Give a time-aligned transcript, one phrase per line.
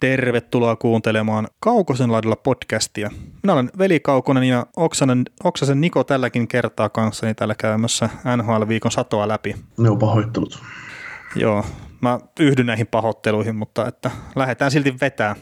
[0.00, 3.10] Tervetuloa kuuntelemaan Kaukosen laidalla podcastia.
[3.42, 9.28] Minä olen Veli Kaukonen ja Oksanen, Oksasen Niko tälläkin kertaa kanssani täällä käymässä NHL-viikon satoa
[9.28, 9.56] läpi.
[9.78, 10.58] Ne on pahoittelut.
[11.36, 11.64] Joo,
[12.00, 15.36] mä yhdyn näihin pahoitteluihin, mutta että lähdetään silti vetää.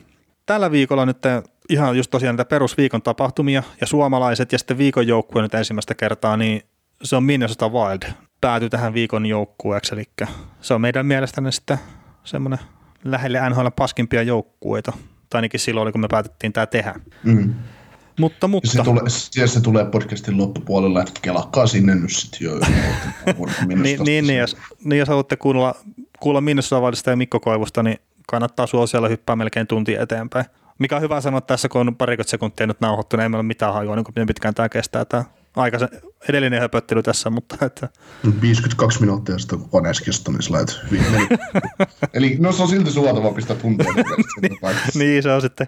[0.47, 1.19] Tällä viikolla nyt
[1.69, 6.37] ihan just tosiaan näitä perusviikon tapahtumia ja suomalaiset ja sitten viikon joukkue nyt ensimmäistä kertaa,
[6.37, 6.63] niin
[7.03, 10.05] se on Minnesota Wild päätyi tähän viikon joukkueeksi, eli
[10.61, 11.79] se on meidän mielestämme sitten
[12.25, 12.59] semmoinen
[13.05, 14.93] lähelle NHL paskimpia joukkueita,
[15.31, 16.95] tai ainakin silloin, kun me päätettiin tämä tehdä.
[17.25, 17.55] Mm.
[18.19, 18.71] Mutta, mutta.
[18.71, 19.09] Se tulee,
[19.47, 22.53] se tulee podcastin loppupuolella, että kelakkaa sinne nyt sitten jo.
[23.67, 25.75] niin, niin, niin, jos, niin, jos haluatte kuulla,
[26.21, 30.45] kuulla Minnesota ja Mikko Koivusta, niin kannattaa suosiolla hyppää melkein tunti eteenpäin.
[30.79, 33.47] Mikä on hyvä sanoa tässä, kun on parikymmentä sekuntia nyt nauhoittu, niin ei meillä ole
[33.47, 35.25] mitään hajua, niin miten pitkään tämä kestää tämä
[35.59, 35.79] aika
[36.29, 37.89] edellinen höpöttely tässä, mutta että...
[38.41, 40.59] 52 minuuttia sitten kun koneessa kestää, niin sillä
[40.91, 41.05] hyvin
[42.15, 43.93] Eli no se on silti suotava pistää tuntia.
[44.95, 45.67] niin se on sitten,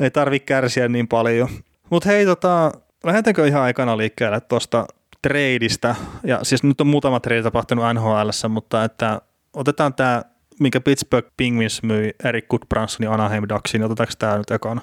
[0.00, 1.48] ei tarvi kärsiä niin paljon.
[1.90, 2.72] Mutta hei, tota,
[3.04, 4.86] lähdetäänkö ihan aikana liikkeelle tuosta
[5.22, 9.20] treidistä, ja siis nyt on muutama treidi tapahtunut NHL, mutta että
[9.52, 10.22] otetaan tämä,
[10.60, 14.80] minkä Pittsburgh Penguins myi Erik Goodbransonin Anaheim Ducksiin, niin otetaanko tämä nyt ekana?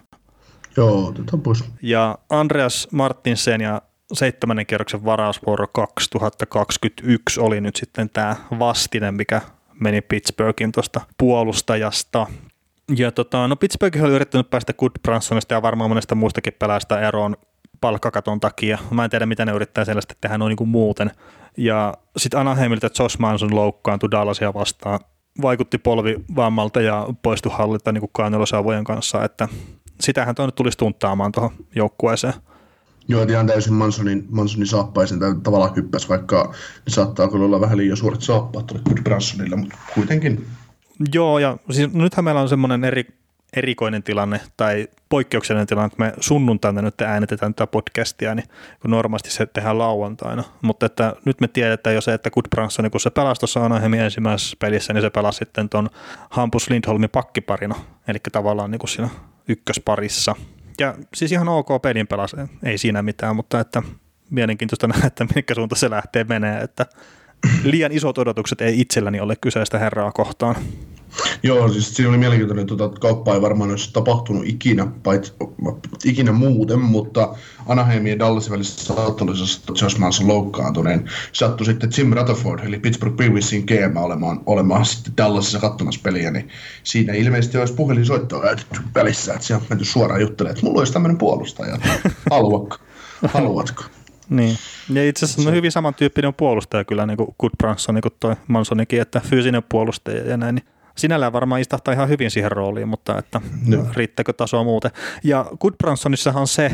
[0.78, 1.64] Joo, otetaan pois.
[1.82, 3.82] Ja Andreas Martinsen ja
[4.14, 9.42] seitsemännen kierroksen varausvuoro 2021 oli nyt sitten tämä vastine, mikä
[9.80, 12.28] meni Pittsburghin tuosta puolustajasta.
[12.96, 17.36] Ja tota, no Pittsburgh oli yrittänyt päästä Goodbransonista ja varmaan monesta muustakin pelaajasta eroon
[17.82, 18.78] palkkakaton takia.
[18.92, 21.12] Mä en tiedä, mitä ne yrittää sellaista tehdä noin niin muuten.
[21.58, 25.00] Ja sitten Anaheimilta Josh Manson loukkaantui Dallasia vastaan.
[25.42, 29.48] Vaikutti polvivammalta ja poistui hallitta niin kuin kanssa, että
[30.02, 32.34] sitähän tuo nyt tulisi tunttaamaan tuohon joukkueeseen.
[33.08, 37.98] Joo, ihan täysin Mansonin, Mansonin saappaisen tavallaan hyppäs, vaikka ne saattaa kyllä olla vähän liian
[37.98, 40.46] suuret saappaat tuolle Good Bransonille, mutta kuitenkin.
[41.14, 43.06] Joo, ja siis nythän meillä on semmoinen eri,
[43.54, 48.48] erikoinen tilanne tai poikkeuksellinen tilanne, että me sunnuntaina nyt äänetetään tätä podcastia, niin
[48.82, 50.44] kun normaalisti se tehdään lauantaina.
[50.62, 54.00] Mutta että nyt me tiedetään jo se, että Good Branson, kun se pelasi tuossa Anaheimin
[54.00, 55.90] ensimmäisessä pelissä, niin se pelasi sitten tuon
[56.30, 57.76] Hampus Lindholmin pakkiparina,
[58.08, 59.10] eli tavallaan niin kuin siinä
[59.48, 60.36] ykkösparissa–
[60.82, 63.84] ja siis ihan ok pelin pelas, ei siinä mitään, mutta että
[64.30, 66.86] mielenkiintoista nähdä, että minkä suunta se lähtee menee, että
[67.64, 70.56] liian isot odotukset ei itselläni ole kyseistä herraa kohtaan.
[71.44, 75.34] Joo, siis siinä oli mielenkiintoinen, että tuota, kauppa ei varmaan olisi tapahtunut ikinä, paitsi,
[76.06, 77.36] ikinä muuten, mutta
[77.68, 83.64] Anaheimin ja Dallasin välisessä ottelussa Josh Manson loukkaantuneen sattui sitten Jim Rutherford, eli Pittsburgh Penguinsin
[83.64, 86.50] GM olemaan, olemaan sitten Dallasissa katsomassa peliä, niin
[86.84, 88.44] siinä ilmeisesti olisi puhelinsoittoa
[88.96, 91.78] välissä, että siellä on menty suoraan juttelemaan, että mulla olisi tämmöinen puolustaja,
[92.32, 92.78] haluatko?
[93.28, 93.84] haluatko?
[94.30, 94.58] Niin,
[94.94, 99.02] ja itse asiassa on hyvin samantyyppinen puolustaja kyllä, niin kuin Goodbranson, niin kuin toi Mansonikin,
[99.02, 100.66] että fyysinen puolustaja ja näin, niin
[100.98, 103.86] sinällään varmaan istahtaa ihan hyvin siihen rooliin, mutta että no.
[103.94, 104.92] riittääkö tasoa muuten.
[105.24, 106.72] Ja Goodbransonissahan on se,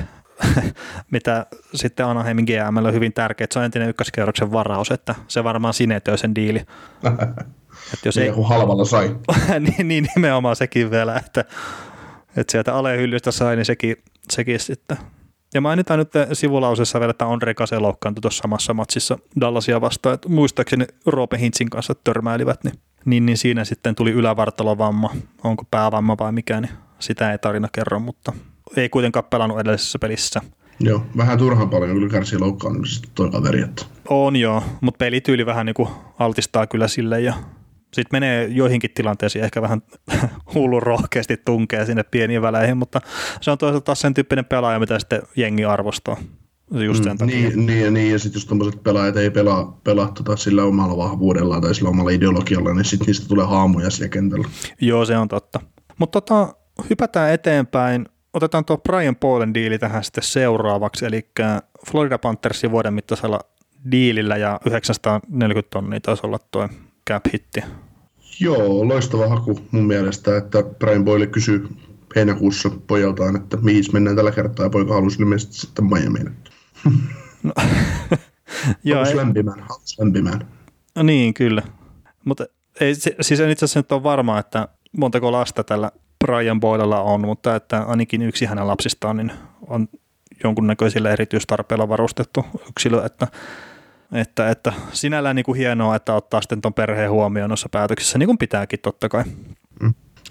[1.12, 5.44] mitä sitten Anaheimin GM on hyvin tärkeä, että se on entinen ykköskerroksen varaus, että se
[5.44, 6.60] varmaan sinetöi sen diili.
[7.94, 9.16] että jos ei, halvalla sai.
[9.78, 11.46] niin, niin, nimenomaan sekin vielä, että,
[12.38, 13.96] että sieltä alehyllystä sai, niin sekin,
[14.32, 14.98] sekin sitten.
[15.54, 20.30] Ja mainitaan nyt sivulausessa vielä, että Andre Kase loukkaantui tuossa samassa matsissa Dallasia vastaan, että
[20.30, 25.10] muistaakseni Roope Hintsin kanssa törmäilivät, niin niin, niin siinä sitten tuli ylävartalovamma,
[25.44, 28.34] onko päävamma vai mikä, niin sitä ei tarina kerro, mutta
[28.78, 30.42] ei kuitenkaan pelannut edellisessä pelissä.
[30.80, 33.62] Joo, vähän turhan paljon kyllä kärsii loukkaantumisesta tuo kaveri.
[33.62, 33.86] Että.
[34.10, 37.34] On joo, mutta pelityyli vähän niin kuin altistaa kyllä sille ja
[37.94, 39.82] sitten menee joihinkin tilanteisiin ehkä vähän
[40.54, 43.02] hullun rohkeasti tunkee sinne pieniin väleihin, mutta
[43.42, 46.18] se on toisaalta taas sen tyyppinen pelaaja, mitä sitten jengi arvostaa.
[46.72, 50.38] Just mm, niin, niin, ja niin, ja sitten jos tuommoiset pelaajat ei pelaa, pelaa tota
[50.38, 54.48] sillä omalla vahvuudellaan tai sillä omalla ideologialla, niin sitten niistä tulee haamuja siellä kentällä.
[54.82, 55.60] Joo, se on totta.
[55.98, 56.54] Mutta tota,
[56.90, 58.06] hypätään eteenpäin.
[58.34, 61.30] Otetaan tuo Brian Polen diili tähän sitten seuraavaksi, eli
[61.92, 63.40] Florida Panthersin vuoden mittaisella
[63.92, 66.70] diilillä ja 940 tonnia taisi olla tuo
[67.10, 67.62] cap-hitti.
[68.40, 71.68] Joo, loistava haku mun mielestä, että Brian Boyle kysyy
[72.16, 76.30] heinäkuussa pojaltaan, että mihin mennään tällä kertaa, ja poika halusi ilmeisesti sitten Miamiin.
[77.44, 77.54] No,
[78.84, 79.16] joo, ei...
[79.16, 79.66] lämpimään,
[80.00, 80.48] lämpimään.
[80.96, 81.62] No niin, kyllä.
[82.26, 82.46] Mutta
[82.80, 85.92] ei, siis en itse asiassa nyt ole varma, että montako lasta tällä
[86.26, 89.32] Brian Boylella on, mutta että ainakin yksi hänen lapsistaan niin
[89.68, 89.88] on
[90.44, 93.28] jonkunnäköisillä erityistarpeilla varustettu yksilö, että,
[94.14, 98.28] että, että sinällään niin kuin hienoa, että ottaa sitten tuon perheen huomioon noissa päätöksissä, niin
[98.28, 99.24] kuin pitääkin totta kai.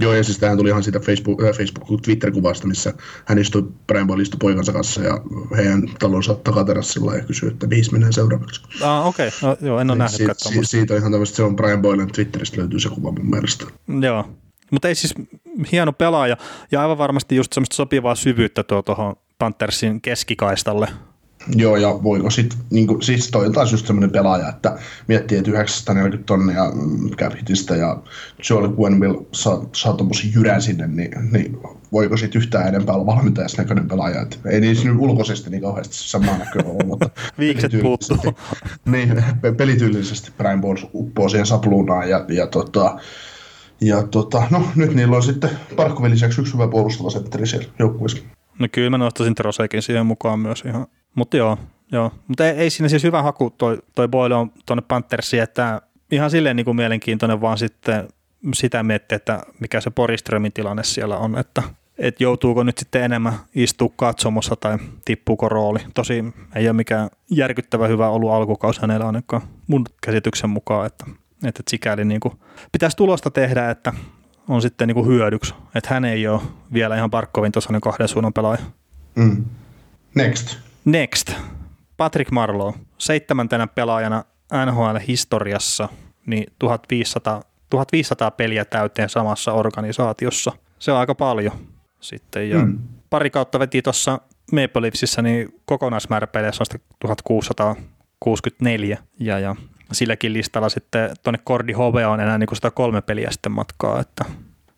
[0.00, 2.94] Joo, ja siis tähän tuli ihan siitä Facebook, äh, Facebook Twitter-kuvasta, missä
[3.24, 5.20] hän istui, Brian Boyle istui poikansa kanssa ja
[5.56, 8.62] heidän talonsa takaterassilla ja kysyi, että mihin mennään seuraavaksi.
[8.82, 9.28] Ah, okei.
[9.28, 9.50] Okay.
[9.50, 11.82] No, joo, en ole niin, nähnyt siitä, siitä, siitä on ihan tämmöistä, se on Brian
[11.82, 13.64] Boylen Twitteristä löytyy se kuva mun mielestä.
[14.00, 14.30] Joo,
[14.70, 15.14] mutta ei siis
[15.72, 16.36] hieno pelaaja
[16.72, 20.88] ja aivan varmasti just semmoista sopivaa syvyyttä tuo tuohon Panthersin keskikaistalle.
[21.54, 24.78] Joo, ja voiko sitten, niin siis toi on taas just semmoinen pelaaja, että
[25.08, 26.72] miettii, että 940 tonnia
[27.16, 28.02] cap hitistä ja
[28.50, 31.58] Joel Gwenville saa, saa tommosen jyrän sinne, niin, niin
[31.92, 34.22] voiko sitten yhtään enempää olla valmentajas näköinen pelaaja.
[34.22, 38.34] Et ei niissä nyt ulkoisesti niin kauheasti samaa näköinen ole, mutta Viikset puuttuu.
[38.84, 39.24] niin,
[39.56, 42.98] pelityylisesti Brian Balls uppoo siihen sapluunaan ja, ja tota,
[43.80, 48.18] ja tota, no nyt niillä on sitten Parkkovin lisäksi yksi hyvä puolustava sentteri siellä joukkueessa.
[48.58, 50.86] No kyllä mä nostaisin Trosekin siihen mukaan myös ihan.
[51.16, 51.58] Mutta joo,
[51.92, 52.12] joo.
[52.28, 56.30] Mutta ei, ei, siinä siis hyvä haku toi, toi Boyle on tuonne Panthersiin, että ihan
[56.30, 58.08] silleen niin kuin mielenkiintoinen vaan sitten
[58.54, 61.62] sitä miettiä, että mikä se Poriströmin tilanne siellä on, että
[61.98, 65.78] että joutuuko nyt sitten enemmän istua katsomossa tai tippuuko rooli.
[65.94, 66.24] Tosi
[66.54, 71.04] ei ole mikään järkyttävä hyvä ollut alkukausi hänellä ainakaan mun käsityksen mukaan, että,
[71.44, 72.34] että sikäli niin kuin
[72.72, 73.92] pitäisi tulosta tehdä, että
[74.48, 76.40] on sitten niin kuin hyödyksi, että hän ei ole
[76.72, 78.62] vielä ihan Barkovin tasoinen kahden suunnan pelaaja.
[79.14, 79.44] Mm.
[80.14, 80.65] Next.
[80.86, 81.32] Next.
[81.96, 84.24] Patrick Marlowe, seitsemäntenä pelaajana
[84.66, 85.88] NHL-historiassa,
[86.26, 90.52] niin 1500, 1500 peliä täyteen samassa organisaatiossa.
[90.78, 91.52] Se on aika paljon
[92.00, 92.50] sitten.
[92.50, 92.78] Ja mm.
[93.10, 94.20] Pari kautta veti tuossa
[94.52, 98.98] Maple Leafsissä, niin kokonaismäärä peleissä on 1664.
[99.20, 99.56] Ja, ja
[99.92, 104.24] silläkin listalla sitten tuonne Cordi Hove on enää niin kuin 103 peliä sitten matkaa, että,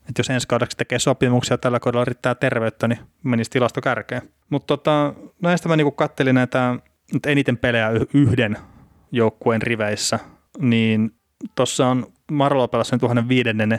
[0.09, 4.23] että jos ensi kaudeksi tekee sopimuksia tällä kaudella riittää terveyttä, niin menisi tilasto kärkeen.
[4.51, 6.77] Mutta tota, näistä mä niin kattelin näitä
[7.27, 8.57] eniten pelejä yhden
[9.13, 10.19] joukkueen riveissä,
[10.59, 11.11] niin
[11.55, 13.79] tuossa on Marlo pelasi sen 1500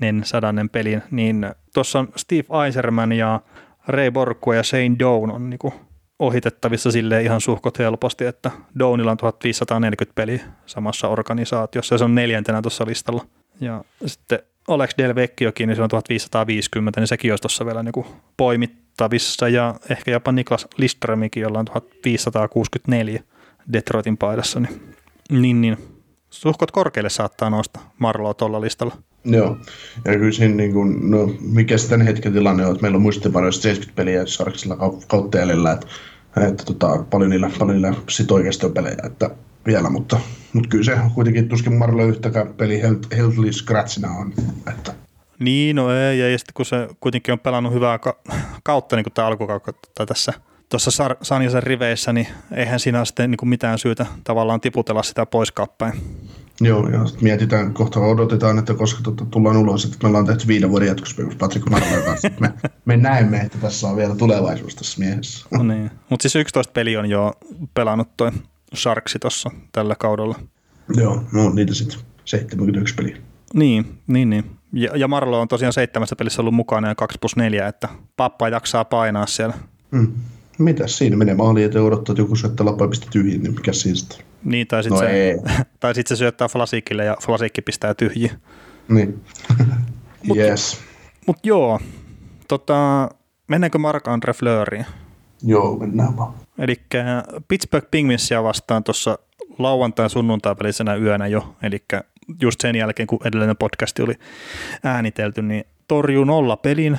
[0.00, 3.40] niin sadannen pelin, niin tuossa on Steve Eiserman ja
[3.86, 5.74] Ray Borkku ja Shane Down on niinku
[6.18, 12.14] ohitettavissa sille ihan suhkot helposti, että Downilla on 1540 peliä samassa organisaatiossa ja se on
[12.14, 13.26] neljäntenä tuossa listalla.
[13.60, 18.06] Ja sitten Alex Del Vecchiokin, niin se on 1550, niin sekin olisi tuossa vielä niinku
[18.36, 19.48] poimittavissa.
[19.48, 23.22] Ja ehkä jopa Niklas Liströmikin, jolla on 1564
[23.72, 24.80] Detroitin paidassa, niin,
[25.30, 25.78] niin, niin.
[26.30, 28.96] Suhkot korkealle saattaa nousta Marloa tuolla listalla.
[29.24, 29.56] Joo,
[30.04, 33.62] ja kyllä siinä niin kuin, no, mikä sitten hetken tilanne on, että meillä on muistiinpanoissa
[33.62, 34.76] 70 peliä Sarksilla
[35.06, 35.86] kautta jäljellä, että,
[36.48, 39.30] että tota, paljon niillä, paljon niillä sit oikeasti on pelejä, että
[39.66, 40.20] vielä, mutta,
[40.52, 42.82] mutta kyllä se kuitenkin tuskin Marlo yhtäkään peli
[43.16, 44.32] healthily scratchina on,
[44.68, 44.94] että
[45.38, 48.20] niin, no ei, ja sitten kun se kuitenkin on pelannut hyvää ka-
[48.62, 50.32] kautta niin kuin tämä alkukautta tässä
[50.68, 55.02] tuossa Sar- Sanjasen riveissä, niin eihän siinä ole sitten niin kuin mitään syytä tavallaan tiputella
[55.02, 55.92] sitä pois kappäin.
[56.60, 60.70] Joo, ja mietitään, kohta odotetaan, että koska tuota, tullaan ulos, että me ollaan tehty viiden
[60.70, 62.30] vuoden jatkosopimus Patrick Marlowe kanssa.
[62.40, 62.52] Me,
[62.84, 65.46] me näemme, että tässä on vielä tulevaisuus tässä miehessä.
[65.50, 67.32] No niin, mutta siis 11 peli on jo
[67.74, 68.32] pelannut toi
[68.74, 70.38] Sharksi tuossa tällä kaudella.
[70.96, 73.16] Joo, no niitä sitten 71 peliä.
[73.54, 74.44] Niin, niin, niin.
[74.72, 78.48] Ja, ja Marlo on tosiaan seitsemässä pelissä ollut mukana ja 2 plus 4, että pappa
[78.48, 79.54] jaksaa painaa siellä.
[79.90, 80.12] Mm.
[80.58, 83.96] Mitäs siinä menee maaliin, että odottaa, että joku syöttää lapaa pistä tyhjiin, niin mikä siinä
[83.96, 84.18] sitten?
[84.44, 85.38] Niin, tai sitten no se,
[85.80, 88.30] tai sit se syöttää Flasikille ja Flasikki pistää tyhjiin.
[88.88, 89.24] Niin.
[90.26, 90.80] mut, yes.
[91.26, 91.80] Mut joo,
[92.48, 93.08] tota,
[93.48, 94.86] mennäänkö Mark-Andre Fleuriin?
[95.42, 96.34] Joo, mennään vaan.
[96.58, 96.80] Eli
[97.48, 99.18] Pittsburgh Penguinsia vastaan tuossa
[99.58, 101.84] lauantai sunnuntai välisenä yönä jo, eli
[102.40, 104.14] just sen jälkeen, kun edellinen podcasti oli
[104.84, 106.98] äänitelty, niin torjuu nolla pelin.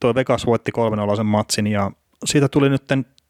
[0.00, 1.90] Tuo Vegas voitti 3 sen matsin ja
[2.24, 2.82] siitä tuli nyt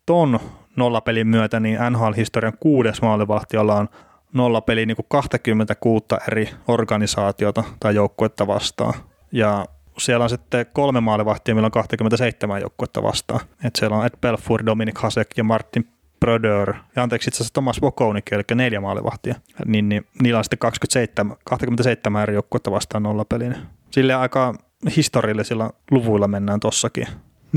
[0.06, 0.40] ton
[0.76, 3.88] nollapelin myötä niin NHL-historian kuudes maalivahti, jolla on
[4.32, 8.94] nollapeli niin kuin 26 eri organisaatiota tai joukkuetta vastaan.
[9.32, 9.66] Ja
[9.98, 13.40] siellä on sitten kolme maalivahtia, millä on 27 joukkuetta vastaan.
[13.64, 15.88] Et siellä on Ed Belfour, Dominic Hasek ja Martin
[16.20, 19.34] Brodeur, ja anteeksi itse asiassa Thomas Vokonik, eli neljä maalivahtia,
[19.66, 23.56] niin, niin niillä on sitten 27, 27 eri joukkuetta vastaan nollapelin.
[23.90, 24.54] Sille aika
[24.96, 27.06] historiallisilla luvuilla mennään tossakin.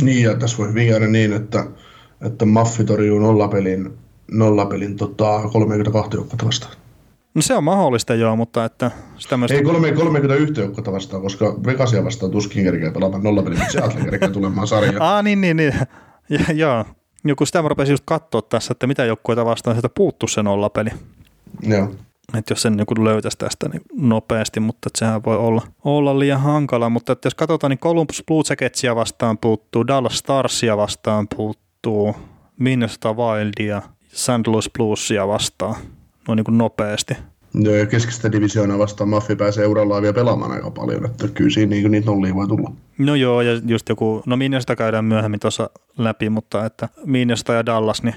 [0.02, 1.66] Niin, ja tässä voi hyvin niin, että,
[2.26, 3.98] että Maffi torjuu nollapelin,
[4.32, 6.74] nollapelin tota, 32 joukkuetta vastaan.
[7.34, 9.52] No se on mahdollista joo, mutta että sitä myös...
[9.52, 14.68] Ei 31 joukkuetta vastaan, koska Vegasia vastaan tuskin kerkeä pelaamaan nollapelin, mutta Seattle kerkeä tulemaan
[14.68, 15.02] sarjaan.
[15.02, 15.74] Ah, niin, niin, niin.
[16.30, 16.86] Ja, joo.
[17.26, 20.90] Joku sitä mä rupesin just katsoa tässä, että mitä joukkueita vastaan sieltä puuttu se nollapeli.
[21.62, 21.92] Joo.
[22.38, 26.42] Että jos sen niin löytäisi tästä niin nopeasti, mutta että sehän voi olla, olla liian
[26.42, 26.90] hankala.
[26.90, 32.16] Mutta että jos katsotaan, niin Columbus Blue Jacketsia vastaan puuttuu, Dallas Starsia vastaan puuttuu,
[32.60, 34.48] Minnesota Wildia, St.
[34.48, 35.76] Louis Bluesia vastaan,
[36.30, 37.14] noin niin kuin nopeasti.
[37.54, 41.70] Joo, ja keskistä divisioonaa vastaan Maffi pääsee urallaan vielä pelaamaan aika paljon, että kyllä siinä
[41.70, 42.72] niin, niitä nollia voi tulla.
[42.98, 47.66] No joo, ja just joku, no Minnesota käydään myöhemmin tuossa läpi, mutta että Minnesota ja
[47.66, 48.16] Dallas, niin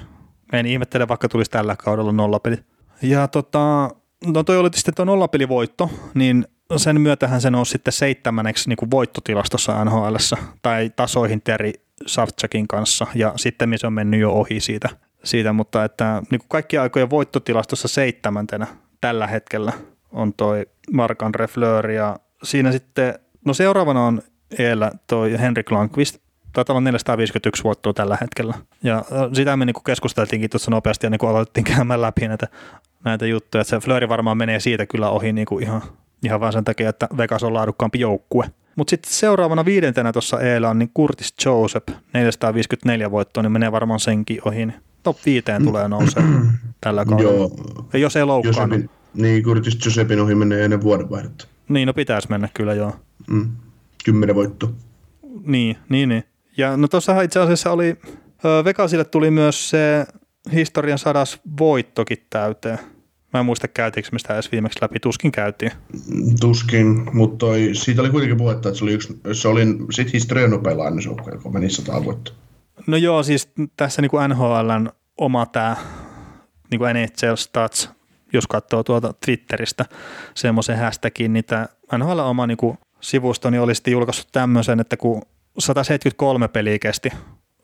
[0.53, 2.57] en ihmettele, vaikka tulisi tällä kaudella nollapeli.
[3.01, 3.89] Ja tota,
[4.25, 8.91] no toi oli sitten tuo nollapelivoitto, niin sen myötähän se nousi sitten seitsemänneksi niin kuin
[8.91, 10.15] voittotilastossa nhl
[10.61, 11.71] tai tasoihin Terry
[12.05, 14.89] Savchakin kanssa, ja sitten se on mennyt jo ohi siitä,
[15.23, 18.67] siitä mutta että niin kuin kaikki aikojen voittotilastossa seitsemäntenä
[19.01, 19.73] tällä hetkellä
[20.11, 24.21] on toi Mark-Andre Fleur, ja siinä sitten, no seuraavana on
[24.59, 26.17] eellä toi Henrik Lankvist,
[26.53, 28.53] taitaa olla 451 voittoa tällä hetkellä.
[28.83, 32.47] Ja sitä me niin keskusteltiinkin tuossa nopeasti ja niin aloitettiin käymään läpi näitä,
[33.05, 33.61] näitä juttuja.
[33.61, 35.81] Että se Flöri varmaan menee siitä kyllä ohi niin kuin ihan,
[36.23, 38.45] ihan vaan sen takia, että Vegas on laadukkaampi joukkue.
[38.75, 43.99] Mutta sitten seuraavana viidentenä tuossa Eellä on niin Curtis Joseph, 454 voittoa, niin menee varmaan
[43.99, 44.65] senkin ohi.
[44.65, 46.23] Niin top viiteen tulee nousee
[46.81, 47.31] tällä kaudella.
[47.31, 47.51] Joo.
[47.93, 48.91] Ja jos ei loukkaannut.
[49.13, 51.47] Niin, Curtis Josephin ohi menee ennen vuodenvaihdetta.
[51.69, 52.95] Niin, no pitäisi mennä kyllä, joo.
[53.29, 53.49] Mm.
[54.05, 54.69] Kymmenen voittoa.
[55.45, 56.23] Niin, niin, niin.
[56.57, 57.95] Ja no tuossahan itse asiassa oli,
[58.65, 60.05] Vegasille tuli myös se
[60.53, 62.79] historian sadas voittokin täyteen.
[63.33, 65.71] Mä en muista käytiinkö me sitä edes viimeksi läpi, tuskin käytiin.
[66.39, 70.49] Tuskin, mutta toi, siitä oli kuitenkin puhetta, että se oli, yksi, se oli sit historian
[70.49, 72.35] nopein lainasjoukko, joka meni sata voittoa.
[72.87, 75.75] No joo, siis tässä niin kuin NHLn oma tämä
[76.71, 77.89] niin kuin NHL Stats,
[78.33, 79.85] jos katsoo tuolta Twitteristä
[80.33, 84.97] semmoisen hashtagin, niin tämä NHL oma niin kuin sivusto niin oli sitten julkaissut tämmöisen, että
[84.97, 85.21] kun
[85.59, 87.09] 173 peliä kesti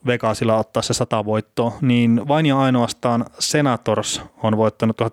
[0.06, 5.04] Vegasilla ottaa se 100 voittoa, niin vain ja ainoastaan Senators on voittanut 1917-1918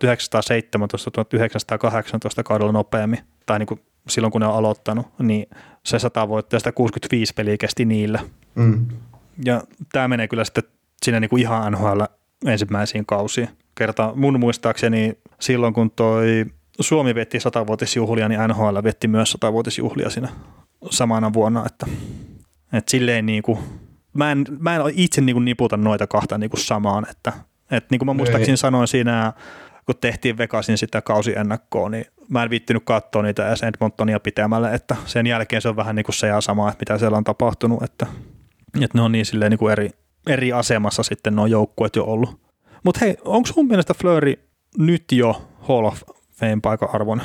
[2.46, 5.50] kaudella nopeammin, tai niin kuin silloin kun ne on aloittanut, niin
[5.84, 8.20] se 100 voittoa ja 165 peliä kesti niillä.
[8.56, 8.88] Mm.
[9.46, 10.64] Ja tämä menee kyllä sitten
[11.04, 12.02] sinne niin kuin ihan NHL
[12.46, 13.50] ensimmäisiin kausiin.
[13.76, 16.46] Kerta mun muistaakseni silloin, kun toi
[16.80, 20.30] Suomi vietti 100-vuotisjuhlia, niin NHL vietti myös 100-vuotisjuhlia siinä
[20.90, 21.86] samana vuonna, että
[22.74, 23.60] et silleen niin kuin,
[24.14, 27.34] mä en, mä en itse niin kuin niputa noita kahta niin kuin samaan, että
[27.72, 28.58] et niin kuin mä muistaakseni Ei.
[28.58, 29.34] sanoin siinä,
[29.86, 34.96] kun tehtiin Vegasin sitä kausiennakkoa, niin mä en viittinyt katsoa niitä edes Edmontonia pitämällä, että
[35.06, 37.84] sen jälkeen se on vähän niin kuin se ja sama, että mitä siellä on tapahtunut,
[37.84, 38.06] että,
[38.84, 39.90] että ne on niin silleen niin kuin eri,
[40.28, 42.40] eri asemassa sitten nuo joukkueet jo ollut.
[42.84, 44.40] Mutta hei, onko sun mielestä Flöri
[44.78, 47.22] nyt jo Hall of Fame paikan arvon?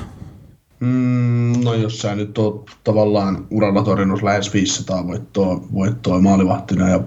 [0.80, 7.00] Mm, no jos sä nyt oot tavallaan uralla torjunut lähes 500 voittoa, voittoa maalivahtina ja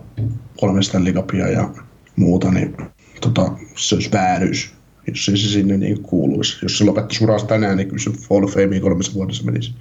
[0.59, 1.69] kolmesta ligapia ja
[2.15, 2.77] muuta, niin
[3.21, 4.73] tota, se olisi vääryys,
[5.07, 6.57] jos se sinne niin kuuluisi.
[6.61, 9.75] Jos se lopettaisi urasta tänään, niin kyllä se Fall of Fameen kolmessa vuodessa menisi.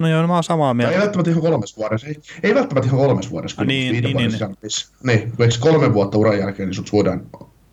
[0.00, 0.92] No joo, no mä oon samaa mieltä.
[0.92, 2.06] Tai ei välttämättä ihan kolmes vuodessa.
[2.06, 3.56] Ei, ei välttämättä ihan kolmes vuodessa.
[3.56, 4.72] Kyllä, niin, niin, niin, niin.
[5.02, 5.32] niin.
[5.38, 7.26] Eikö kolme vuotta uran jälkeen, niin sut voidaan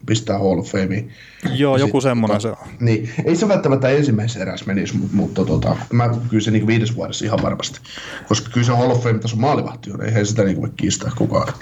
[0.05, 1.12] pistää Hall of Fameen.
[1.53, 2.74] Joo, joku semmoinen tota, se on.
[2.79, 6.96] Niin, ei se välttämättä ensimmäisessä erässä menisi, mutta, mutta tota, mä, kyllä se niin viides
[6.96, 7.79] vuodessa ihan varmasti.
[8.27, 11.53] Koska kyllä se Hall of Fame taso maalivahti on, eihän sitä niin voi kiistää kukaan.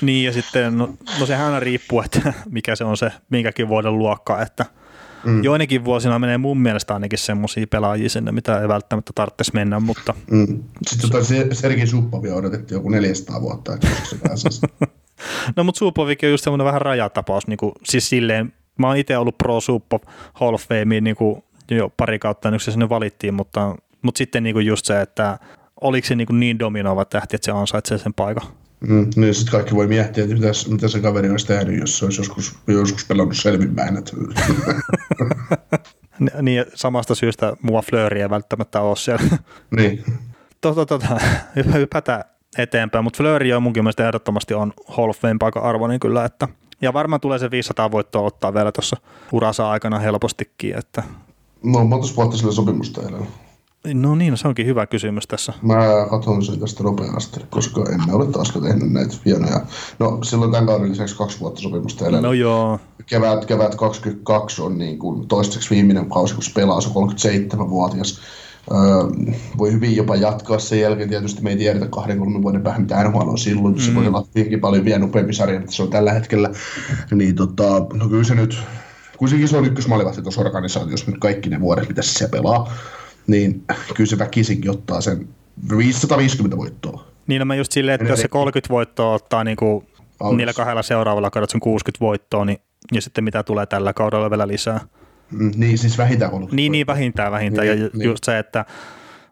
[0.00, 3.98] Niin, ja sitten, no, no sehän aina riippuu, että mikä se on se minkäkin vuoden
[3.98, 4.66] luokka, että
[5.26, 5.44] Mm.
[5.44, 10.14] Joinakin vuosina menee mun mielestä ainakin semmoisia pelaajia sinne, mitä ei välttämättä tarvitsisi mennä, mutta...
[10.30, 10.62] Mm.
[10.86, 13.88] Sitten tota Sergei Suppovia odotettiin joku 400 vuotta, että
[14.34, 14.48] se
[15.56, 19.18] no mutta Supovikin on just semmoinen vähän rajatapaus, niin kuin, siis silleen, mä oon itse
[19.18, 20.00] ollut pro Suppo
[20.34, 24.18] Hall of Fame niin kuin jo pari kautta ennen kuin se sinne valittiin, mutta, mutta
[24.18, 25.38] sitten niin kuin just se, että
[25.80, 28.46] oliko se niin, kuin niin dominoiva tähti, että se ansaitsee sen paikan.
[28.88, 32.04] Mm, niin sitten kaikki voi miettiä, että mitä, mitä se kaveri olisi tehnyt, jos se
[32.04, 33.98] olisi joskus, joskus pelannut selvinpäin.
[36.42, 39.38] Niin, samasta syystä mua Flööriä ei välttämättä ole siellä.
[39.76, 40.04] niin.
[40.60, 41.20] Tota, tota,
[41.74, 42.24] hypätään
[42.58, 46.24] eteenpäin, mutta Fleury on munkin mielestä ehdottomasti on Hall of Fame paikan arvo, niin kyllä,
[46.24, 46.48] että
[46.82, 48.96] ja varmaan tulee se 500 voittoa ottaa vielä tuossa
[49.32, 50.78] urasa aikana helpostikin.
[50.78, 51.02] Että...
[51.62, 53.26] No, monta vuotta sillä sopimusta edellä?
[53.94, 55.52] No niin, no se onkin hyvä kysymys tässä.
[55.62, 59.60] Mä katson sen tästä nopeasti, koska en ole taas tehnyt näitä hienoja.
[59.98, 62.20] No silloin tämän kauden lisäksi kaksi vuotta sopimusta edellä.
[62.20, 62.80] No joo.
[63.06, 68.20] Kevät, kevät 22 on niin kuin toistaiseksi viimeinen kausi, kun se pelaa, se on 37-vuotias.
[68.70, 68.78] Öö,
[69.58, 71.08] voi hyvin jopa jatkaa sen jälkeen.
[71.08, 73.74] Tietysti me ei tiedetä kahden kolmen vuoden päähän, mitä NHL on silloin.
[73.74, 73.80] Mm.
[73.80, 76.50] Se voi olla hyvinkin paljon vielä nopeampi sarja, mitä se on tällä hetkellä.
[77.14, 78.58] Niin tota, no kyllä se nyt,
[79.16, 82.72] kuitenkin se on ykkösmaalivahti tuossa organisaatiossa nyt kaikki ne vuodet, mitä se siellä pelaa,
[83.26, 83.64] niin
[83.94, 85.28] kyllä se väkisinkin ottaa sen
[85.78, 87.06] 550 voittoa.
[87.26, 89.86] Niin, no mä just silleen, että jos se 30 voittoa ottaa niin kuin
[90.36, 92.58] niillä kahdella seuraavalla kaudella sen 60 voittoa, niin
[92.92, 94.80] ja sitten mitä tulee tällä kaudella vielä lisää.
[95.30, 97.68] Mm, niin, siis vähintään 30 Niin, niin vähintään, vähintään.
[97.68, 98.08] Niin, ja niin.
[98.08, 98.64] just se, että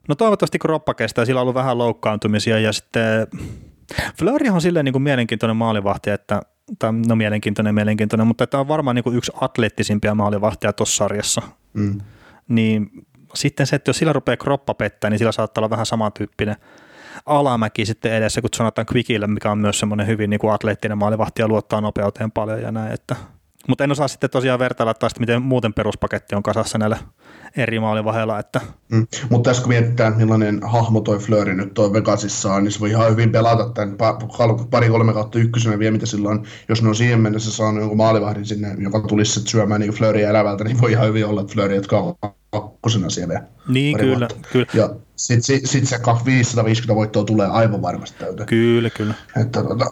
[0.09, 3.27] no toivottavasti kroppa kestää, sillä on ollut vähän loukkaantumisia ja sitten
[4.19, 6.43] Fleury on silleen niin kuin mielenkiintoinen maalivahti, että
[6.79, 11.43] tai no mielenkiintoinen, mielenkiintoinen, mutta tämä on varmaan niin kuin yksi atleettisimpia maalivahtia tuossa sarjassa.
[11.73, 12.01] Mm.
[12.49, 12.91] Niin
[13.35, 16.57] sitten se, että jos sillä rupeaa kroppa pettää, niin sillä saattaa olla vähän samantyyppinen
[17.27, 21.43] alamäki sitten edessä, kun sanotaan Quickille, mikä on myös semmoinen hyvin niin kuin atleettinen maalivahti
[21.43, 23.17] ja luottaa nopeuteen paljon ja näin, että
[23.69, 26.99] Mutta en osaa sitten tosiaan vertailla taas, miten muuten peruspaketti on kasassa näillä
[27.57, 28.39] eri maalivahdeilla.
[28.39, 28.61] Että...
[28.93, 29.07] Mm.
[29.31, 32.91] Mutta tässä kun mietitään, millainen hahmo toi Flöri nyt toi Vegasissa on, niin se voi
[32.91, 33.97] ihan hyvin pelata tämän
[34.71, 38.77] pari-kolme kautta ykkösenä vielä, mitä silloin, jos ne on siihen mennessä saanut jonkun maalivahdin sinne,
[38.79, 42.15] joka tulisi syömään niin Flöriä elävältä, niin voi ihan hyvin olla, että Flöri jatkaa
[42.61, 43.43] kakkosena siellä.
[43.69, 44.67] Niin, kyllä, kyllä.
[44.75, 48.47] Ja sitten sit, sit se 550 voittoa tulee aivan varmasti täyteen.
[48.47, 49.15] Kyllä, kyllä.
[49.41, 49.87] Että, tota,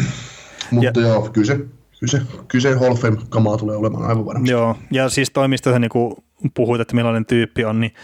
[0.70, 4.50] mutta ja, joo, kyllä se, kyllä se, kyllä se Hall Fame-kamaa tulee olemaan aivan varmasti.
[4.50, 7.94] Joo, ja siis toimista sä niinku puhuit, että millainen tyyppi on, niin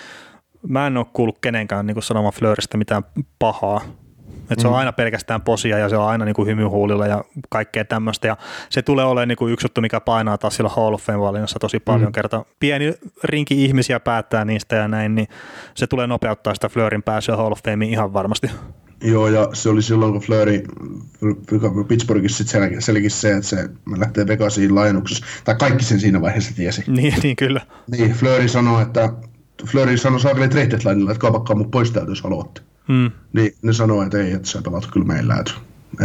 [0.68, 3.02] mä en ole kuullut kenenkään niin sanomaan Flöristä mitään
[3.38, 3.80] pahaa.
[4.52, 4.78] Et se on mm.
[4.78, 8.26] aina pelkästään posia ja se on aina niin kuin hymyhuulilla ja kaikkea tämmöistä.
[8.26, 8.36] Ja
[8.70, 11.80] se tulee olemaan niin kuin yksi juttu, mikä painaa taas sillä Hall of Fame-valinnassa tosi
[11.80, 12.12] paljon mm.
[12.12, 12.44] kertaa.
[12.60, 12.94] Pieni
[13.24, 15.28] rinki ihmisiä päättää niistä ja näin, niin
[15.74, 18.50] se tulee nopeuttaa sitä Flörin pääsyä Hall of Fameen ihan varmasti.
[19.02, 20.62] Joo, ja se oli silloin, kun Fleury
[21.88, 23.68] Pittsburghissa sitten selkisi se, että se
[23.98, 26.84] lähtee Vegasiin laajennuksessa, tai kaikki sen siinä vaiheessa tiesi.
[26.92, 27.60] Niin, niin kyllä.
[27.90, 29.12] Niin, Fleury sanoi, että
[29.66, 32.60] Fleury sanoi saakeli trade deadlineilla, että kaupakkaa mut pois täältä, jos haluatte.
[32.88, 33.10] Mm.
[33.32, 35.52] Niin ne sanoi, että ei, että sä pelaat kyllä meillä, että,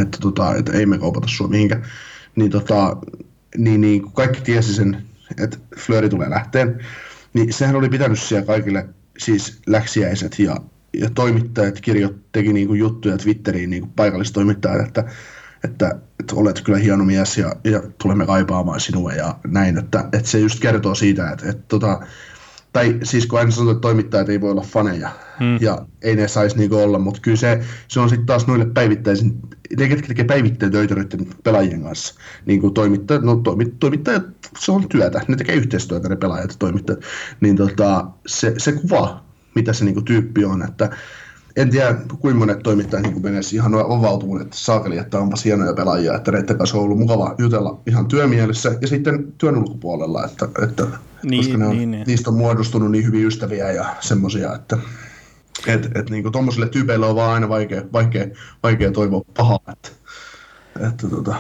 [0.02, 1.86] että, tota, että ei me kaupata sua mihinkään.
[2.36, 2.98] Niin, tota,
[3.58, 5.04] niin, niin kun kaikki tiesi sen,
[5.44, 6.86] että Fleury tulee lähteen,
[7.34, 10.56] niin sehän oli pitänyt siellä kaikille siis läksiäiset ja
[10.94, 15.04] ja toimittajat kirjoit, teki niin kuin juttuja Twitteriin, niin kuin paikallistoimittajat, että,
[15.64, 20.30] että, että olet kyllä hieno mies ja, ja tulemme kaipaamaan sinua ja näin, että, että
[20.30, 22.00] se just kertoo siitä, että, että tota,
[22.78, 25.58] tai siis kun aina sanotaan, että toimittajat ei voi olla faneja hmm.
[25.62, 29.40] ja ei ne saisi niinku olla, mutta kyllä se, se on sitten taas noille päivittäisin,
[29.78, 30.96] ne ketkä tekee päivittäin töitä
[31.44, 32.16] pelaajien kanssa,
[32.46, 34.24] niin kuin toimittajat, no toimit, toimittajat,
[34.60, 37.02] se on työtä, ne tekee yhteistyötä ne pelaajat ja toimittajat,
[37.42, 39.24] niin tota, se, se kuva
[39.56, 40.64] mitä se niin tyyppi on.
[40.64, 40.90] Että
[41.56, 46.16] en tiedä, kuinka monet toimittajat niin menee ihan avautumaan, että saakeli, että onpa hienoja pelaajia,
[46.16, 50.88] että näiden kanssa on ollut mukava jutella ihan työmielessä ja sitten työn ulkopuolella, että, että
[51.24, 52.04] niin, koska ne on, niin, niin.
[52.08, 54.78] niistä on muodostunut niin hyviä ystäviä ja semmoisia, että
[55.68, 58.28] et, et, niin tuommoisille tyypeille on vaan aina vaikea, vaikea,
[58.64, 59.90] vaikea toivoa pahaa, että,
[60.88, 61.36] että tota,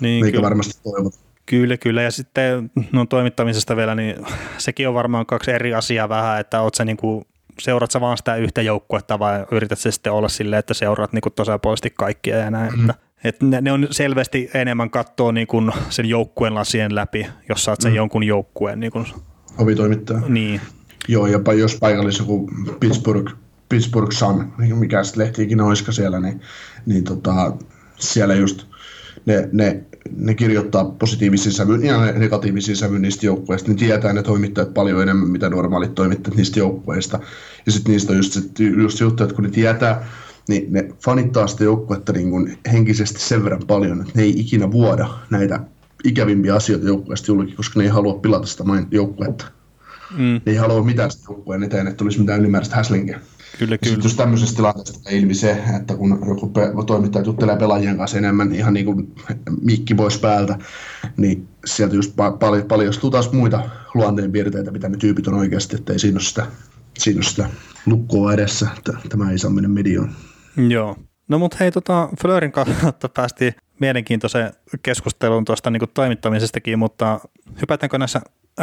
[0.00, 0.42] niin, kyllä.
[0.42, 1.18] varmasti toivota.
[1.46, 2.02] Kyllä, kyllä.
[2.02, 4.26] Ja sitten no, toimittamisesta vielä, niin
[4.58, 7.24] sekin on varmaan kaksi eri asiaa vähän, että oot sä niin kuin
[7.60, 11.22] seuraat sä vaan sitä yhtä joukkuetta vai yrität sä sitten olla silleen, että seuraat niin
[11.22, 12.72] kuin tasapuolisesti kaikkia ja näin.
[12.72, 12.80] Mm.
[12.80, 17.64] Että, että ne, ne, on selvästi enemmän katsoa niin kuin sen joukkueen lasien läpi, jos
[17.64, 17.96] saat sen mm.
[17.96, 18.80] jonkun joukkueen.
[18.80, 19.06] Niin kuin,
[19.58, 20.20] Ovitoimittaja.
[20.28, 20.60] Niin.
[21.08, 23.32] Joo, ja jos paikallis joku Pittsburgh,
[23.68, 26.40] Pittsburgh Sun, mikä sitten lehti ikinä oiska siellä, niin,
[26.86, 27.52] niin tota,
[27.96, 28.66] siellä just
[29.26, 29.82] ne, ne,
[30.16, 35.28] ne kirjoittaa positiivisia sävyyn ja negatiivisia sävyyn niistä joukkueista, niin tietää ne toimittajat paljon enemmän,
[35.28, 37.20] mitä normaalit toimittajat niistä joukkueista.
[37.66, 38.38] Ja sitten niistä on just,
[38.82, 40.06] just juttu, että kun ne tietää,
[40.48, 44.72] niin ne fanittaa sitä joukkuetta niin kuin henkisesti sen verran paljon, että ne ei ikinä
[44.72, 45.60] vuoda näitä
[46.04, 49.44] ikävimpiä asioita joukkueesta julki, koska ne ei halua pilata sitä joukkuetta.
[50.16, 50.40] Mm.
[50.46, 53.20] Ne ei halua mitään sitä joukkueen eteen, että tulisi mitään ylimääräistä häslinkiä.
[53.58, 53.94] Kyllä, kyllä.
[53.94, 58.18] Sitten jos tämmöisessä tilanteessa tulee ilmi se, että kun joku pe- toimittaja juttelee pelaajien kanssa
[58.18, 59.14] enemmän niin ihan niin kuin
[59.60, 60.58] mikki pois päältä,
[61.16, 65.92] niin sieltä just pa- pal- paljastuu taas muita luonteenpiirteitä, mitä ne tyypit on oikeasti, että
[65.92, 66.46] ei siinä ole sitä,
[66.98, 67.50] siinä ole sitä
[67.86, 70.10] lukkoa edessä, että tämä ei saa mennä medioon.
[70.56, 70.96] Joo.
[71.28, 77.20] No mutta hei, tota, Flörin kautta päästiin mielenkiintoiseen keskusteluun tuosta niin toimittamisestakin, mutta
[77.60, 78.20] hypätäänkö näissä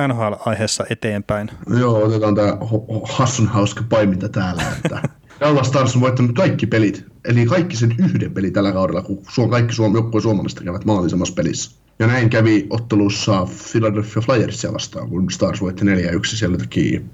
[0.08, 1.51] NHL-aiheessa eteenpäin?
[1.80, 2.58] Joo, otetaan tämä
[3.04, 5.01] hassun hauska paiminta täällä, että
[5.39, 9.49] Dallas Stars on voittanut kaikki pelit, eli kaikki sen yhden peli tällä kaudella, kun suom,
[9.49, 11.71] kaikki suom, joukkueen suomalaisista kävät maalin samassa pelissä.
[11.99, 15.88] Ja näin kävi ottelussa Philadelphia Flyersia vastaan, kun Stars voitti 4-1,
[16.23, 17.06] siellä teki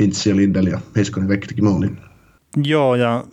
[0.00, 1.98] Hintz ja Lindell ja Heiskanen kaikki teki maalin.
[2.64, 3.24] Joo, ja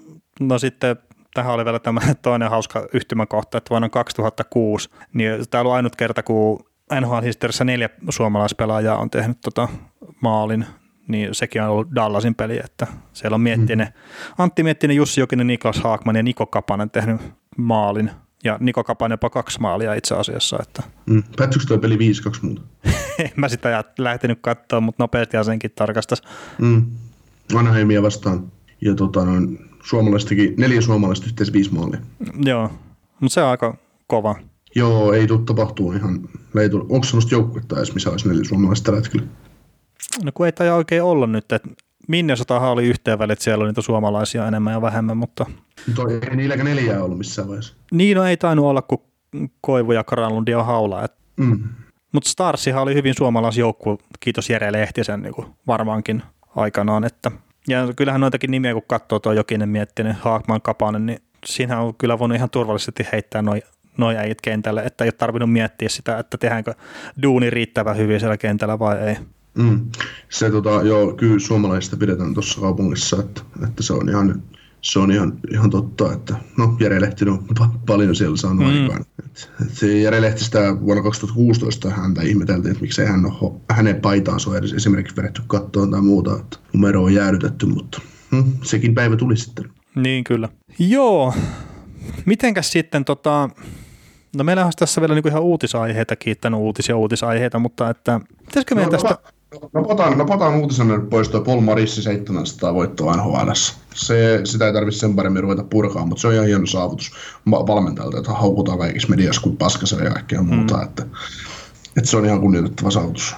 [0.42, 0.96] no sitten
[1.34, 6.24] tähän oli vielä tämä toinen hauska yhtymäkohta, että vuonna 2006, niin tämä oli ainut kerta,
[6.24, 6.66] kun
[7.02, 9.68] NHL-historiassa neljä suomalaispelaajaa on tehnyt tota
[10.22, 10.66] maalin,
[11.08, 14.34] niin sekin on ollut Dallasin peli, että siellä on Miettinen, mm.
[14.38, 17.22] Antti Miettinen, Jussi Jokinen, Niklas Haakman ja Niko Kapanen tehnyt
[17.58, 18.12] maalin,
[18.44, 20.58] ja Niko Kapanen jopa kaksi maalia itse asiassa.
[20.62, 20.84] Että.
[21.06, 21.24] Mm.
[21.38, 22.00] Päättyykö tuo peli 5-2
[22.42, 22.62] muuta?
[23.20, 26.22] en mä sitä lähtenyt katsoa, mutta nopeasti senkin tarkastas.
[26.58, 26.86] Mm.
[27.56, 28.52] Anaheimia vastaan.
[28.82, 32.00] Ja tota, noin, suomalaistakin, neljä suomalaista yhteensä viisi maalia.
[32.46, 32.72] Joo,
[33.20, 34.36] mutta se on aika kova.
[34.76, 36.86] Joo, ei tule tapahtuu ihan, ei tule.
[36.90, 39.28] Onko sellaista joukkuetta edes, missä olisi neljä suomalaista tällä hetkellä?
[40.24, 41.70] No kun ei tämä oikein olla nyt, että
[42.08, 45.46] Minnesotahan oli yhteen välit, siellä oli niitä suomalaisia enemmän ja vähemmän, mutta...
[45.96, 47.74] Toi, ei niilläkään neljää ollut missään vaiheessa.
[47.92, 49.02] Niin, no ei tainnut olla kuin
[49.62, 51.04] Koivu ja Karanlundi ja Haula.
[51.04, 51.14] Et...
[51.38, 51.64] Mm.
[52.12, 55.34] Mutta Starsihan oli hyvin suomalaisjoukkue, kiitos Jere Lehtisen niin
[55.68, 56.24] varmaankin
[56.56, 57.04] aikanaan.
[57.04, 57.32] Että...
[57.68, 62.20] Ja kyllähän noitakin nimiä, kun katsoo tuo Jokinen Miettinen, Haakman Kapanen, niin siinä on kyllä
[62.20, 63.62] voinut ihan turvallisesti heittää noin
[63.98, 66.74] noin äijät kentälle, että ei ole tarvinnut miettiä sitä, että tehdäänkö
[67.22, 69.16] duuni riittävän hyvin siellä kentällä vai ei.
[69.56, 69.86] Mm.
[70.30, 74.44] Se tota, joo, kyllä suomalaisista pidetään tuossa kaupungissa, että, että se on ihan
[74.82, 78.84] se on ihan, ihan totta, että no Jere Lehtinen on pa- paljon siellä saanut mm.
[78.84, 79.06] aikaan.
[79.26, 84.58] Et, et Jere Lehtistä vuonna 2016 häntä ihmeteltiin, että miksei hän ole, hänen paitaansa on
[84.58, 89.38] edes esimerkiksi vedetty kattoon tai muuta, että numero on jäädytetty, mutta hm, sekin päivä tuli
[89.38, 89.70] sitten.
[89.96, 90.50] Niin kyllä.
[90.80, 91.34] Joo,
[92.26, 93.50] mitenkäs sitten tota,
[94.38, 98.92] no meillä on tässä vielä niinku ihan uutisaiheita, kiittänyt uutisia uutisaiheita, mutta että pitäisikö meidän
[98.92, 99.18] no, tästä...
[99.74, 103.52] Napataan, napataan uutisena pois tuo Paul Marissi 700 voittoa NHL.
[103.94, 107.12] Se, sitä ei tarvitse sen paremmin ruveta purkaa, mutta se on ihan hieno saavutus
[107.52, 110.78] valmentajalta, että haukutaan kaikissa mediassa kuin paskasella ja kaikkea muuta.
[110.78, 110.84] Mm.
[110.84, 111.04] Että,
[111.98, 113.36] että, se on ihan kunnioitettava saavutus.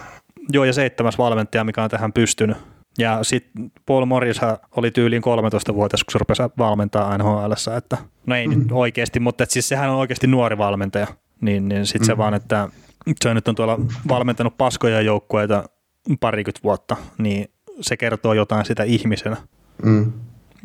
[0.49, 2.57] Joo, ja seitsemäs valmentaja, mikä on tähän pystynyt.
[2.97, 4.41] Ja sitten Paul Morris
[4.77, 8.61] oli tyyliin 13-vuotias, kun se rupesi valmentaa NHL, että no ei mm-hmm.
[8.63, 11.07] nyt oikeasti, mutta siis sehän on oikeasti nuori valmentaja.
[11.41, 12.13] Niin, niin sitten mm-hmm.
[12.13, 12.69] se vaan, että
[13.23, 15.63] se nyt on tuolla valmentanut paskoja joukkueita
[16.19, 19.37] parikymmentä vuotta, niin se kertoo jotain sitä ihmisenä.
[19.83, 20.11] Mm.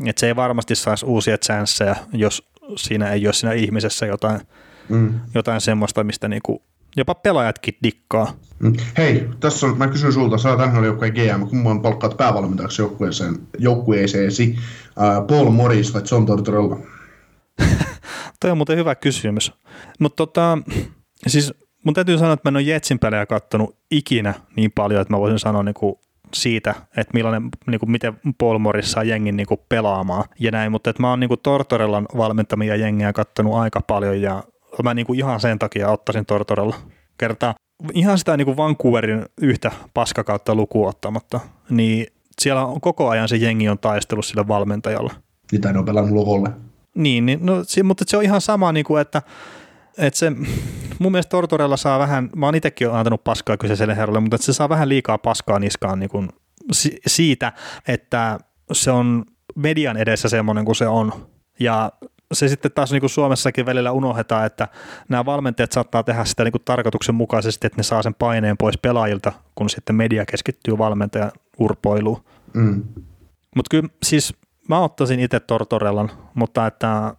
[0.07, 4.40] Et se ei varmasti saisi uusia chanceja, jos siinä ei ole siinä ihmisessä jotain,
[4.88, 5.20] mm.
[5.35, 6.62] jotain semmoista, mistä niinku
[6.96, 8.33] jopa pelaajatkin dikkaa.
[8.59, 8.72] Mm.
[8.96, 14.57] Hei, tässä on, mä kysyn sulta, sä oot joukkueen GM, kumman palkkaat päävalmentajaksi joukkueeseen, joukkueeseesi,
[14.59, 16.79] uh, Paul Morris vai John Tortorella?
[18.40, 19.53] Toi on muuten hyvä kysymys.
[19.98, 20.59] Mutta tota,
[21.27, 21.55] siis
[21.88, 25.20] mun täytyy sanoa, että mä en ole Jetsin pelejä kattonut ikinä niin paljon, että mä
[25.20, 26.01] voisin sanoa niinku
[26.35, 31.03] siitä, että millainen, niinku, miten Paul Morris saa jengin niinku pelaamaan ja näin, mutta että
[31.03, 34.42] mä oon niinku Tortorellan valmentamia jengiä kattonut aika paljon ja
[34.83, 36.77] mä niinku ihan sen takia ottaisin Tortorella
[37.18, 37.55] kertaa
[37.92, 42.07] ihan sitä niinku Vancouverin yhtä paskakautta lukuun ottamatta, niin
[42.40, 45.12] siellä on koko ajan se jengi on taistellut sille valmentajalle.
[45.53, 46.51] Niin tai ne on pelannut logolle.
[46.94, 49.22] Niin, niin no, mutta se on ihan sama, niin kuin, että,
[49.98, 50.32] että se,
[50.98, 54.68] mun mielestä Tortorella saa vähän, mä oon itsekin antanut paskaa kyseiselle herralle, mutta se saa
[54.68, 56.28] vähän liikaa paskaa niskaan niin kuin
[57.06, 57.52] siitä,
[57.88, 58.38] että
[58.72, 59.24] se on
[59.56, 61.12] median edessä semmoinen kuin se on.
[61.61, 61.92] Ja
[62.32, 64.68] se sitten taas niin kuin Suomessakin välillä unohdetaan, että
[65.08, 69.32] nämä valmentajat saattaa tehdä sitä niin kuin tarkoituksenmukaisesti, että ne saa sen paineen pois pelaajilta,
[69.54, 72.24] kun sitten media keskittyy valmentajan urpoiluun.
[72.54, 72.84] Mm.
[73.56, 74.34] Mutta kyllä siis
[74.68, 77.14] mä ottaisin itse Tortorellan, mutta että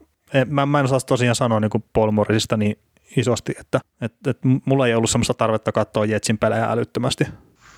[0.48, 2.80] mä, mä en osaa tosiaan sanoa niin Paul Morrisista niin
[3.18, 7.24] isosti, että, että, että mulla ei ollut sellaista tarvetta katsoa Jetsin pelejä älyttömästi.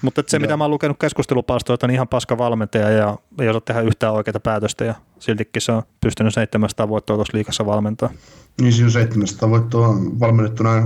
[0.02, 0.42] Mutta se, Joo.
[0.42, 4.40] mitä mä oon lukenut keskustelupalstoilta, niin ihan paska valmentaja ja ei osaa tehdä yhtään oikeita
[4.40, 8.10] päätöstä ja siltikin se on pystynyt 700 voittoa tuossa liikassa valmentaa.
[8.62, 9.88] Niin siinä on 700 voittoa
[10.20, 10.84] valmennettu näin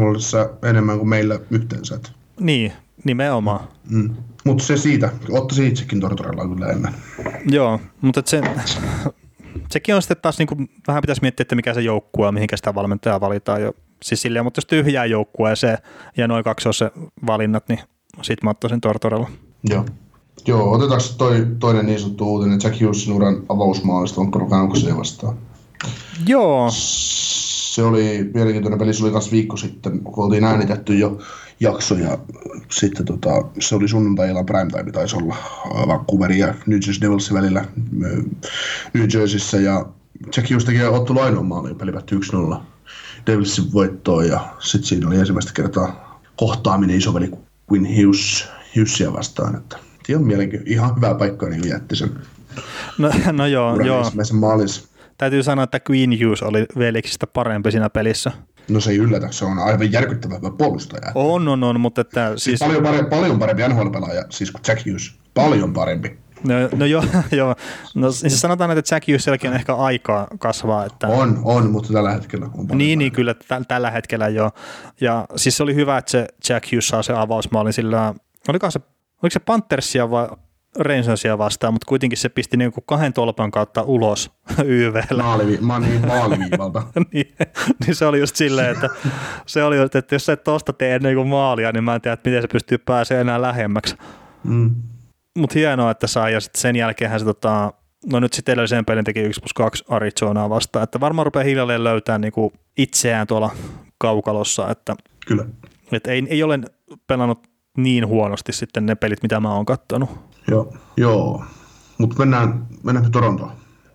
[0.70, 2.00] enemmän kuin meillä yhteensä.
[2.40, 2.74] Niin,
[3.04, 3.68] nimenomaan.
[3.90, 4.16] Mm.
[4.44, 6.94] Mutta se siitä, ottaisin itsekin Tortorella kyllä ennen.
[7.46, 8.42] Joo, mutta se,
[9.72, 12.58] sekin on sitten taas, niin kuin, vähän pitäisi miettiä, että mikä se joukkue on, mihinkä
[12.58, 13.74] sitä valmentajaa valitaan jo.
[14.04, 15.78] Siis silleen, mutta jos tyhjää joukkueeseen
[16.18, 16.92] ja noin kaksi on se
[17.28, 17.80] valinnat, niin
[18.22, 19.30] sit mä ottaisin Tortorella.
[19.64, 19.86] Joo.
[20.48, 25.38] Joo, otetaanko toi, toinen niin sanottu uutinen, Jack Hughesin uran avausmaalista Vancouver Canucksia vastaan?
[26.28, 26.68] Joo.
[26.72, 31.20] Se oli mielenkiintoinen peli, se oli myös viikko sitten, kun oltiin äänitetty jo
[31.60, 32.18] jakso ja
[32.72, 35.36] sitten tota, se oli sunnuntai-illan primetime taisi olla
[35.88, 37.66] Vancouverin ja New Jersey Devilsin välillä
[38.94, 39.86] New Jerseyssä ja
[40.38, 42.20] Jack Hughes teki ottelu ainoa maali ja peli päättyi
[42.56, 42.58] 1-0
[43.28, 47.32] Devilsin voittoon ja sitten siinä oli ensimmäistä kertaa kohtaaminen isoveli
[47.72, 49.78] Quinn Hughes, Hughesia vastaan, että
[50.16, 52.12] on mielenkiintoinen, ihan hyvä paikka niin jätti sen
[52.98, 54.12] No, no joo, joo.
[54.34, 54.88] maalis.
[55.18, 58.32] Täytyy sanoa, että Queen Hughes oli veliksistä parempi siinä pelissä.
[58.70, 61.12] No se ei yllätä, se on aivan järkyttävä hyvä puolustaja.
[61.16, 62.30] On, on, on, mutta että...
[62.30, 65.16] Siis, siis paljon, parempi, paljon parempi NHL-pelaaja, siis kuin Jack Hughes.
[65.34, 66.18] Paljon parempi.
[66.44, 67.56] No, no joo, joo.
[67.96, 70.86] No, siis sanotaan, että Jack Hugheselläkin on ehkä aikaa kasvaa.
[70.86, 71.08] Että...
[71.08, 74.52] On, on, mutta tällä hetkellä on Niin, niin kyllä, t- tällä hetkellä joo.
[75.02, 78.14] Ja siis se oli hyvä, että se Jack Hughes saa se avausmaalin, sillä
[78.48, 78.80] oliko se,
[79.24, 80.28] oliko se Panthersia vai
[80.80, 84.32] Rangersia vastaan, mutta kuitenkin se pisti niin kuin kahden tolpan kautta ulos
[84.66, 85.24] YVllä.
[85.24, 86.84] Maalivi, ma, niin, maaliviivalta.
[87.14, 87.36] niin,
[87.86, 88.90] niin, se oli just silleen, että
[89.46, 92.02] se oli just, että jos sä et tosta tee niin kuin maalia, niin mä en
[92.02, 93.96] tiedä, että miten se pystyy pääsemään enää lähemmäksi.
[94.44, 94.76] Mm.
[95.38, 97.74] Mutta hienoa, että sai, ja sitten sen jälkeen se tota,
[98.06, 101.84] no nyt sitten edellisen pelin teki 1 plus 2 Arizonaa vastaan, että varmaan rupeaa hiljalleen
[101.84, 103.52] löytää niinku itseään tuolla
[103.98, 104.96] kaukalossa, että
[105.28, 105.46] Kyllä.
[105.92, 106.60] Et ei, ei ole
[107.08, 110.10] pelannut niin huonosti sitten ne pelit, mitä mä oon kattonut.
[110.48, 111.44] Joo, joo.
[111.98, 113.52] mutta mennään, mennään Torontoon.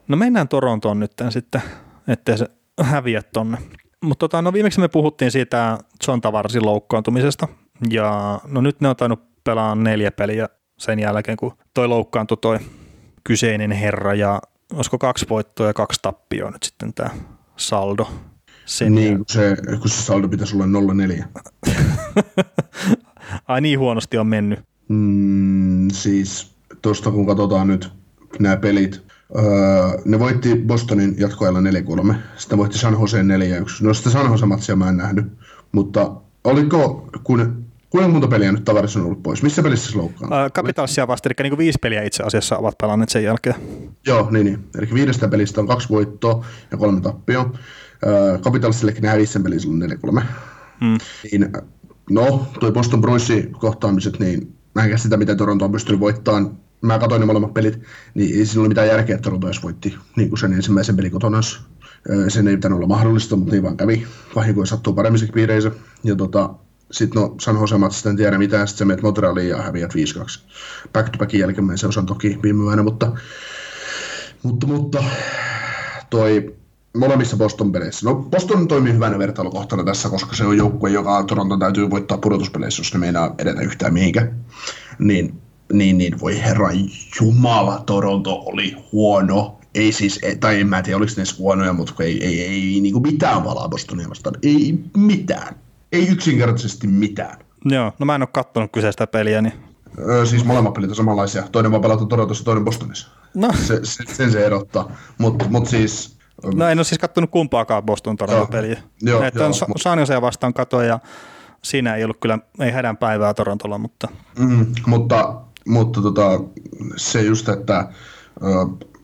[0.08, 1.62] No mennään Torontoon nyt sitten,
[2.08, 2.46] ettei se
[2.82, 3.58] häviä tonne.
[4.00, 7.48] Mutta tota, no viimeksi me puhuttiin siitä John Tavarsin loukkaantumisesta,
[7.90, 12.58] ja no nyt ne on tainnut pelaa neljä peliä sen jälkeen, kun toi loukkaantui toi
[13.24, 14.40] kyseinen herra, ja
[14.74, 17.10] olisiko kaksi voittoa ja kaksi tappioa nyt sitten tämä
[17.56, 18.08] saldo.
[18.66, 20.64] Sen niin, kun se, kun se saldo pitäisi olla
[21.26, 21.42] 0-4.
[23.48, 24.58] Ai niin huonosti on mennyt.
[24.88, 26.50] Mm, siis
[26.82, 27.90] tuosta kun katsotaan nyt
[28.38, 29.02] nämä pelit,
[29.36, 29.42] öö,
[30.04, 31.60] ne voitti Bostonin jatkoajalla
[32.12, 33.24] 4-3, sitten voitti San Jose 4-1.
[33.80, 35.26] No sitä San Jose-matsia mä en nähnyt,
[35.72, 36.12] mutta
[36.44, 39.42] oliko, kun Kuinka monta peliä nyt tavarissa on ollut pois?
[39.42, 40.44] Missä pelissä se loukkaa?
[40.44, 43.56] Äh, Capitalsia vasta, eli niin kuin viisi peliä itse asiassa ovat pelanneet sen jälkeen.
[44.06, 44.64] Joo, niin, niin.
[44.78, 47.42] Eli viidestä pelistä on kaksi voittoa ja kolme tappioa.
[47.44, 49.82] Äh, Capitalsillekin nämä viisi pelissä on
[50.20, 50.22] 4-3.
[50.80, 50.98] Hmm.
[51.32, 51.52] Niin,
[52.10, 56.58] no, tuo Boston Bruinsin kohtaamiset, niin mä en sitä, miten Toronto on pystynyt voittamaan.
[56.80, 57.80] Mä katsoin ne molemmat pelit,
[58.14, 61.10] niin ei siinä ole mitään järkeä, että Toronto edes voitti niin kuin sen ensimmäisen pelin
[61.10, 61.40] kotona.
[62.28, 64.06] Sen ei pitänyt olla mahdollista, mutta niin vaan kävi.
[64.36, 65.70] Vahinkoja sattuu paremmissakin piireissä.
[66.04, 66.54] Ja tota,
[66.90, 69.96] sitten no San Jose Matsista en tiedä mitään, sitten sä menet Montrealiin ja häviät 5-2.
[70.92, 73.12] Back to backin jälkeen se osan toki viime vuonna, mutta,
[74.42, 75.04] mutta, mutta
[76.10, 76.59] toi
[76.96, 78.06] molemmissa Boston-peleissä.
[78.06, 82.80] No Boston toimii hyvänä vertailukohtana tässä, koska se on joukkue, joka Toronto täytyy voittaa pudotuspeleissä,
[82.80, 84.34] jos ne meinaa edetä yhtään mihinkään.
[84.98, 85.40] Niin,
[85.72, 86.68] niin, niin voi herra
[87.20, 89.56] jumala, Toronto oli huono.
[89.74, 92.80] Ei siis, tai en mä tiedä, oliko ne edes huonoja, mutta ei, ei, ei, ei
[92.80, 94.34] niin kuin mitään valaa Bostonia vastaan.
[94.42, 95.56] Ei mitään.
[95.92, 97.38] Ei yksinkertaisesti mitään.
[97.64, 99.52] Joo, no mä en ole kattonut kyseistä peliä, niin...
[99.98, 101.42] Öö, siis molemmat pelit on samanlaisia.
[101.52, 103.08] Toinen vaan pelata Torontossa, toinen Bostonissa.
[103.34, 103.52] No.
[103.52, 104.96] Se, se, sen se erottaa.
[105.18, 106.19] Mutta mut siis...
[106.54, 108.82] No en ole siis kattonut kumpaakaan Boston Toronto-peliä.
[109.02, 109.82] Joo, että joo, on mut...
[109.82, 110.98] San Jose vastaan katoa ja
[111.62, 114.08] siinä ei ollut kyllä, ei hädän päivää Torontolla, mutta...
[114.38, 116.40] Mm, mutta mutta tota,
[116.96, 117.88] se just, että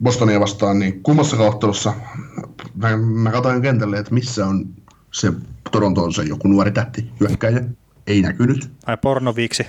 [0.02, 1.92] Bostonia vastaan, niin kummassa ottelussa
[2.74, 4.66] mä, mä katsoin kentälle, että missä on
[5.12, 5.32] se
[5.70, 7.64] Toronto on se joku nuori tähti hyökkäjä.
[8.06, 8.70] Ei näkynyt.
[8.86, 9.66] Ai pornoviksi.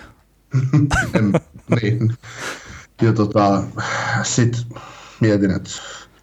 [1.81, 2.13] niin.
[3.01, 3.63] Ja tota,
[4.23, 4.67] sit
[5.19, 5.69] mietin, että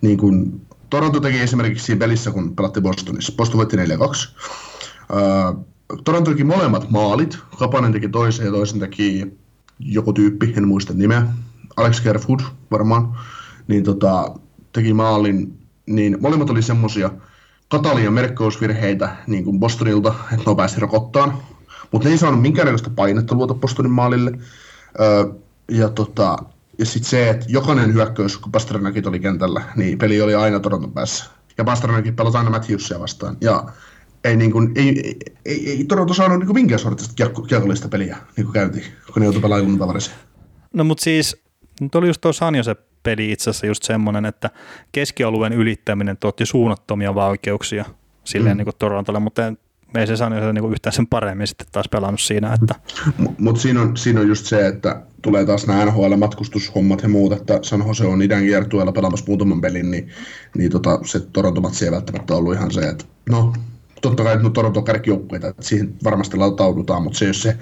[0.00, 0.60] niin kun
[0.94, 3.32] Toronto teki esimerkiksi siinä pelissä, kun pelattiin Bostonissa.
[3.36, 3.80] Boston voitti 4-2.
[3.80, 5.66] Uh,
[6.04, 7.38] Toronto teki molemmat maalit.
[7.58, 9.26] Kapanen teki toisen ja toisen teki
[9.78, 11.26] joku tyyppi, en muista nimeä.
[11.76, 13.18] Alex Kerfood varmaan.
[13.68, 14.34] Niin tota,
[14.72, 15.58] teki maalin.
[15.86, 17.10] Niin molemmat oli semmosia,
[17.68, 21.38] Katalian merkkausvirheitä niin kuin Bostonilta, että ne pääsi rokottaan,
[21.92, 24.32] mutta ne ei saanut minkäännäköistä painetta luota Bostonin maalille.
[25.00, 25.24] Öö,
[25.68, 26.38] ja tota,
[26.78, 30.92] ja sitten se, että jokainen hyökkäys, kun Pasternakit oli kentällä, niin peli oli aina Toronton
[30.92, 31.24] päässä.
[31.58, 33.36] Ja Pasternakit pelasi aina Matthewsia vastaan.
[33.40, 33.64] Ja
[34.24, 37.14] ei, niin kuin, ei, ei, ei, ei Toronto saanut niin minkään sortista
[37.48, 40.14] kiekollista peliä, niin kuin käytiin, kun ne joutui pelaamaan tavarisia.
[40.72, 41.42] No mutta siis,
[41.80, 44.50] nyt oli just tuo se peli itse asiassa just semmoinen, että
[44.92, 47.84] keskialueen ylittäminen tuotti suunnattomia vaikeuksia
[48.24, 48.58] silleen mm.
[48.58, 49.52] niin kuin Torontolle, mutta
[50.00, 52.52] ei se saanut niin yhtään sen paremmin sitten taas pelannut siinä.
[52.52, 52.74] Että...
[53.38, 57.58] Mutta siinä, on, siinä on just se, että tulee taas nämä NHL-matkustushommat ja muut, että
[57.62, 60.08] San Jose on idän kiertueella pelaamassa muutaman pelin, niin,
[60.56, 63.52] niin tota, se Toronto-matsi ei välttämättä ollut ihan se, että no
[64.02, 67.58] totta kai no Toronto on kärkijoukkueita, että siihen varmasti lautaudutaan, mutta se jos se,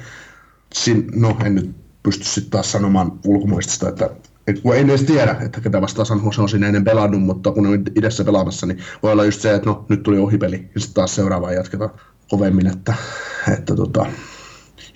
[0.75, 1.71] siinä, no en nyt
[2.03, 4.11] pysty sitten taas sanomaan ulkomuistista, että
[4.47, 7.53] et kun ei edes tiedä, että ketä vastaan San Jose on siinä ennen pelannut, mutta
[7.53, 10.81] kun on idessä pelaamassa, niin voi olla just se, että no nyt tuli ohipeli ja
[10.81, 11.90] sitten taas seuraavaan jatketaan
[12.33, 12.95] kovemmin, että,
[13.53, 14.07] että tota,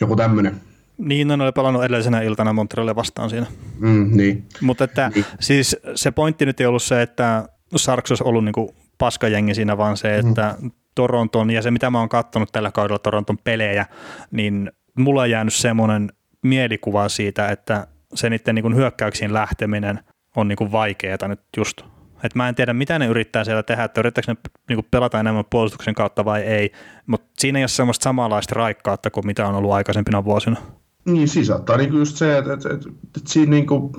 [0.01, 0.61] joku tämmöinen.
[0.99, 3.47] Niin, ne oli pelannut edellisenä iltana Montrealia vastaan siinä.
[3.79, 4.45] Mm, niin.
[4.61, 5.25] Mutta että, niin.
[5.41, 9.97] siis se pointti nyt ei ollut se, että Sarks olisi ollut niinku paskajengi siinä, vaan
[9.97, 10.71] se, että mm.
[10.95, 13.87] Toronton ja se, mitä mä oon katsonut tällä kaudella Toronton pelejä,
[14.31, 20.01] niin mulla on jäänyt semmoinen mielikuva siitä, että se niiden niin hyökkäyksiin lähteminen
[20.37, 21.83] on niin vaikeaa nyt just.
[22.23, 25.21] Et mä en tiedä, mitä ne yrittää siellä tehdä, että yrittääkö ne niin kuin pelata
[25.21, 26.73] enemmän puolustuksen kautta vai ei,
[27.07, 30.57] mutta siinä ei ole semmoista samanlaista raikkautta kuin mitä on ollut aikaisempina vuosina.
[31.05, 33.93] Niin, siis saattaa niin just se, että, että, että, että siinä niin kuin,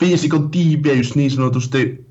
[0.00, 2.06] viisikon tiipeys niin sanotusti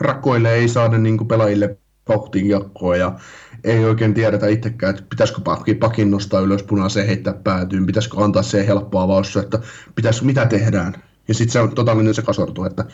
[0.00, 3.18] rakoille ei saada niin kuin pelaajille vauhtiin jakkoa ja
[3.64, 5.40] ei oikein tiedetä itsekään, että pitäisikö
[5.80, 9.58] pakin nostaa ylös punaiseen heittää päätyyn, pitäisikö antaa se helppo avaus, että
[9.94, 11.02] pitäisikö, mitä tehdään.
[11.28, 12.84] Ja sitten se on totaalinen sekasorto, että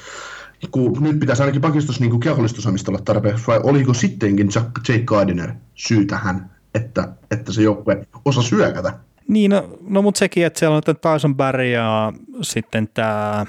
[0.71, 5.53] kun nyt pitäisi ainakin pakistus niin kiekollistusamista olla tarpeeksi, vai oliko sittenkin Jack, Jake Gardiner
[5.75, 8.93] syy tähän, että, että se joukkue osa syökätä?
[9.29, 13.47] Niin, no, no mutta sekin, että siellä on Tyson Barry ja sitten tämä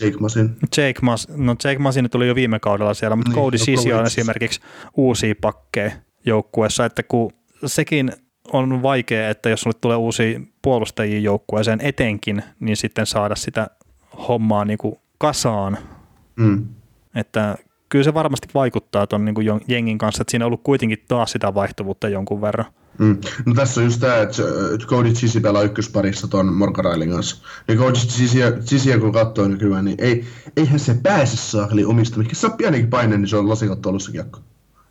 [0.00, 0.56] Jake Masin.
[0.76, 3.92] Jake, Mas, no Jake Masin tuli jo viime kaudella siellä, mutta niin, Cody no, Sisi
[3.92, 4.60] on esimerkiksi
[4.96, 5.90] uusia pakkeja
[6.26, 7.30] joukkueessa, että kun
[7.66, 8.12] sekin
[8.52, 13.66] on vaikea, että jos sulle tulee uusia puolustajia joukkueeseen etenkin, niin sitten saada sitä
[14.28, 15.78] hommaa niin kuin kasaan.
[16.36, 16.66] Mm.
[17.14, 17.56] Että
[17.88, 21.54] kyllä se varmasti vaikuttaa tuon niin jengin kanssa, että siinä on ollut kuitenkin taas sitä
[21.54, 22.66] vaihtuvuutta jonkun verran.
[22.98, 23.18] Mm.
[23.46, 24.42] No tässä on just tämä, että
[24.86, 27.36] Cody Chisi pelaa ykkösparissa tuon Morgarailin kanssa.
[27.68, 27.98] Ja Cody
[28.64, 30.24] Chisiä kun katsoo nykyään, niin ei,
[30.56, 32.18] eihän se pääse saakeli omista.
[32.18, 34.40] Mikä saa pienikin paine, niin se on lasikatto alussa kiekko.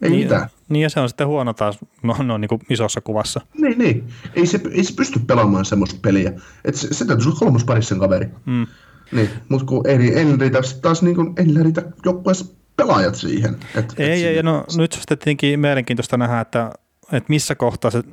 [0.02, 0.50] Ei niin, mitään.
[0.70, 3.42] Niin ja se on sitten huono taas no, no niin kuin isossa kuvassa.
[3.58, 4.08] Niin, niin.
[4.36, 6.34] Ei se, ei se pysty pelaamaan semmoista peliä.
[6.66, 8.30] Et se, se täytyy olla kolmosparissa kaveri.
[8.46, 8.68] Mm.
[9.14, 12.46] Niin, mutta kun ei, ei riitä taas niin kuin, ei riitä joukkueessa
[12.76, 13.56] pelaajat siihen.
[13.76, 16.72] Et, ei, et ei, no nyt sitten tietenkin mielenkiintoista nähdä, että,
[17.12, 18.04] että missä kohtaa se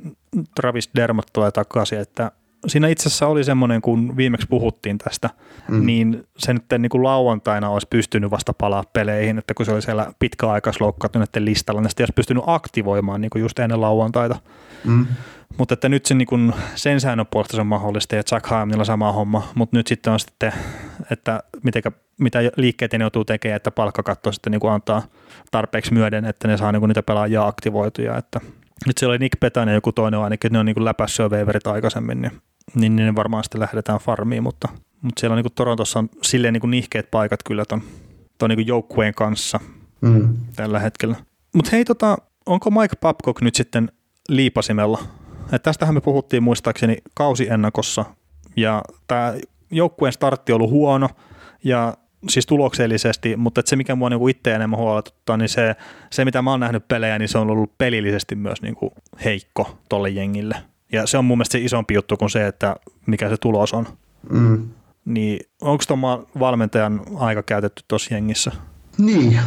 [0.55, 2.31] Travis Dermot tulee takaisin, että
[2.67, 5.29] siinä itse asiassa oli semmoinen, kun viimeksi puhuttiin tästä,
[5.67, 5.85] mm.
[5.85, 9.81] niin se nyt niin kuin lauantaina olisi pystynyt vasta palaa peleihin, että kun se oli
[9.81, 14.35] siellä pitkäaikaisloukkaantuneiden listalla, niin sitten olisi pystynyt aktivoimaan niin kuin just ennen lauantaita.
[14.83, 15.05] Mm.
[15.57, 18.85] Mutta että nyt se niin kuin sen säännön puolesta se on mahdollista ja Jack Haamilla
[18.85, 20.53] sama homma, mutta nyt sitten on sitten,
[21.11, 25.01] että mitenkä, mitä liikkeitä ne joutuu tekemään, että palkkakatto sitten niin antaa
[25.51, 28.39] tarpeeksi myöden, että ne saa niin niitä pelaajia aktivoituja, että
[28.87, 31.67] nyt siellä oli Nick Petanen ja joku toinen ainakin, että ne on niin läpässyt waiverit
[31.67, 32.31] aikaisemmin, niin,
[32.75, 34.67] niin, niin varmaan sitten lähdetään farmiin, mutta,
[35.01, 37.81] mutta siellä on niin Torontossa on silleen niin nihkeet paikat kyllä ton,
[38.37, 39.59] ton niin joukkueen kanssa
[40.01, 40.37] mm.
[40.55, 41.15] tällä hetkellä.
[41.55, 43.91] Mutta hei, tota, onko Mike Babcock nyt sitten
[44.29, 44.99] liipasimella?
[45.51, 48.05] Et tästähän me puhuttiin muistaakseni kausiennakossa,
[48.55, 49.33] ja tämä
[49.71, 51.09] joukkueen startti on ollut huono,
[51.63, 51.97] ja
[52.29, 55.75] siis tuloksellisesti, mutta se mikä mua niinku itse enemmän huoletuttaa, niin se,
[56.11, 58.91] se mitä mä oon nähnyt pelejä, niin se on ollut pelillisesti myös niinku
[59.25, 60.55] heikko tolle jengille.
[60.91, 63.87] Ja se on mun mielestä se isompi juttu kuin se, että mikä se tulos on.
[64.29, 64.69] Mm.
[65.05, 68.51] Niin onko tuon valmentajan aika käytetty tuossa jengissä?
[68.97, 69.39] Niin,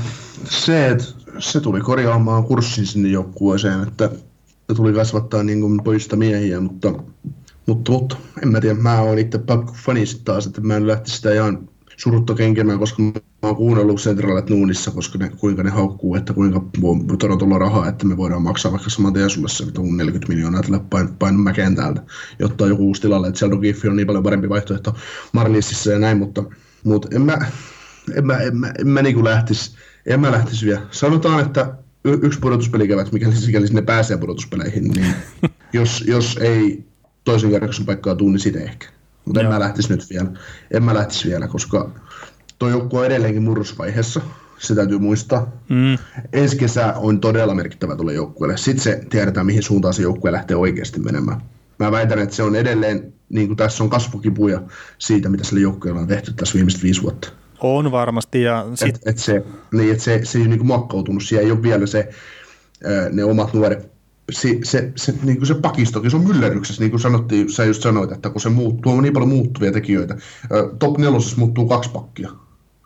[0.45, 1.05] se, että
[1.39, 4.11] se tuli korjaamaan kurssin sinne joukkueeseen, että
[4.77, 6.93] tuli kasvattaa niin kuin poista miehiä, mutta,
[7.67, 9.41] mutta, mutta en mä tiedä, mä oon itse
[9.73, 14.51] fani taas, että mä en lähtisi sitä ihan surutta kenkemään, koska mä oon kuunnellut Centralet
[14.51, 16.61] Nuunissa, koska ne, kuinka ne haukkuu, että kuinka
[17.39, 21.15] tulla rahaa, että me voidaan maksaa vaikka saman tien sulle se 40 miljoonaa tällä pain,
[21.15, 22.03] pain mäkeen täältä,
[22.39, 24.95] jotta joku uusi tilalle, että Sheldon Giffi on niin paljon parempi vaihtoehto
[25.33, 26.45] Marliessissa ja näin, mutta,
[26.85, 27.39] mutta en mä,
[28.15, 30.83] en mä, en mä, en mä niin lähtisi, en mä lähtisi vielä.
[30.91, 31.75] Sanotaan, että
[32.05, 35.07] y- yksi pudotuspeli mikäli, mikäli sinne pääsee pudotuspeleihin, niin
[35.73, 36.85] jos, jos ei
[37.25, 38.87] toisen kerroksen paikkaa tuu, niin sitä ehkä.
[39.25, 40.31] Mutta en mä lähtisi nyt vielä.
[40.71, 41.91] En mä lähtisi vielä, koska
[42.59, 44.21] tuo joukkue on edelleenkin murrosvaiheessa.
[44.59, 45.53] Se täytyy muistaa.
[45.69, 45.99] Mm.
[46.33, 48.57] Ensi kesä on todella merkittävä tuolle joukkueelle.
[48.57, 51.41] Sitten se tiedetään, mihin suuntaan se joukkue lähtee oikeasti menemään.
[51.79, 54.63] Mä väitän, että se on edelleen, niin kuin tässä on kasvukipuja
[54.99, 57.29] siitä, mitä sille joukkueelle on tehty tässä viimeiset viisi vuotta.
[57.67, 58.43] On varmasti.
[58.43, 58.97] Ja sit...
[58.97, 61.23] et, et se, niin, et se, se ei ole niin muokkautunut.
[61.23, 62.09] Siellä ei ole vielä se,
[63.13, 63.95] ne omat nuoret
[64.33, 67.83] se, se, se, niin kuin se pakistokin, se on myllerryksessä, niin kuin sanottiin, sä just
[67.83, 70.17] sanoit, että kun se muuttuu, on niin paljon muuttuvia tekijöitä.
[70.79, 72.31] Top nelosessa muuttuu kaksi pakkia.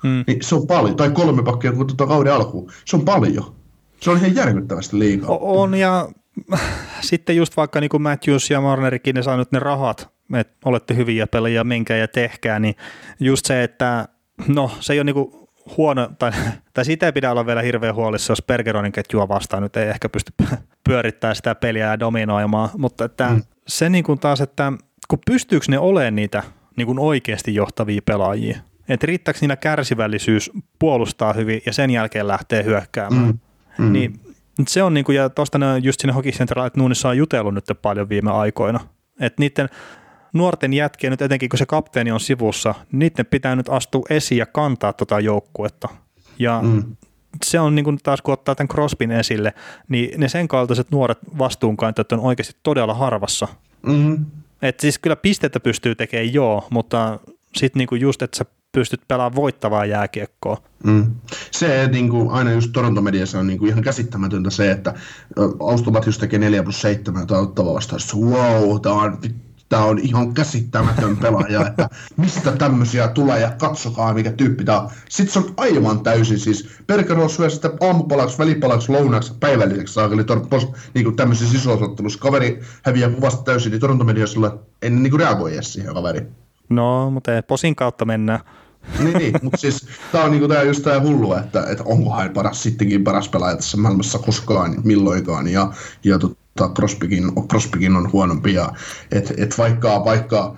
[0.02, 0.24] Hmm.
[0.26, 2.72] Niin se on paljon, tai kolme pakkia kun tuota kauden alkuun.
[2.84, 3.54] Se on paljon.
[4.00, 5.38] Se on ihan järkyttävästi liikaa.
[5.40, 6.08] On, ja
[7.00, 10.96] sitten just vaikka niin kuin Matthews ja Marnerikin, ne saa nyt ne rahat, että olette
[10.96, 12.74] hyviä pelaajia, menkää ja tehkää, niin
[13.20, 14.08] just se, että
[14.48, 16.32] no se ei ole niin kuin huono, tai,
[16.74, 20.08] tai siitä ei pidä olla vielä hirveän huolissa, jos Bergeronin ketjua vastaan nyt ei ehkä
[20.08, 20.32] pysty
[20.88, 23.42] pyörittämään sitä peliä ja dominoimaan, mutta että mm.
[23.68, 24.72] se niin kuin taas, että
[25.08, 26.42] kun pystyykö ne olemaan niitä
[26.76, 32.64] niin kuin oikeasti johtavia pelaajia, että riittääkö niillä kärsivällisyys puolustaa hyvin ja sen jälkeen lähtee
[32.64, 33.38] hyökkäämään, mm.
[33.78, 33.92] Mm.
[33.92, 34.20] niin
[34.66, 37.64] se on niin kuin, ja tuosta ne just sinne Hockey Central Nuunissa on jutellut nyt
[37.82, 38.80] paljon viime aikoina,
[39.20, 39.68] että niiden
[40.32, 44.46] nuorten jätkien nyt etenkin kun se kapteeni on sivussa, niiden pitää nyt astua esiin ja
[44.46, 45.88] kantaa tota joukkuetta.
[46.38, 46.96] Ja mm.
[47.44, 49.54] se on niin kuin taas kun ottaa tämän Crospin esille,
[49.88, 53.48] niin ne sen kaltaiset nuoret vastuunkantajat on oikeasti todella harvassa.
[53.86, 54.26] Mm.
[54.62, 57.18] Et siis kyllä pistettä pystyy tekemään joo, mutta
[57.56, 60.56] sitten niinku just, että sä pystyt pelaamaan voittavaa jääkiekkoa.
[60.84, 61.14] Mm.
[61.50, 64.94] Se niin kuin aina just Toronto-mediassa on niin kuin ihan käsittämätöntä se, että
[65.60, 69.18] Austuvat just tekee 4 plus 7 tai ottava vastaan, wow, tämä on
[69.68, 74.90] tämä on ihan käsittämätön pelaaja, että mistä tämmöisiä tulee ja katsokaa mikä tyyppi tämä on.
[75.08, 80.24] Sitten se on aivan täysin siis, Perkero syö sitä aamupalaksi, välipalaksi, lounaksi, päivälliseksi saakeli
[80.94, 82.18] niin kuin tämmöisissä isoisottelussa.
[82.18, 86.28] Kaveri häviää kuvasta täysin, niin Toronto mediassa en niin kuin reagoi edes siihen kaveriin.
[86.68, 88.40] No, mutta posin kautta mennään.
[88.98, 92.30] niin, niin mutta siis tämä on niinku tää just tää hullu, että, että onko hän
[92.30, 95.72] paras sittenkin paras pelaaja tässä maailmassa koskaan, milloinkaan, ja,
[96.04, 98.54] ja tot, tota, Crosbykin, Crosbykin on huonompi.
[98.54, 98.72] Ja,
[99.12, 100.56] et, et vaikka, vaikka,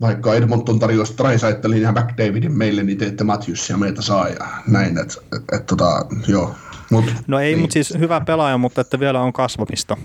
[0.00, 4.98] vaikka Edmonton tarjosi Trisaitelin ja McDavidin meille, niin teette Matthewsia meitä saa ja näin.
[4.98, 6.54] Et, et, et, tota, joo.
[6.90, 7.60] Mut, no ei, niin.
[7.60, 9.96] mutta siis hyvä pelaaja, mutta että vielä on kasvamista.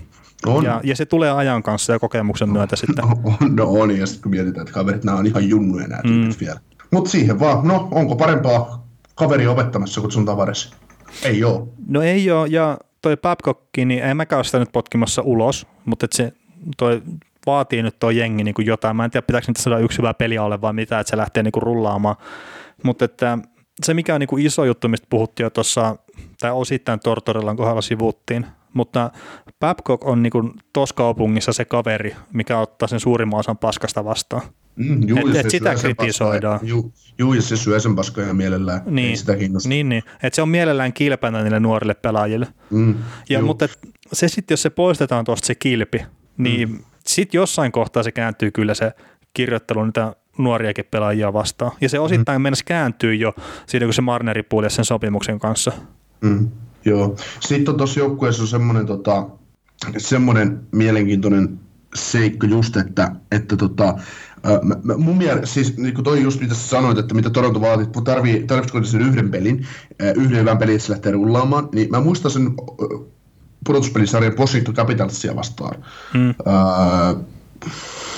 [0.46, 0.64] On.
[0.64, 3.04] Ja, ja se tulee ajan kanssa ja kokemuksen myötä sitten.
[3.24, 6.34] On, no on, ja sitten kun mietitään, että kaverit, nämä on ihan junnuja nämä mm.
[6.40, 6.60] vielä.
[6.90, 10.74] Mutta siihen vaan, no onko parempaa kaveri opettamassa kuin sun tavaresi?
[11.22, 11.66] Ei ole.
[11.88, 16.06] No ei ole, ja toi Babcockki, niin en mäkään ole sitä nyt potkimassa ulos, mutta
[16.10, 16.32] se
[16.76, 17.02] toi
[17.46, 18.96] vaatii nyt tuo jengi niin kuin jotain.
[18.96, 21.42] Mä en tiedä, pitääkö nyt saada yksi hyvä peli ole vai mitä, että se lähtee
[21.42, 22.16] niin kuin rullaamaan.
[22.82, 23.38] Mutta että
[23.82, 25.96] se, mikä on niin kuin iso juttu, mistä puhuttiin jo tuossa,
[26.40, 29.10] tai osittain Tortorellan kohdalla sivuttiin, mutta
[29.60, 34.42] Babcock on niin tuossa kaupungissa se kaveri, mikä ottaa sen suurimman osan paskasta vastaan.
[34.76, 36.60] Mm, juu, Et- et sitä kritisoidaan.
[36.62, 38.82] Juu, juu, ja se syö sen paskoja mielellään.
[38.86, 39.68] Niin, Ei sitä kiinnosta.
[39.68, 40.02] niin, niin.
[40.22, 42.46] että se on mielellään kilpänä niille nuorille pelaajille.
[42.70, 42.94] Mm,
[43.28, 43.46] Ja, juu.
[43.46, 43.78] mutta et
[44.12, 46.02] se sitten, jos se poistetaan tuosta se kilpi,
[46.38, 46.78] niin mm.
[47.06, 48.92] sitten jossain kohtaa se kääntyy kyllä se
[49.34, 51.72] kirjoittelu niitä nuoriakin pelaajia vastaan.
[51.80, 52.42] Ja se osittain mm.
[52.42, 53.34] mennessä kääntyy jo
[53.66, 55.72] siitä, kun se Marneri puolesi sen sopimuksen kanssa.
[56.20, 56.48] Mm,
[56.84, 57.16] joo.
[57.40, 59.26] Sitten on tuossa joukkueessa on semmoinen, tota,
[59.98, 61.58] semmoinen mielenkiintoinen
[61.94, 63.94] seikka just, että, että tota,
[64.62, 67.60] mä, mä, mun mielestä, siis niin kuin toi just mitä sä sanoit, että mitä Toronto
[67.60, 69.66] vaatii, että tarvii, tarvitsiko ne sen yhden pelin,
[70.16, 72.54] yhden hyvän pelin, että se lähtee rullaamaan, niin mä muistan sen
[73.66, 75.84] pudotuspelisarjan Washington Capitalsia vastaan,
[76.14, 76.34] Mm.
[76.46, 77.14] ää,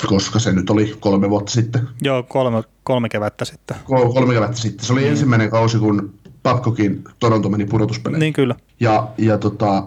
[0.07, 3.77] koska se nyt oli kolme vuotta sitten, Joo, kolme, kolme kevättä sitten.
[3.85, 4.87] Kol- kolme kevättä sitten.
[4.87, 8.21] Se oli ensimmäinen kausi, kun Babcockin Toronto meni pudotuspeleihin.
[8.21, 8.55] Niin kyllä.
[8.81, 9.83] Ja, ja tota,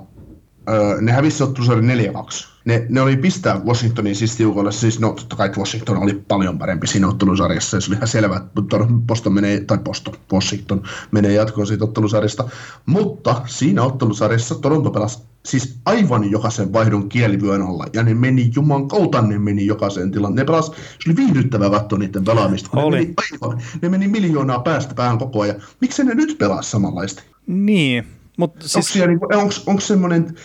[0.69, 2.47] öö, ne hävisi ottelusarjan 4-2.
[2.65, 6.87] Ne, ne oli pistää Washingtonin siis tiukolle, siis no totta kai Washington oli paljon parempi
[6.87, 8.61] siinä ottelusarjassa, ja se oli ihan selvä, että
[9.07, 12.49] Boston menee, tai Boston, Washington menee jatkoon siitä ottelusarjasta.
[12.85, 18.87] Mutta siinä ottelusarjassa Toronto pelasi siis aivan jokaisen vaihdon kielivyön alla, ja ne meni juman
[18.87, 20.35] kautta, ne meni jokaiseen tilaan.
[20.35, 22.97] Ne pelasi, se oli viihdyttävää katsoa niiden pelaamista, kun Oli.
[22.97, 25.61] ne meni aivan, ne meni miljoonaa päästä päähän koko ajan.
[25.81, 27.23] Miksi ne nyt pelaa samanlaista?
[27.47, 28.07] Niin,
[28.37, 28.95] mutta Siis...
[28.95, 29.27] Onko, niinku,
[29.65, 30.35] onks semmoinen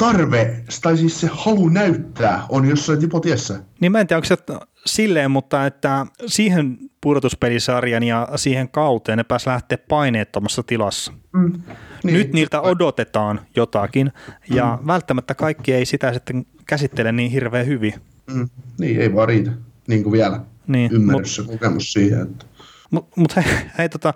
[0.00, 3.62] tarve, tai siis se halu näyttää on jossain tipotiessä?
[3.80, 4.36] niin mä en tiedä, onko se
[4.86, 11.12] silleen, mutta että siihen pudotuspelisarjan ja siihen kauteen ne pääs lähteä paineettomassa tilassa.
[11.32, 11.52] Mm.
[12.04, 12.14] Niin.
[12.14, 14.12] Nyt niiltä odotetaan jotakin,
[14.50, 14.86] ja mm.
[14.86, 17.94] välttämättä kaikki ei sitä sitten käsittele niin hirveän hyvin.
[18.34, 18.48] Mm.
[18.78, 19.50] Niin, ei vaan riitä.
[19.88, 20.40] Niin kuin vielä.
[20.66, 22.46] Niin, Ymmärrys ja kokemus siihen, että...
[22.90, 23.44] Mutta mut hei,
[23.78, 24.14] hei tota,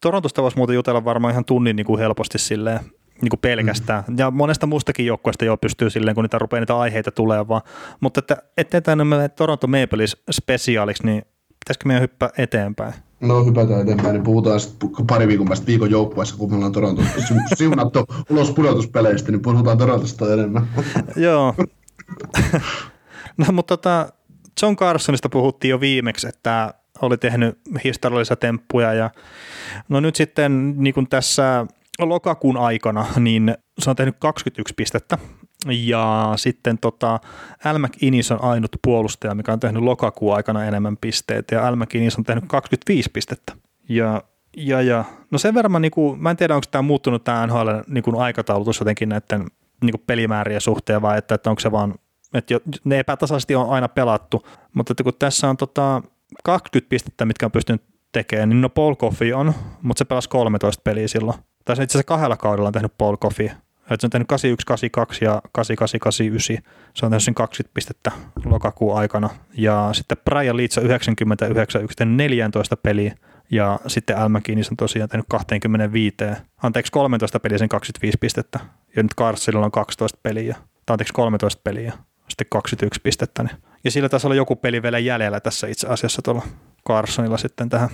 [0.00, 2.80] Torontosta voisi muuten jutella varmaan ihan tunnin niin kuin helposti silleen,
[3.20, 4.04] niin kuin pelkästään.
[4.08, 4.18] Mm.
[4.18, 7.62] Ja monesta muustakin joukkueesta jo pystyy silleen, kun niitä rupeaa niitä aiheita tulee vaan.
[8.00, 12.94] Mutta että ettei tämä mene Toronto Maple Leafs spesiaaliksi, niin pitäisikö meidän hyppää eteenpäin?
[13.20, 17.02] No hypätään eteenpäin, niin puhutaan sitten pari viikon päästä viikon joukkueessa, kun me ollaan Toronto
[17.28, 20.68] si- siunattu ulos pudotuspeleistä, niin puhutaan Torontosta enemmän.
[21.16, 21.54] Joo.
[23.38, 24.08] no mutta tota,
[24.62, 29.10] John Carsonista puhuttiin jo viimeksi, että oli tehnyt historiallisia temppuja ja
[29.88, 31.66] no nyt sitten niin kuin tässä
[31.98, 35.18] lokakuun aikana, niin se on tehnyt 21 pistettä
[35.66, 37.20] ja sitten tota,
[37.64, 42.18] Al McInnes on ainut puolustaja, mikä on tehnyt lokakuun aikana enemmän pisteitä ja Al McInnes
[42.18, 43.56] on tehnyt 25 pistettä
[43.88, 44.22] ja
[44.56, 45.04] ja, ja.
[45.30, 48.80] No sen verran, mä, kuin, mä en tiedä, onko tämä muuttunut tämä NHL niin aikataulutus
[48.80, 49.46] jotenkin näiden
[49.82, 51.94] niin kuin pelimäärien suhteen vai että, että onko se vaan,
[52.34, 56.02] että jo- ne epätasaisesti on aina pelattu, mutta että kun tässä on tota
[56.44, 57.82] 20 pistettä, mitkä on pystynyt
[58.12, 61.38] tekemään, niin no Paul Coffey on, mutta se pelasi 13 peliä silloin.
[61.64, 63.50] Tai se itse asiassa kahdella kaudella on tehnyt Paul Coffey.
[63.82, 66.72] Että se on tehnyt 81, 82 ja 88, 89.
[66.94, 68.12] Se on tehnyt sen 20 pistettä
[68.44, 69.30] lokakuun aikana.
[69.54, 73.14] Ja sitten Brian Leeds on 99, yksi tehnyt 14 peliä.
[73.50, 76.16] Ja sitten Al McInnes on tosiaan tehnyt 25,
[76.62, 78.60] anteeksi 13 peliä sen 25 pistettä.
[78.96, 80.56] Ja nyt Carsilla on 12 peliä,
[80.86, 81.92] tai anteeksi 13 peliä,
[82.28, 83.48] sitten 21 pistettä.
[83.84, 86.42] Ja sillä taisi olla joku peli vielä jäljellä tässä itse asiassa tuolla
[86.88, 87.88] Carsonilla sitten tähän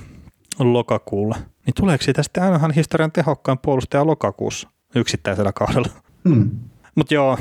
[0.58, 1.36] lokakuulle.
[1.66, 5.88] Niin tuleeko siitä sitten ainahan historian tehokkain puolustaja lokakuussa yksittäisellä kaudella?
[6.28, 6.50] Hmm.
[6.94, 7.38] Mutta joo,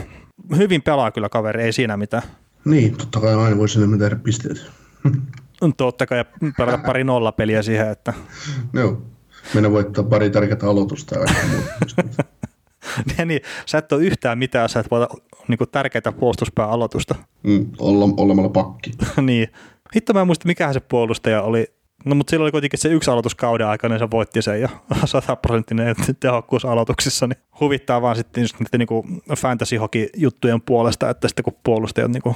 [0.58, 2.24] hyvin pelaa kyllä kaveri, ei siinä mitään.
[2.66, 4.72] Niin, totta kai aina voisi enemmän tehdä pisteet.
[5.78, 6.26] Totta kai ja
[6.58, 8.14] pelata pari nollapeliä siihen, että
[8.74, 9.02] Joo.
[9.54, 12.04] Meidän voittaa pari tärkeää aloitusta ja muuta.
[13.26, 15.08] niin, sä et ole yhtään mitään, sä et voita
[15.48, 17.16] niin tärkeitä puolustuspää aloitusta.
[17.44, 18.92] mm, olla, olemalla pakki.
[19.22, 19.48] niin.
[19.96, 21.74] Hitto mä en muista, mikä se puolustaja oli.
[22.08, 24.70] No mutta silloin oli kuitenkin se yksi aloituskauden aikana, niin se voitti sen ja
[25.06, 29.76] 100 prosenttinen tehokkuus aloituksissa, niin huvittaa vaan sitten just niiden niin fantasy
[30.16, 32.36] juttujen puolesta, että sitten kun puolustajat, niin kuin,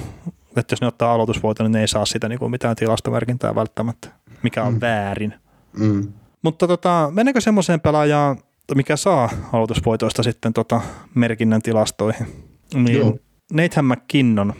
[0.56, 4.08] että jos ne ottaa aloitusvoiton, niin ne ei saa sitä niin kuin mitään tilastomerkintää välttämättä,
[4.42, 4.80] mikä on mm.
[4.80, 5.34] väärin.
[5.72, 6.12] Mm.
[6.42, 8.36] Mutta tota, mennäänkö semmoiseen pelaajaan,
[8.74, 10.80] mikä saa aloitusvoitoista sitten tota
[11.14, 12.26] merkinnän tilastoihin?
[12.74, 13.18] Niin Joo.
[13.52, 14.54] Nathan McKinnon.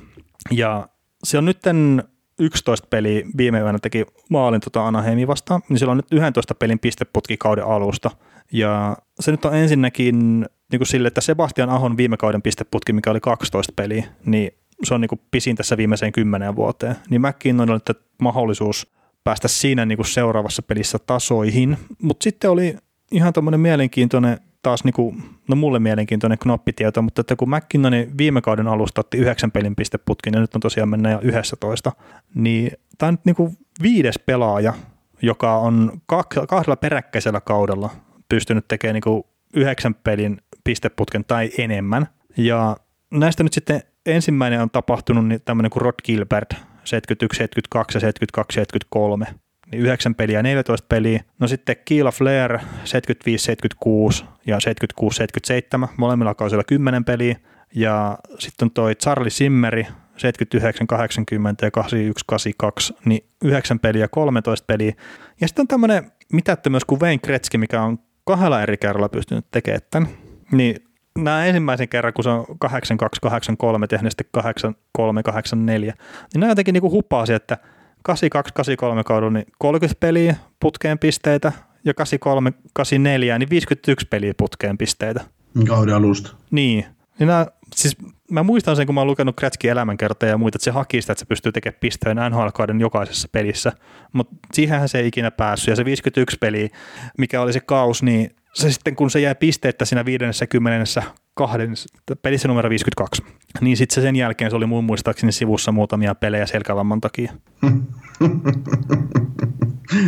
[0.50, 0.88] Ja
[1.24, 2.04] se on nytten
[2.38, 6.78] 11 peliä viime yönä teki maalin tota Anaheimin vastaan, niin sillä on nyt 11 pelin
[6.78, 8.10] pisteputki kauden alusta.
[8.52, 10.40] Ja se nyt on ensinnäkin
[10.72, 14.50] niin kuin sille, että Sebastian Ahon viime kauden pisteputki, mikä oli 12 peliä, niin
[14.84, 16.96] se on niin kuin pisin tässä viimeiseen kymmeneen vuoteen.
[17.10, 18.92] Niin McKinnon on nyt mahdollisuus
[19.24, 21.78] päästä siinä niin kuin seuraavassa pelissä tasoihin.
[22.02, 22.76] Mutta sitten oli
[23.10, 28.40] ihan tämmöinen mielenkiintoinen, taas niin kuin, no mulle mielenkiintoinen knoppitieto, mutta että kun McKinnonin viime
[28.40, 31.92] kauden alusta otti yhdeksän pelin pisteputkin ja nyt on tosiaan mennä jo 11,
[32.34, 34.74] niin tämä on nyt niin kuin viides pelaaja,
[35.22, 36.00] joka on
[36.48, 37.90] kahdella peräkkäisellä kaudella
[38.28, 39.22] pystynyt tekemään niin kuin
[39.54, 42.06] yhdeksän pelin pisteputken tai enemmän.
[42.36, 42.76] Ja
[43.10, 46.54] näistä nyt sitten ensimmäinen on tapahtunut niin tämmöinen kuin Rod Gilbert,
[46.84, 49.26] 71, 72 ja 72, 73.
[49.72, 51.22] Niin 9 peliä 14 peliä.
[51.38, 57.36] No sitten Keela Flair 75, 76 ja 76, 77, molemmilla kausilla 10 peliä.
[57.74, 64.66] Ja sitten on toi Charlie Simmeri 79, 80 ja 81, 82, niin 9 peliä, 13
[64.66, 64.92] peliä.
[65.40, 69.80] Ja sitten on tämmöinen mitättömyys kuin Wayne Gretzky, mikä on kahdella eri kerralla pystynyt tekemään
[69.90, 70.08] tämän.
[70.52, 70.76] Niin
[71.18, 75.94] nämä ensimmäisen kerran, kun se on 8283 tehnyt sitten 8384,
[76.34, 77.58] niin nämä jotenkin niin huppaasi, että
[78.02, 81.52] 8283 kaudella niin 30 peliä putkeen pisteitä
[81.84, 85.20] ja 8384 niin 51 peliä putkeen pisteitä.
[85.68, 86.36] Kauden alusta.
[86.50, 86.86] Niin.
[87.18, 87.46] niin nämä,
[87.76, 87.96] siis
[88.30, 91.12] mä muistan sen, kun mä oon lukenut Kretski elämänkertoja ja muita, että se haki sitä,
[91.12, 93.72] että se pystyy tekemään pisteen NHL-kauden jokaisessa pelissä,
[94.12, 96.70] mutta siihenhän se ei ikinä päässyt, ja se 51 peli,
[97.18, 101.00] mikä oli se kaus, niin se sitten kun se jäi pisteettä siinä 50
[101.34, 101.74] kahden,
[102.22, 103.22] pelissä numero 52,
[103.60, 107.32] niin sitten se sen jälkeen se oli mun muistaakseni sivussa muutamia pelejä selkävamman takia.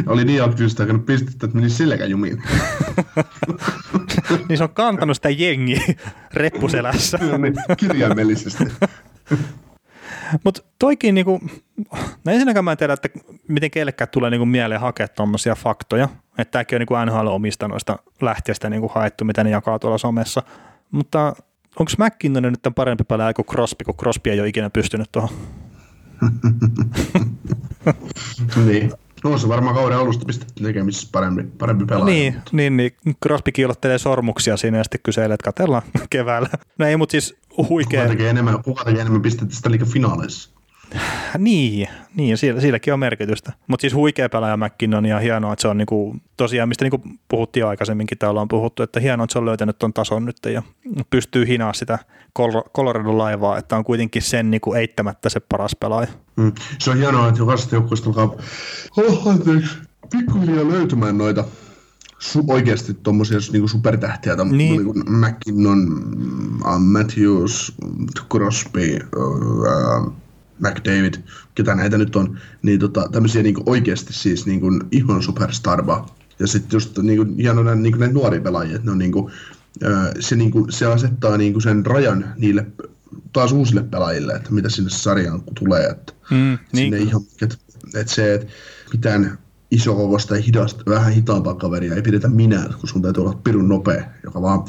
[0.06, 2.42] oli niin aktiivista hakenut pistettä, että meni selkäjumiin.
[4.48, 5.82] niin se on kantanut sitä jengiä
[6.34, 7.18] reppuselässä.
[7.38, 8.64] niin, kirjaimellisesti.
[10.44, 11.40] Mutta toikin, niinku,
[12.24, 13.08] no ensinnäkään mä en tiedä, että
[13.48, 16.08] miten kellekään tulee niinku mieleen hakea tuommoisia faktoja,
[16.38, 20.42] että tämäkin on niinku NHL omista noista lähteistä niinku haettu, mitä ne jakaa tuolla somessa.
[20.94, 21.36] Mutta
[21.78, 25.30] onko McKinnon nyt parempi pelaaja kuin Crosby, kun Crosby ei ole ikinä pystynyt tuohon?
[28.66, 28.92] niin.
[29.24, 32.04] No se varmaan kauden alusta pistetty tekemisissä parempi, parempi pelaaja.
[32.04, 32.92] Niin, niin, niin,
[33.22, 36.48] Crosby kiilottelee sormuksia siinä ja sitten kyselee, että katsellaan keväällä.
[36.78, 37.36] No ei, mutta siis
[37.68, 38.02] huikea.
[38.02, 40.50] Kuka tekee enemmän, kuka tekee enemmän pistettä sitä liikaa finaaleissa?
[41.38, 43.52] Niin, niin sillä, silläkin on merkitystä.
[43.66, 47.66] Mutta siis huikea pelaaja McKinnon ja hienoa, että se on niinku, tosiaan, mistä niinku puhuttiin
[47.66, 50.62] aikaisemminkin, täällä on puhuttu, että hienoa, että se on löytänyt tuon tason nyt ja
[51.10, 51.98] pystyy hinaa sitä
[52.76, 56.08] Colorado laivaa, että on kuitenkin sen niinku eittämättä se paras pelaaja.
[56.36, 56.52] Mm.
[56.78, 58.36] Se on hienoa, että jokaisesta joukkueesta alkaa
[58.96, 59.76] oh, anteeksi,
[60.10, 61.44] pikkuhiljaa löytymään noita
[62.24, 64.56] su- oikeasti tuommoisia niin supertähtiä, niin.
[64.58, 65.78] niin kuin McKinnon,
[66.66, 67.74] uh, Matthews,
[68.30, 70.12] Crosby, uh,
[70.70, 71.14] McDavid,
[71.54, 76.06] ketä näitä nyt on, niin tota, tämmöisiä niin oikeasti siis niin kuin ihan superstarba.
[76.38, 79.12] Ja sitten just niin kuin, hienoa niin kuin näitä nuoria pelaajia, että ne on niin
[79.12, 79.32] kuin,
[80.20, 82.66] se, niin kuin, se asettaa niin kuin sen rajan niille
[83.32, 85.86] taas uusille pelaajille, että mitä sinne sarjaan tulee.
[85.86, 86.94] Että mm, niin.
[86.94, 87.56] ihan, että,
[87.94, 88.46] että se, että
[88.92, 89.38] mitään
[89.74, 94.04] isokokosta ja hidasta, vähän hitaampaa kaveria ei pidetä minä, kun sun täytyy olla pirun nopea,
[94.24, 94.64] joka vaan,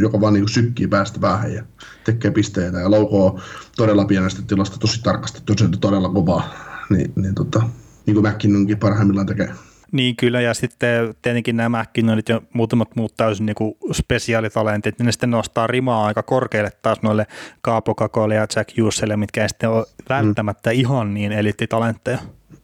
[0.00, 1.64] joka vaan niin sykkii päästä päähän ja
[2.04, 3.40] tekee pisteitä ja laukoo
[3.76, 6.54] todella pienestä tilasta tosi tarkasti, tosi todella kovaa.
[6.90, 7.62] Niin, niin, tota,
[8.06, 9.50] niin kuin McKinnonkin parhaimmillaan tekee.
[9.92, 15.06] Niin kyllä, ja sitten tietenkin nämä McKinnonit ja muutamat muut täysin niin kuin spesiaalitalentit, niin
[15.06, 17.26] ne sitten nostaa rimaa aika korkealle taas noille
[17.60, 20.76] Kaapo Kakoille ja Jack Hughesille, mitkä ei sitten ole välttämättä mm.
[20.80, 22.18] ihan niin eliittitalentteja.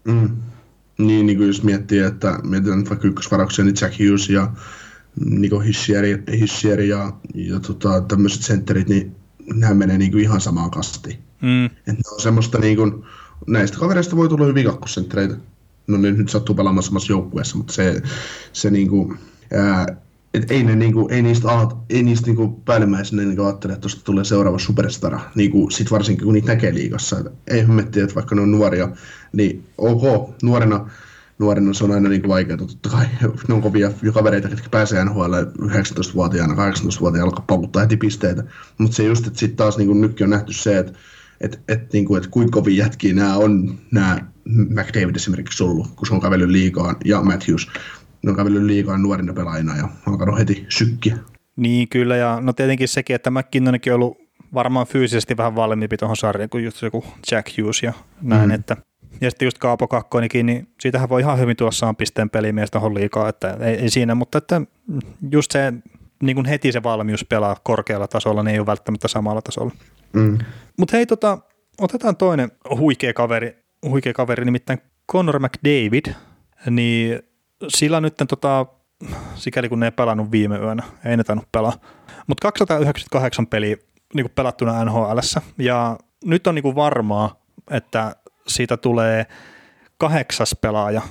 [0.05, 0.37] Mm.
[0.99, 4.53] Niin, niin kuin jos miettii, että mietitään nyt vaikka ykkösvarauksia, niin Jack Hughes ja
[5.25, 9.17] Niko Hissieri, Hissieri ja, ja tota, tämmöiset sentterit, niin
[9.55, 11.19] nehän menee niin kuin ihan samaan kastiin.
[11.43, 11.65] Mm.
[11.65, 13.05] Et ne on semmoista niin kuin,
[13.47, 15.37] näistä kavereista voi tulla hyvin kakkosenttereitä.
[15.87, 18.03] No ne nyt sattuu pelaamaan samassa joukkueessa, mutta se,
[18.53, 19.19] se niin kuin,
[19.53, 19.87] ää,
[20.35, 21.49] et ei, ne, niinku, ei niistä,
[21.91, 26.35] ei niistä niinku päällimmäisenä niinku ajattele, että tuosta tulee seuraava superstara, niinku, sit varsinkin kun
[26.35, 27.19] niitä näkee liigassa.
[27.19, 28.89] Et ei hymmetti, että vaikka ne on nuoria,
[29.33, 30.91] niin ok, nuorena,
[31.39, 33.07] nuorena se on aina niinku vaikeaa, totta kai
[33.49, 38.45] ne on kovia kavereita, jotka pääsee NHL 19-vuotiaana, 18-vuotiaana alkaa paukuttaa heti pisteitä.
[38.79, 40.93] Mutta se just, että sitten taas niinku nytkin on nähty se, että
[41.41, 46.15] et, et, niinku, et kuinka kovin jätkiä nämä on, nämä McDavid esimerkiksi ollut, kun se
[46.15, 47.69] on kävellyt liikaa, ja Matthews,
[48.23, 51.19] ne on kävellyt liikaa nuorina pelaajina ja alkanut heti sykkiä.
[51.57, 54.19] Niin kyllä, ja no tietenkin sekin, että McKinnonkin on ollut
[54.55, 57.93] varmaan fyysisesti vähän valmiimpi tuohon sarjaan kuin just joku Jack Hughes ja
[58.23, 58.55] näin, mm.
[58.55, 58.77] että
[59.21, 62.95] ja sitten just Kaapo Kakkoinikin, niin siitähän voi ihan hyvin tulla saan pisteen pelimies tuohon
[62.95, 64.63] liikaa, että ei, ei, siinä, mutta että
[65.31, 65.73] just se
[66.23, 69.73] niin kuin heti se valmius pelaa korkealla tasolla, niin ei ole välttämättä samalla tasolla.
[70.13, 70.39] Mm.
[70.79, 71.39] Mutta hei, tota,
[71.81, 73.57] otetaan toinen huikea kaveri,
[73.89, 74.79] huikea kaveri, nimittäin
[75.13, 76.15] Conor McDavid,
[76.71, 77.23] niin
[77.69, 78.67] sillä nyt tota,
[79.35, 81.73] sikäli kun ne ei pelannut viime yönä, ei ne tainnut pelaa,
[82.27, 83.77] mutta 298 peliä
[84.15, 85.19] niin kuin pelattuna nhl
[85.59, 89.27] ja nyt on niin kuin varmaa, että siitä tulee
[89.99, 91.03] kahdeksas pelaaja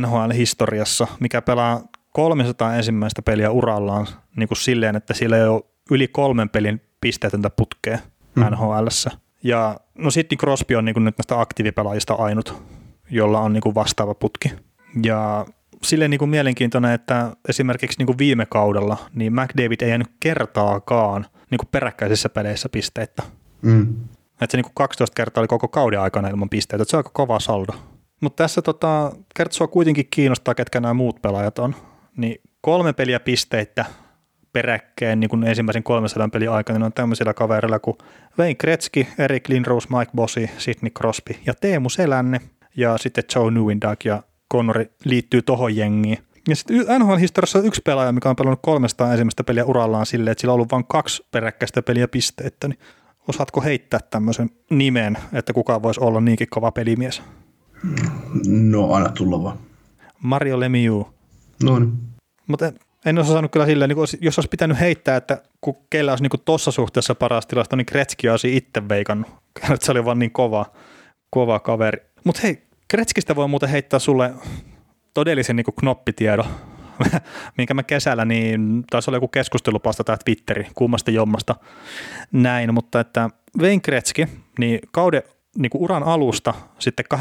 [0.00, 1.80] NHL-historiassa, mikä pelaa
[2.12, 4.06] 300 ensimmäistä peliä urallaan
[4.36, 7.98] niin kuin silleen, että sillä ei ole yli kolmen pelin pisteetöntä putkea
[8.34, 8.44] mm.
[8.50, 8.86] nhl
[9.42, 12.62] Ja no Sidney Crosby on niin kuin nyt näistä aktiivipelaajista ainut,
[13.10, 14.52] jolla on niin kuin vastaava putki.
[15.02, 15.46] Ja
[15.82, 21.26] silleen niin kuin mielenkiintoinen, että esimerkiksi niin kuin viime kaudella niin McDavid ei jäänyt kertaakaan
[21.50, 23.22] niin kuin peräkkäisissä peleissä pisteitä.
[23.62, 23.96] Mm.
[24.32, 26.98] Että se niin kuin 12 kertaa oli koko kauden aikana ilman pisteitä, että se on
[26.98, 27.72] aika kova saldo.
[28.20, 31.74] Mutta tässä tota, kertsua kuitenkin kiinnostaa, ketkä nämä muut pelaajat on.
[32.16, 33.84] Niin kolme peliä pisteitä
[34.52, 37.98] peräkkäin niin kuin ensimmäisen 300 pelin aikana niin on tämmöisillä kavereilla kuin
[38.38, 42.40] Wayne Gretzky, Erik Lindros, Mike Bossy, Sidney Crosby ja Teemu Selänne
[42.76, 44.22] ja sitten Joe Newindag ja
[44.52, 46.18] Connori liittyy tohon jengiin.
[46.48, 50.40] Ja sitten NHL-historiassa on yksi pelaaja, mikä on pelannut 300 ensimmäistä peliä urallaan silleen, että
[50.40, 52.78] sillä on ollut vain kaksi peräkkäistä peliä pisteettä, niin
[53.28, 57.22] osaatko heittää tämmöisen nimen, että kuka voisi olla niinkin kova pelimies?
[58.46, 59.58] No, anna tulla vaan.
[60.22, 61.06] Mario Lemieux.
[61.62, 61.92] No niin.
[62.46, 62.72] Mutta
[63.06, 66.42] en olisi osannut kyllä silleen, niin jos olisi pitänyt heittää, että kun kellä olisi niin
[66.44, 69.30] tuossa suhteessa paras tilasto, niin Kretski olisi itse veikannut.
[69.80, 70.66] Se oli vaan niin kova,
[71.30, 72.02] kova kaveri.
[72.24, 74.34] Mutta hei, Kretskistä voi muuten heittää sulle
[75.14, 76.44] todellisen niin knoppitiedon,
[77.58, 81.56] minkä mä kesällä, niin taisi olla joku keskustelupasta tai Twitteri, kummasta jommasta
[82.32, 84.26] näin, mutta että Wayne Kretski,
[84.58, 85.22] niin kauden
[85.58, 87.18] niin kuin uran alusta sitten 89-90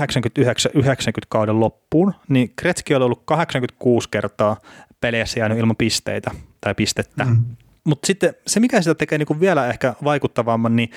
[1.30, 4.58] kauden loppuun, niin Kretski oli ollut 86 kertaa
[5.02, 7.26] peleissä jäänyt ilman pisteitä tai pistettä.
[7.26, 7.46] Mm.
[7.84, 10.90] Mutta sitten se, mikä sitä tekee niin kuin vielä ehkä vaikuttavamman, niin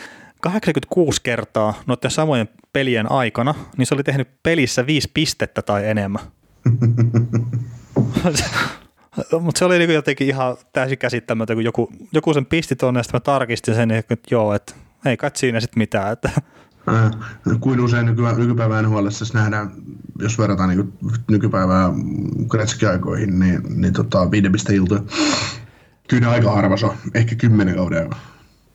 [0.43, 6.23] 86 kertaa noiden samojen pelien aikana, niin se oli tehnyt pelissä viisi pistettä tai enemmän.
[9.41, 13.03] Mutta se oli niin jotenkin ihan täysin käsittämätöntä, kun joku, joku sen pisti tuonne, ja
[13.03, 14.75] sitten mä tarkistin sen, että joo, että
[15.05, 16.13] ei kai siinä sitten mitään.
[16.13, 16.31] Että.
[16.89, 17.11] Äh,
[17.61, 19.71] kuin usein nyky, nykypäivän NHL nähdään,
[20.19, 20.93] jos verrataan niin
[21.31, 21.91] nykypäivää
[22.49, 25.03] Gretzky-aikoihin, niin, niin tota, viidemistä iltoja.
[26.09, 28.11] Kyllä aika harva se on, ehkä kymmenen kauden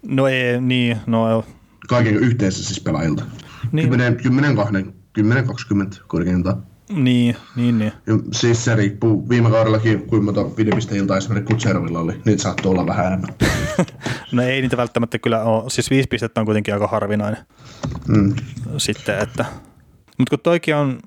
[0.07, 1.45] No ei, niin, no
[1.87, 3.23] Kaiken yhteensä siis pelaajilta.
[3.71, 3.89] Niin.
[3.89, 6.63] 10, 10, 20, 10 20 korkeintaan.
[6.89, 7.93] Niin, niin, niin.
[8.07, 12.85] Ja siis se riippuu viime kaudellakin, kuinka monta videopisteilta esimerkiksi Kutserovilla oli, niitä saattoi olla
[12.85, 13.29] vähän enemmän.
[14.31, 17.45] no ei niitä välttämättä kyllä ole, siis viisi pistettä on kuitenkin aika harvinainen.
[18.07, 18.35] Mm.
[18.77, 19.45] Sitten, että,
[20.17, 20.99] mutta kun toikin on,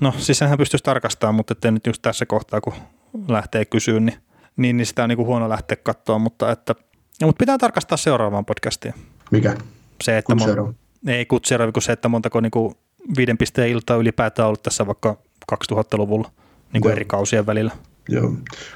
[0.00, 2.74] no siis senhän pystyisi tarkastamaan, mutta ettei nyt just tässä kohtaa, kun
[3.28, 4.18] lähtee kysyyn, niin,
[4.56, 6.74] niin, niin sitä on niin huono lähteä katsoa, mutta että,
[7.20, 8.94] ja, mutta pitää tarkastaa seuraavaan podcastiin.
[9.30, 9.56] Mikä?
[10.04, 10.66] Se, että Kutserov.
[10.66, 10.74] Mon,
[11.06, 12.74] ei Kutserov, kun se, että montako niin kuin
[13.16, 15.16] viiden pisteen iltaa ylipäätään ollut tässä vaikka
[15.52, 16.30] 2000-luvulla
[16.72, 17.72] niin kuin eri kausien välillä.
[18.08, 18.32] Joo.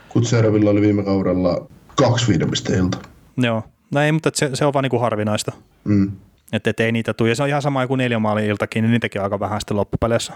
[0.09, 1.66] Kutserovilla oli viime kaudella
[1.97, 2.99] kaksi viiden pisteen ilta.
[3.37, 3.62] Joo.
[3.91, 5.53] No ei, mutta se, se on vaan niin kuin harvinaista.
[5.85, 6.12] Mm.
[6.53, 7.29] Että et ei niitä tule.
[7.29, 9.77] Ja se on ihan sama kuin neljä maalin iltakin, niin niitäkin on aika vähän sitten
[9.77, 10.33] loppupeleissä.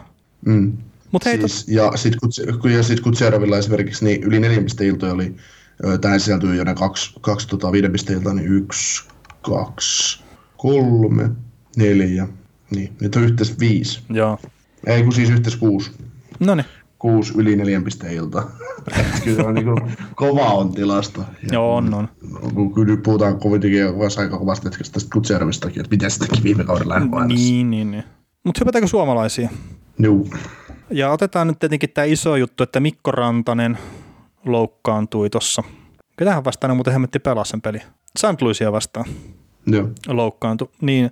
[0.47, 0.72] Mm.
[1.12, 2.32] Mut hei, siis, ja sitten
[2.82, 5.37] sit Kutserovilla esimerkiksi niin yli pisteen iltoja oli,
[6.01, 9.05] tähän sisältyy jo ne kaksi, kaksi tota, viiden iltaa, niin yksi,
[9.43, 10.22] kaksi,
[10.57, 11.30] kolme,
[11.76, 12.28] neljä,
[12.70, 14.02] niin, nyt on yhteensä viisi.
[14.11, 14.38] Joo.
[14.86, 15.90] Ei kun siis yhteensä kuusi.
[16.40, 16.66] No niin.
[16.98, 18.42] Kuusi yli neljän pisteen ilta.
[19.24, 21.20] kyllä on niin kuin, kova on tilasto.
[21.20, 22.09] Ja Joo, on, on.
[22.54, 23.82] Kun, kun nyt puhutaan kuitenkin
[24.18, 28.04] aika kovasti tästä Kutservistakin, että miten sitäkin viime kaudella Niin, niin, niin.
[28.44, 29.48] Mutta hypätäänkö suomalaisia?
[29.98, 30.26] Joo.
[30.90, 33.78] Ja otetaan nyt tietenkin tämä iso juttu, että Mikko Rantanen
[34.44, 35.62] loukkaantui tuossa.
[36.16, 37.78] Ketähän vastaan muuten hemmetti pelaa sen peli?
[38.18, 38.42] St.
[38.42, 39.07] Louisia vastaan.
[39.67, 39.89] Joo.
[40.09, 40.69] Loukkaantui.
[40.81, 41.11] Niin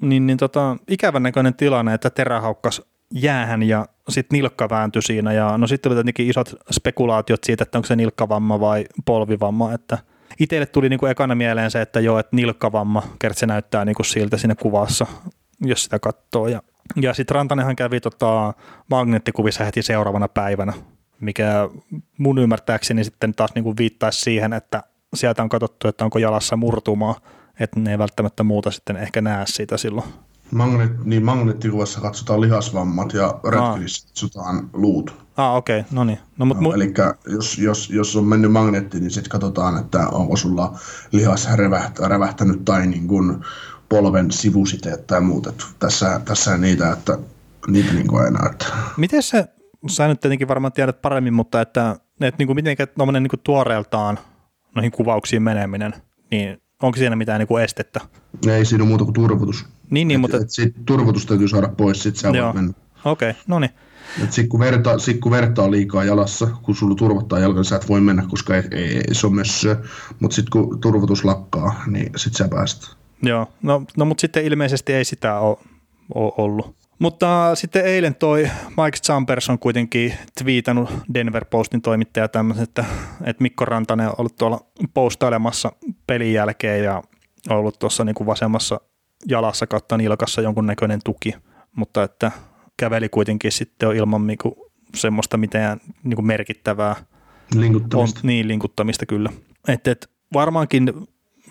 [0.00, 2.82] niin, niin tota, ikävän näköinen tilanne, että terä haukkas
[3.14, 7.78] jäähän ja sitten nilkka vääntyi siinä ja no sitten oli tietenkin isot spekulaatiot siitä, että
[7.78, 9.98] onko se nilkkavamma vai polvivamma, että
[10.40, 14.36] itselle tuli niinku ekana mieleen se, että joo, että nilkkavamma, kerta se näyttää niinku siltä
[14.36, 15.06] siinä kuvassa,
[15.60, 16.62] jos sitä katsoo ja
[16.96, 18.54] ja sitten Rantanenhan kävi tota
[18.90, 20.72] magneettikuvissa heti seuraavana päivänä,
[21.20, 21.68] mikä
[22.18, 24.82] mun ymmärtääkseni sitten taas niinku viittaisi siihen, että
[25.14, 27.20] sieltä on katsottu, että onko jalassa murtumaa
[27.60, 30.06] että ne ei välttämättä muuta sitten ehkä näe sitä silloin.
[30.50, 35.24] Magnet, niin magneettikuvassa katsotaan lihasvammat ja röntgenissä katsotaan luut.
[35.36, 35.90] Ah, okei, okay.
[35.92, 36.18] no niin.
[36.38, 36.94] No, mut, no, Eli
[37.26, 40.78] jos, jos, jos on mennyt magneetti, niin sitten katsotaan, että onko sulla
[41.12, 43.44] lihas revähtä, revähtänyt tai niin kuin
[43.88, 45.46] polven sivusiteet tai muut.
[45.46, 47.18] Että tässä, tässä niitä, että
[47.66, 48.48] niitä niin kuin enää.
[48.52, 48.66] Että...
[48.96, 49.48] Miten se,
[49.90, 52.76] sä nyt tietenkin varmaan tiedät paremmin, mutta että, että niin kuin miten
[53.12, 54.18] niin kuin tuoreeltaan
[54.74, 55.94] noihin kuvauksiin meneminen,
[56.30, 58.00] niin Onko siinä mitään niin kuin estettä?
[58.46, 59.66] Ei siinä ole muuta kuin turvotus.
[59.90, 60.36] Niin, niin, et, mutta...
[60.36, 62.72] Et sit turvotus täytyy saada pois, sit sä voit mennä.
[63.04, 63.70] Okei, okay, no niin.
[64.20, 67.76] Sitten kun, verta, sit kun verta on liikaa jalassa, kun sulla turvottaa jalka, niin sä
[67.76, 69.76] et voi mennä, koska ei, ei, ei se ole mössöä.
[70.20, 72.96] Mutta sitten kun turvotus lakkaa, niin sitten sä pääst.
[73.22, 75.56] Joo, no, no mutta sitten ilmeisesti ei sitä ole,
[76.14, 76.74] ole ollut.
[77.04, 82.84] Mutta sitten eilen toi Mike Chambers on kuitenkin twiitannut Denver Postin toimittaja tämmöisen, että,
[83.24, 84.60] että Mikko Rantanen on ollut tuolla
[84.94, 85.72] postailemassa
[86.06, 87.02] pelin jälkeen ja
[87.50, 88.80] on ollut tuossa niin kuin vasemmassa
[89.28, 91.34] jalassa kautta nilkassa jonkunnäköinen tuki,
[91.76, 92.32] mutta että
[92.76, 94.54] käveli kuitenkin sitten jo ilman niin kuin
[94.94, 96.96] semmoista mitään niin kuin merkittävää
[97.54, 98.20] on, Linkuttamista.
[98.22, 99.30] niin linkuttamista kyllä.
[99.68, 100.92] Et, et varmaankin,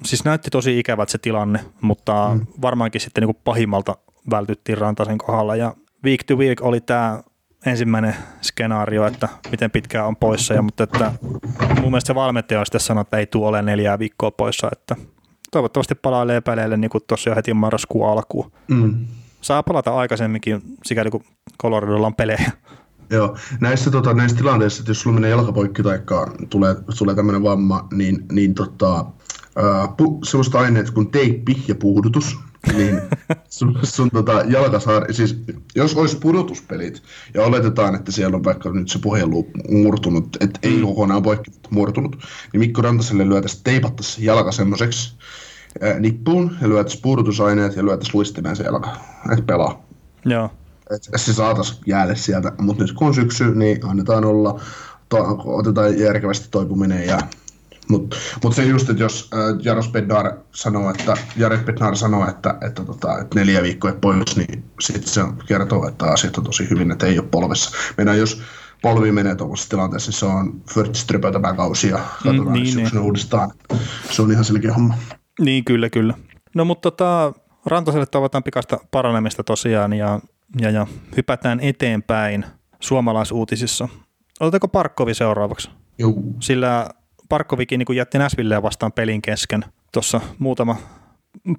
[0.05, 2.47] siis näytti tosi ikävät se tilanne, mutta mm.
[2.61, 3.97] varmaankin sitten niin kuin pahimmalta
[4.29, 7.23] vältyttiin Rantasen kohdalla ja week to week oli tämä
[7.65, 11.11] ensimmäinen skenaario, että miten pitkään on poissa, ja, mutta että
[11.81, 14.95] mun mielestä se valmentaja sitten sanonut, että ei tule ole neljää viikkoa poissa, että
[15.51, 18.51] toivottavasti palailee peleille niin kuin tuossa jo heti marraskuun alkuun.
[18.67, 19.05] Mm.
[19.41, 21.23] Saa palata aikaisemminkin, sikäli kun
[21.61, 22.51] Coloradolla on pelejä.
[23.09, 25.99] Joo, näissä, tota, näissä tilanteissa, että jos sulla menee jalkapoikki tai
[26.49, 29.05] tulee, tulee tämmöinen vamma, niin, niin tota,
[29.97, 32.37] pu, sellaiset aineet kuin teippi ja puudutus,
[32.77, 33.01] niin
[33.49, 35.43] sun, sun tota, jalkasaari, siis
[35.75, 40.81] jos olisi pudotuspelit ja oletetaan, että siellä on vaikka nyt se pohjaluu murtunut, että ei
[40.81, 42.15] kokonaan poikki mutta murtunut,
[42.53, 45.15] niin Mikko Rantaselle lyötäisiin teipattaisiin jalka semmoiseksi
[45.81, 48.97] ää, nippuun ja lyötäisiin puudutusaineet ja lyötäisiin luistimeen se jalka,
[49.31, 49.85] että pelaa
[50.25, 50.49] Joo.
[50.95, 52.51] että se saataisiin jäädä sieltä.
[52.61, 54.59] Mutta nyt kun on syksy, niin annetaan olla,
[55.09, 57.07] to, otetaan järkevästi toipuminen.
[57.07, 57.19] Ja,
[57.89, 62.57] mutta mut se just, että jos äh, Jaros Bednar sanoo, että, Jared Bednar sanoo, että,
[62.67, 66.69] että, tota, että neljä viikkoa ei pois, niin sitten se kertoo, että asiat on tosi
[66.69, 67.71] hyvin, että ei ole polvessa.
[67.97, 68.41] Meidän jos
[68.81, 72.75] polvi menee tuollaisessa tilanteessa, niin se on Förtströpö tämä kausi ja katsotaan Mm, mm, niin,
[72.75, 73.51] niin, uudestaan.
[74.11, 74.95] Se on ihan selkeä homma.
[75.39, 76.13] Niin, kyllä, kyllä.
[76.55, 77.33] No mutta tota,
[77.65, 80.19] Rantaselle toivotaan pikaista paranemista tosiaan ja,
[80.61, 82.45] ja, ja hypätään eteenpäin
[82.79, 83.89] suomalaisuutisissa.
[84.39, 85.69] Otetaanko Parkkovi seuraavaksi?
[85.97, 86.13] Joo.
[86.39, 86.89] Sillä
[87.33, 89.65] Parkkovikin niin jätti Näsvilleä vastaan pelin kesken.
[89.91, 90.77] Tuossa muutama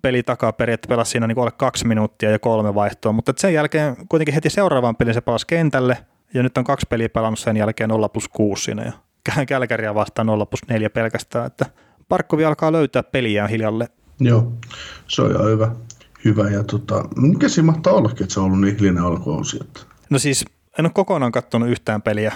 [0.02, 3.96] peli takaa periaatteessa pelasi siinä niin alle kaksi minuuttia ja kolme vaihtoa, mutta sen jälkeen
[4.08, 5.98] kuitenkin heti seuraavan pelin se palasi kentälle
[6.34, 8.92] ja nyt on kaksi peliä pelannut sen jälkeen 0 plus 6 siinä ja
[9.48, 11.66] Kälkäriä vastaan 0 plus 4 pelkästään, että
[12.08, 13.88] Parkkovi alkaa löytää peliään hiljalle.
[14.20, 14.52] Joo,
[15.08, 15.70] se on ihan hyvä.
[16.24, 16.50] hyvä.
[16.50, 19.58] Ja tota, mikä siinä mahtaa ollakin, että se on ollut niin hiljainen alkuosi?
[19.60, 19.80] Että...
[20.10, 20.44] No siis
[20.78, 22.32] en ole kokonaan katsonut yhtään peliä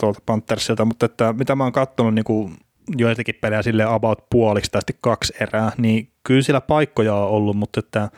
[0.00, 2.56] tuolta Panthersilta, mutta että mitä mä oon katsonut niin kuin
[2.96, 7.80] joitakin pelejä sille about puoliksi tai kaksi erää, niin kyllä siellä paikkoja on ollut, mutta
[7.80, 8.08] että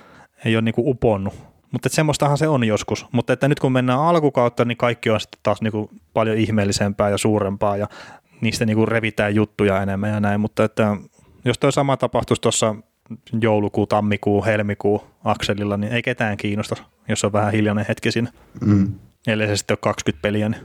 [0.44, 1.34] ei ole niin kuin uponnut.
[1.72, 3.06] Mutta että semmoistahan se on joskus.
[3.12, 7.10] Mutta että nyt kun mennään alkukautta, niin kaikki on sitten taas niin kuin paljon ihmeellisempää
[7.10, 7.86] ja suurempaa ja
[8.40, 10.40] niistä niin kuin revitään juttuja enemmän ja näin.
[10.40, 10.96] Mutta että
[11.44, 12.74] jos toi sama tapahtuisi tuossa
[13.40, 16.76] joulukuu, tammikuu, helmikuu akselilla, niin ei ketään kiinnosta,
[17.08, 18.30] jos on vähän hiljainen hetki siinä.
[18.60, 18.94] Mm.
[19.26, 20.62] Ellei se sitten ole 20 peliä, niin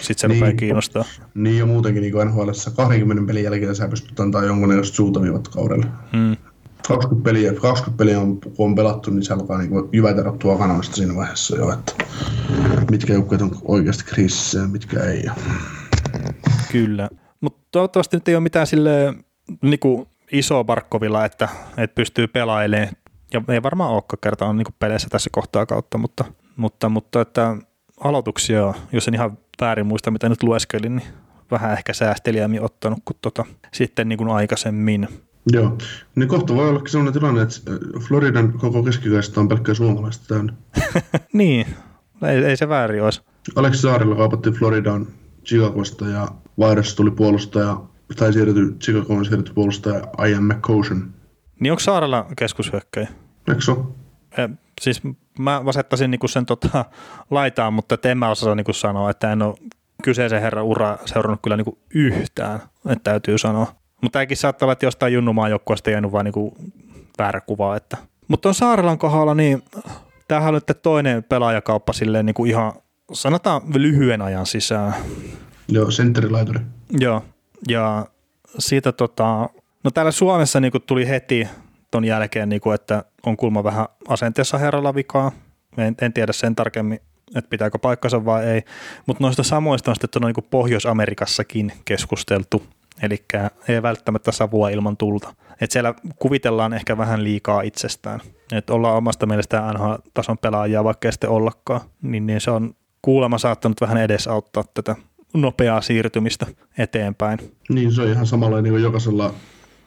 [0.00, 0.40] sitten se Niin.
[0.40, 1.04] rupeaa kiinnostaa.
[1.34, 5.86] Niin ja muutenkin niin NHL 20 pelin jälkeen sä pystyt antaa jonkun näköistä suuntaviivat kaudelle.
[6.12, 6.36] Mm.
[6.88, 10.96] 20 peliä, 20 peliä on, kun on pelattu, niin se alkaa niin jyvät erottua kanavasta
[10.96, 11.92] siinä vaiheessa jo, että
[12.90, 15.24] mitkä joukkueet on oikeasti kriisissä ja mitkä ei.
[16.72, 17.08] Kyllä.
[17.40, 19.14] Mutta toivottavasti nyt ei ole mitään sille
[19.62, 22.88] niinku isoa Barkovilla, että, että pystyy pelailemaan.
[23.32, 26.24] Ja ei varmaan olekaan kerta on niinku peleissä tässä kohtaa kautta, mutta,
[26.56, 27.56] mutta, mutta että
[28.04, 31.08] aloituksia, jos en ihan väärin muista, mitä nyt lueskelin, niin
[31.50, 35.08] vähän ehkä säästeliämmin ottanut kuin tota, sitten niin kuin aikaisemmin.
[35.52, 35.78] Joo,
[36.14, 40.52] niin kohta voi olla sellainen tilanne, että äh, Floridan koko keskikaista on pelkkää suomalaista täynnä.
[41.32, 41.66] niin,
[42.22, 43.22] ei, ei se väärin olisi.
[43.56, 45.06] Aleksi Saarilla kaupattiin Floridaan
[45.44, 46.28] Chicagosta ja
[46.58, 47.80] vaihdossa tuli puolustaja,
[48.16, 51.14] tai siirretty Chicagoon siirretty puolustaja Ian McCoshen.
[51.60, 53.08] Niin onko Saarella keskushyökkäjä?
[53.48, 53.84] Eikö se ole?
[54.38, 54.50] Eh,
[54.80, 55.02] siis
[55.38, 56.84] mä vasettaisin niinku sen tota,
[57.30, 59.54] laitaan, mutta en mä osaa niinku sanoa, että en ole
[60.02, 63.66] kyseisen herran ura seurannut kyllä niinku yhtään, että täytyy sanoa.
[64.02, 66.56] Mutta tämäkin saattaa olla, että jostain junnumaan joukkueesta jäänyt vaan niinku
[67.18, 67.76] väärä kuva.
[67.76, 67.96] Että.
[68.28, 69.62] Mutta on Saarelan kohdalla, niin
[70.28, 72.72] tämähän on nyt toinen pelaajakauppa silleen niinku ihan,
[73.12, 74.94] sanotaan lyhyen ajan sisään.
[75.68, 76.60] Joo, sentterilaituri.
[76.90, 77.24] Joo,
[77.68, 78.06] ja
[78.58, 79.48] siitä tota,
[79.84, 81.48] no täällä Suomessa niin tuli heti
[81.90, 85.32] ton jälkeen, niin kuin, että on kulma vähän asenteessa herralla vikaa.
[85.76, 87.00] En, en tiedä sen tarkemmin,
[87.36, 88.62] että pitääkö paikkansa vai ei.
[89.06, 92.62] Mutta noista samoista on sitten tuolla niin Pohjois-Amerikassakin keskusteltu.
[93.02, 93.24] Eli
[93.68, 95.34] ei välttämättä savua ilman tulta.
[95.60, 98.20] Et siellä kuvitellaan ehkä vähän liikaa itsestään.
[98.52, 101.80] Että ollaan omasta mielestään NHL-tason pelaajia, vaikka ei sitten ollakaan.
[102.02, 104.96] Niin, niin se on kuulemma saattanut vähän edesauttaa tätä
[105.34, 106.46] nopeaa siirtymistä
[106.78, 107.38] eteenpäin.
[107.68, 109.34] Niin, se on ihan samalla niin kuin jokaisella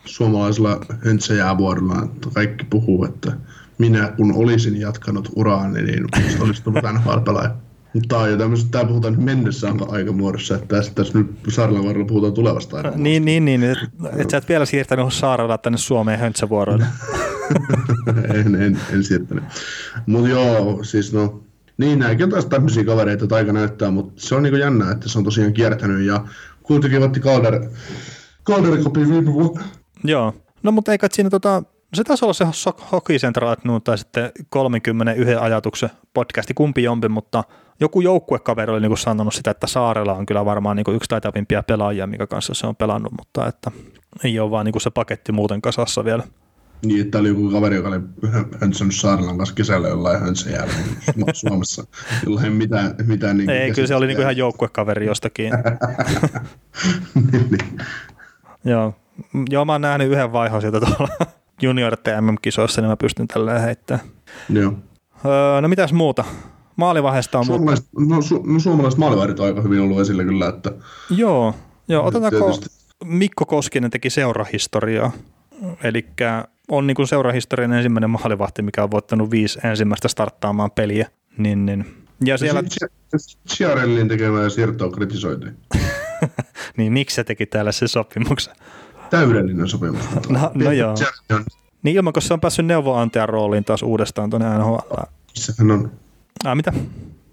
[0.06, 3.32] suomalaisella höntsäjäävuorolla, että kaikki puhuu, että
[3.78, 6.06] minä kun olisin jatkanut uraani, niin
[6.40, 7.56] olisi tullut NHL-pelaaja.
[7.94, 11.84] Mutta tämä, on jo tämmöistä, tämä puhutaan nyt mennessä aikamuodossa, että tässä, tässä nyt Saarella
[11.84, 12.92] varrella puhutaan tulevasta aina.
[12.96, 13.88] Niin, niin, niin että
[14.18, 16.86] et sä et vielä siirtänyt saarella tänne Suomeen höntsävuoroille.
[18.46, 19.44] en, en, en siirtänyt.
[20.06, 21.44] Mutta joo, siis no,
[21.78, 25.10] niin nämäkin on taas tämmöisiä kavereita, että aika näyttää, mutta se on niinku jännä, että
[25.10, 26.26] se on tosiaan kiertänyt ja
[26.64, 27.70] kuitenkin otti Calder,
[28.46, 29.62] Calder Cupin viime vuonna.
[30.04, 30.34] Joo,
[30.64, 32.46] no mutta eikä siinä tota, se taisi olla se
[32.92, 37.44] Hockey Central tai sitten 31 ajatuksen podcasti, kumpi jompi, mutta
[37.80, 41.10] joku joukkuekaveri oli niin kuin sanonut sitä, että Saarella on kyllä varmaan niin kuin yksi
[41.10, 43.72] taitavimpia pelaajia, mikä kanssa se on pelannut, mutta että
[44.24, 46.24] ei ole vaan niin kuin se paketti muuten kasassa vielä.
[46.86, 48.00] Niin, että oli joku kaveri, joka oli
[48.62, 50.74] hönsännyt Saarellan kanssa kesällä jollain hönsäjäällä
[51.34, 51.84] Suomessa,
[52.26, 55.52] jolla ei mitään, mitään niin Ei, kyllä se oli niinku ihan joukkuekaveri jostakin.
[57.32, 57.82] niin, niin.
[58.66, 59.01] Joo.
[59.50, 61.10] Joo, mä oon nähnyt yhden vaihon sieltä tuolla
[61.62, 64.08] junior MM-kisoissa, niin mä pystyn tälleen heittämään.
[64.50, 64.74] Joo.
[65.26, 66.24] Öö, no mitäs muuta?
[66.76, 67.46] Maalivahesta on...
[67.46, 70.72] Suomalaiset, no, su, no suomalaiset maalivahdit on aika hyvin ollut esillä kyllä, että...
[71.10, 71.56] Joo,
[71.88, 72.40] joo otetaanko...
[72.40, 72.82] Tietysti.
[73.04, 75.12] Mikko Koskinen teki seurahistoriaa.
[75.84, 76.06] Eli
[76.70, 81.08] on niin seurahistorian ensimmäinen maalivahti, mikä on voittanut viisi ensimmäistä starttaamaan peliä.
[81.38, 81.86] Niin, niin.
[82.26, 82.64] Ja siellä...
[83.50, 85.58] Ciarellin tekemään siirtoa kritisoitiin.
[86.78, 88.56] niin miksi se teki täällä sen sopimuksen?
[89.12, 90.04] Täydellinen sopimus.
[90.30, 90.96] no, no joo.
[91.84, 94.76] Niin ilman, kun se on päässyt neuvoantajan rooliin taas uudestaan tuonne NHL.
[95.36, 95.92] Missä hän on?
[96.46, 96.74] Ah, mitä?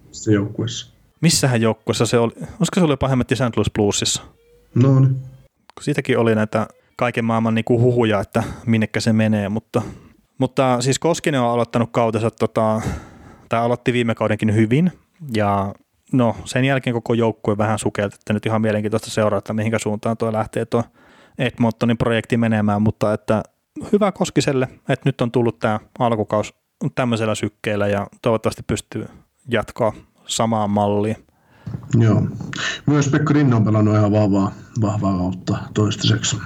[0.09, 0.93] Missä joukkueessa?
[1.21, 2.33] Missähän joukkueessa se oli?
[2.37, 3.57] Olisiko se oli jopa hemmetti St.
[3.57, 4.23] Louis Bluesissa?
[4.75, 5.17] No niin.
[5.81, 6.67] Siitäkin oli näitä
[6.97, 9.83] kaiken maailman niin kuin huhuja, että minnekä se menee, mutta,
[10.39, 12.83] mutta siis Koskinen on aloittanut kautensa, tota,
[13.49, 14.93] tai aloitti viime kaudenkin hyvin,
[15.37, 15.75] ja
[16.13, 20.33] no sen jälkeen koko joukkue vähän sukelti, että nyt ihan mielenkiintoista seurata, mihinkä suuntaan tuo
[20.33, 20.85] lähtee tuo
[21.39, 23.43] Edmontonin projekti menemään, mutta että
[23.93, 26.55] hyvä Koskiselle, että nyt on tullut tämä alkukaus
[26.95, 29.09] tämmöisellä sykkeellä ja toivottavasti pystyy
[29.51, 29.93] jatkaa
[30.27, 31.17] samaan malliin.
[31.99, 32.23] Joo.
[32.87, 36.37] Myös Pekka Rinne on pelannut ihan vahvaa, vahvaa kautta toistaiseksi.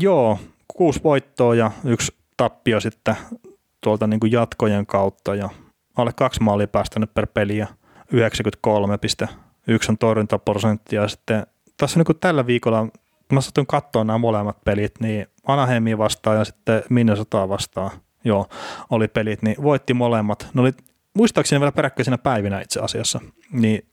[0.00, 3.16] Joo, kuusi voittoa ja yksi tappio sitten
[3.80, 5.50] tuolta niin kuin jatkojen kautta ja
[5.96, 7.66] alle kaksi maalia päästänyt per peli ja
[9.26, 9.32] 93,1
[9.88, 11.08] on torjuntaprosenttia.
[11.08, 12.86] Sitten tässä niin kuin tällä viikolla,
[13.34, 17.90] mä satuin katsoa nämä molemmat pelit, niin Anaheimia vastaan ja sitten Minnesotaa vastaan,
[18.24, 18.46] joo,
[18.90, 20.48] oli pelit, niin voitti molemmat.
[20.54, 20.72] Ne oli
[21.14, 23.20] muistaakseni vielä peräkkäisinä päivinä itse asiassa,
[23.52, 23.86] niin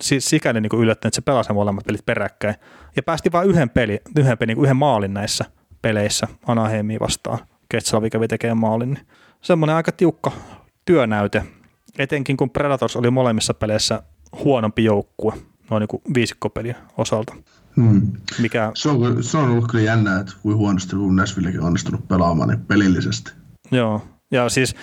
[0.00, 2.54] siis sikäli niin yllättänyt, että se pelasi molemmat pelit peräkkäin.
[2.96, 5.44] Ja päästi vain yhden, peli, yhden, peli, niin yhden maalin näissä
[5.82, 7.38] peleissä Anaheimia vastaan.
[7.68, 8.94] Ketslavi kävi tekemään maalin.
[8.94, 9.06] Niin
[9.40, 10.32] semmoinen aika tiukka
[10.84, 11.42] työnäyte,
[11.98, 14.02] etenkin kun Predators oli molemmissa peleissä
[14.44, 15.32] huonompi joukkue
[15.70, 17.34] noin niin viisikkopelin osalta.
[17.76, 18.12] Hmm.
[18.40, 18.70] Mikä...
[18.74, 22.48] Se, on, se on ollut kyllä jännä, että kuin huonosti kun Nashvillekin on onnistunut pelaamaan
[22.48, 23.32] niin pelillisesti.
[23.70, 24.74] Joo, ja siis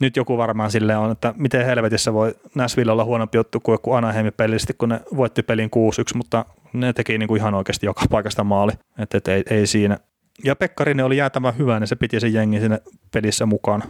[0.00, 3.92] nyt joku varmaan sille on, että miten helvetissä voi Nashville olla huonompi juttu kuin joku
[3.92, 5.70] Anaheim pelillisesti, kun ne voitti pelin
[6.14, 9.66] 6-1, mutta ne teki niin kuin ihan oikeasti joka paikasta maali, että et ei, ei
[9.66, 9.98] siinä.
[10.44, 12.80] Ja Pekkarinen oli jäätävän hyvä, niin se piti sen jengi sinne
[13.12, 13.84] pelissä mukana.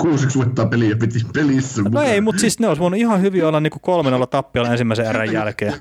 [0.00, 1.82] Kuusiksi voittaa peliä piti pelissä.
[1.82, 5.06] No ei, mutta siis ne olisi voinut ihan hyvin olla niin kolmen olla tappiolla ensimmäisen
[5.06, 5.74] erän jälkeen.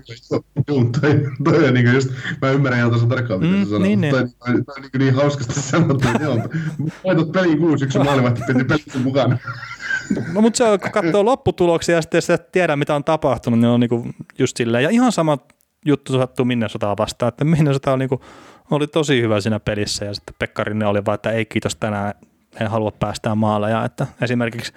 [0.68, 2.10] Joo, toi, toi on niin just,
[2.42, 4.12] mä ymmärrän ihan tuossa tarkkaan, mitä mm, sä niin, niin.
[4.12, 6.38] Toi, toi, toi, niin, niin hauskasti sanottu, että joo,
[7.04, 9.38] voitot peliin kuusi, yksi maalivahti piti pelissä mukana.
[10.34, 13.70] No mutta se on, kun katsoo lopputuloksia ja sitten sitä tiedä, mitä on tapahtunut, niin
[13.70, 14.84] on niin kuin just silleen.
[14.84, 15.38] Ja ihan sama
[15.86, 18.22] juttu sattuu Minnesotaa vastaan, että Minnesota oli, niin kuin,
[18.72, 22.14] oli tosi hyvä siinä pelissä ja sitten Pekkarinen oli vaan, että ei kiitos tänään,
[22.62, 23.86] en halua päästää maaleja.
[23.86, 24.74] Että esimerkiksi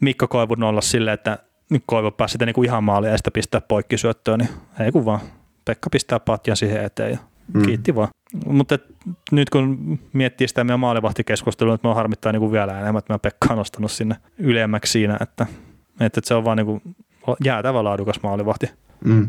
[0.00, 1.38] Mikko Koivu olla silleen, että
[1.70, 5.20] nyt Koivu pääsi sitä niinku ihan maalia ja sitä pistää poikkisyöttöön, niin ei kun vaan.
[5.64, 7.18] Pekka pistää patjan siihen eteen ja
[7.54, 7.62] mm.
[7.62, 8.08] kiitti vaan.
[8.46, 8.78] Mutta
[9.32, 13.46] nyt kun miettii sitä meidän maalivahtikeskustelua, että me harmittaa niinku vielä enemmän, että mä Pekka
[13.50, 15.46] on nostanut sinne ylemmäksi siinä, että,
[16.00, 16.82] että se on vaan niinku
[17.44, 18.70] jäätävä laadukas maalivahti.
[19.04, 19.28] Mm.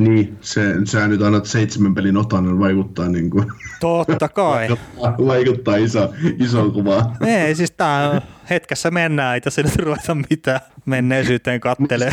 [0.00, 4.68] Niin, se, sä nyt annat seitsemän pelin otan, vaikuttaa niin kuin, Totta kai.
[4.68, 7.16] vaikuttaa, vaikuttaa iso, iso kuvaa.
[7.26, 12.12] Ei, siis tää hetkessä mennään, ei tässä nyt ruveta mitään menneisyyteen kattelee.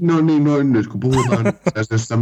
[0.00, 1.52] No niin, no nyt kun puhutaan
[1.88, 2.18] tässä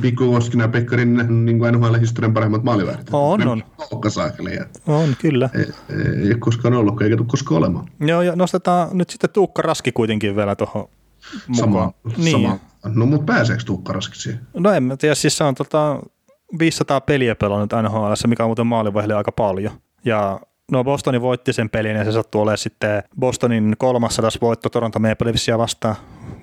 [0.00, 3.08] Pikku Koskinen ja Pekkarin niin kuin NHL-historian paremmat maalivähdet.
[3.12, 3.64] On, on.
[4.86, 5.50] On, kyllä.
[5.54, 7.88] Ei, ei, ei koskaan ollut, eikä tule koskaan olemaan.
[8.00, 10.88] Joo, ja nostetaan nyt sitten Tuukka Raski kuitenkin vielä tuohon
[11.48, 11.70] mukaan.
[11.70, 12.32] Sama, niin.
[12.32, 12.58] sama
[12.94, 14.34] No mutta pääseekö Tuukka Raskiksi?
[14.54, 15.98] No en mä tiedä, siis se on tota
[16.58, 19.72] 500 peliä pelannut NHL, mikä on muuten maalivahille aika paljon.
[20.04, 20.40] Ja
[20.72, 25.24] no Bostoni voitti sen pelin ja se sattuu olemaan sitten Bostonin 300 voitto Toronto Maple
[25.24, 25.96] Leafsia vastaan.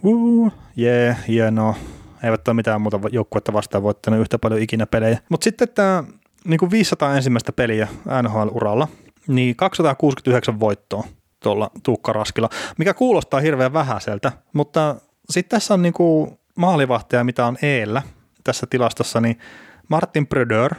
[0.03, 1.75] Uh, jee, yeah, no,
[2.23, 5.19] Eivät ole mitään muuta joukkuetta vastaan voittanut yhtä paljon ikinä pelejä.
[5.29, 6.03] Mutta sitten tämä
[6.45, 7.87] niin 500 ensimmäistä peliä
[8.21, 8.87] NHL-uralla,
[9.27, 11.03] niin 269 voittoa
[11.43, 14.95] tuolla Tuukka Raskilla, mikä kuulostaa hirveän vähäiseltä, mutta
[15.30, 18.01] sitten tässä on niinku maalivahtia, mitä on eellä
[18.43, 19.39] tässä tilastossa, niin
[19.88, 20.76] Martin Bröder,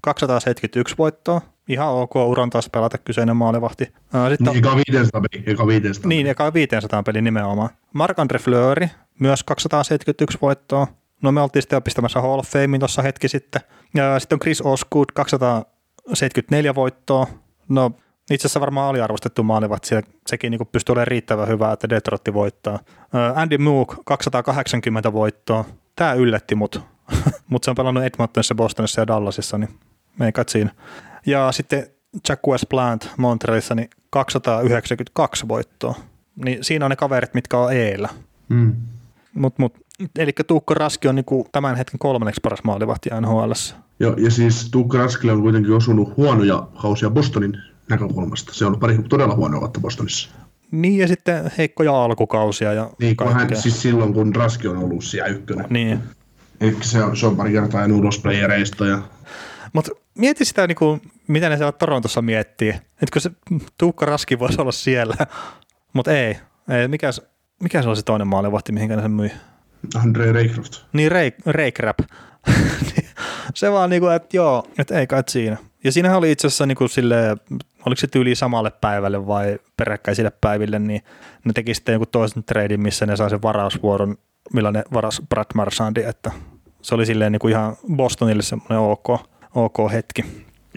[0.00, 3.84] 271 voittoa, ihan ok uran taas pelata kyseinen maalivahti.
[4.28, 7.70] Sitten niin, eka 500 peli, eka 500 Niin, eka 500 peli nimenomaan.
[7.94, 8.88] Marc-André Fleury,
[9.18, 10.86] myös 271 voittoa.
[11.22, 13.60] No me oltiin sitten pistämässä Hall of Famein tuossa hetki sitten.
[13.94, 17.26] Ja sitten on Chris Osgood, 274 voittoa.
[17.68, 17.90] No
[18.30, 19.88] Itse asiassa varmaan aliarvostettu maalivahti,
[20.26, 22.78] sekin niin pystyy olemaan riittävän hyvä, että Detroit voittaa.
[23.34, 25.64] Andy Mook 280 voittoa.
[25.96, 26.82] Tämä yllätti mut,
[27.50, 29.70] mutta se on pelannut Edmontonissa, Bostonissa ja Dallasissa, niin
[30.20, 30.70] ei siinä.
[31.26, 31.86] Ja sitten
[32.28, 35.94] Jack West Plant Montrealissa, niin 292 voittoa.
[36.44, 38.08] Niin siinä on ne kaverit, mitkä on eellä.
[38.48, 38.76] Mm.
[39.34, 39.74] Mut, mut,
[40.18, 43.52] eli Tuukko Raski on niinku tämän hetken kolmanneksi paras maalivahti NHL.
[44.00, 47.56] Joo, ja siis Tuukko Raskille on kuitenkin osunut huonoja kausia Bostonin
[47.90, 48.54] näkökulmasta.
[48.54, 50.30] Se on pari todella huonoa vuotta Bostonissa.
[50.70, 52.72] Niin, ja sitten heikkoja alkukausia.
[52.72, 55.66] Ja niin, kun hän, siis silloin kun Raski on ollut siellä ykkönen.
[55.70, 56.02] Niin.
[56.60, 58.86] Eli se on, se on pari kertaa jäänyt ulos playereista.
[58.86, 59.02] Ja...
[59.72, 62.68] Mutta mieti sitä, niin kuin, mitä ne siellä Torontossa miettii.
[62.68, 63.30] Että kun se
[63.78, 65.14] Tuukka Raski voisi olla siellä,
[65.92, 66.36] mutta ei.
[66.68, 67.10] ei mikä,
[67.62, 69.30] mikä se on se toinen maalivahti, mihinkä ne sen myi?
[69.94, 70.72] Andre Raycroft.
[70.92, 71.98] Niin, Ray, Raycrap.
[73.54, 75.56] se vaan niin kuin, että joo, että ei kai siinä.
[75.84, 77.36] Ja siinähän oli itse asiassa niin kuin sille,
[77.86, 81.02] oliko se tyyli samalle päivälle vai peräkkäisille päiville, niin
[81.44, 84.16] ne teki sitten joku toisen treidin, missä ne sai sen varausvuoron,
[84.52, 86.32] millä ne varas Brad Marsandi, että
[86.82, 89.08] se oli silleen niin kuin ihan Bostonille semmoinen ok,
[89.54, 90.24] ok hetki.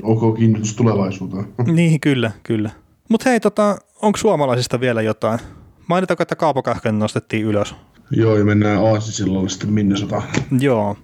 [0.04, 1.46] Ok kiinnostus tulevaisuuteen.
[1.76, 2.70] niin, kyllä, kyllä.
[3.10, 5.40] Mutta hei, tota, onko suomalaisista vielä jotain?
[5.88, 7.76] Mainitaanko, että Kaapo Kähkönen nostettiin ylös?
[8.12, 10.22] Joo, ja mennään Aasisilla sitten Minnesota.
[10.60, 10.98] Joo,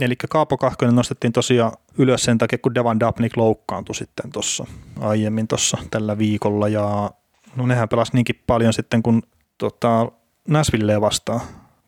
[0.00, 4.66] Eli Kaapo Kahkonen nostettiin tosiaan ylös sen takia, kun Devan Dapnik loukkaantui sitten tuossa
[5.00, 6.68] aiemmin tuossa tällä viikolla.
[6.68, 7.10] Ja
[7.56, 9.22] no nehän pelasi niinkin paljon sitten, kun
[9.58, 10.12] tota,
[10.48, 11.40] Näsvilleen vastaan,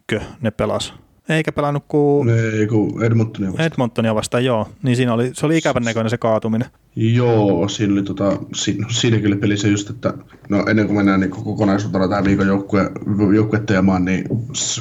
[0.07, 0.95] kö ne pelas.
[1.29, 2.29] Eikä pelannut kuin...
[2.29, 3.67] Ei, kun Edmontonia vastaan.
[3.67, 4.69] Edmontonia vastaan, joo.
[4.83, 6.69] Niin siinä oli, se oli ikävän näköinen se kaatuminen.
[6.97, 10.15] Joo, siinä oli tota, siinä, siinä kyllä peli se just, että
[10.49, 12.91] no ennen kuin mennään niin kokonaisuutena tähän viikon joukkue,
[13.35, 14.25] joukkueteemaan, niin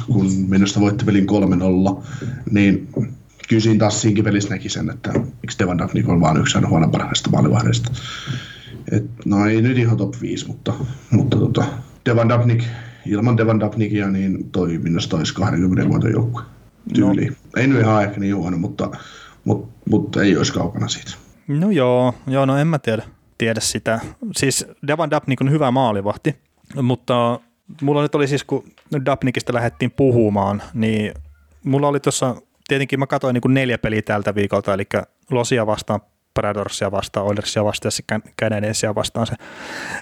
[0.07, 1.28] kun minusta voitti pelin
[1.99, 2.03] 3-0,
[2.51, 2.89] niin
[3.49, 6.70] kyllä siinä taas siinkin pelissä näki sen, että miksi Devan Daphne on vaan yksi aina
[6.70, 7.91] huono parhaista maalivahdeista.
[8.91, 10.74] Et, no ei nyt ihan top 5, mutta,
[11.11, 11.66] mutta tota,
[12.05, 12.64] Devan Dapnik,
[13.05, 16.41] ilman Devan Dapnikia, niin toi minusta olisi 20 vuoden joukkue
[16.93, 17.26] tyyli.
[17.26, 17.36] No.
[17.57, 18.91] Ei nyt ihan ehkä niin huono, mutta,
[19.45, 21.22] mutta, mutta ei olisi kaukana siitä.
[21.48, 23.04] No joo, joo no en mä tiedä,
[23.38, 24.00] tiedä sitä.
[24.38, 26.36] Siis Devan Dapnik on hyvä maalivahti,
[26.82, 27.39] mutta
[27.82, 28.64] mulla nyt oli siis, kun
[29.06, 31.14] Dapnikista lähdettiin puhumaan, niin
[31.64, 32.36] mulla oli tuossa,
[32.68, 34.84] tietenkin mä katsoin niin kuin neljä peliä tältä viikolta, eli
[35.32, 36.02] Losia vastaan,
[36.34, 39.36] Paradorsia vastaan, Oilersia vastaan ja Canadiensia vastaan se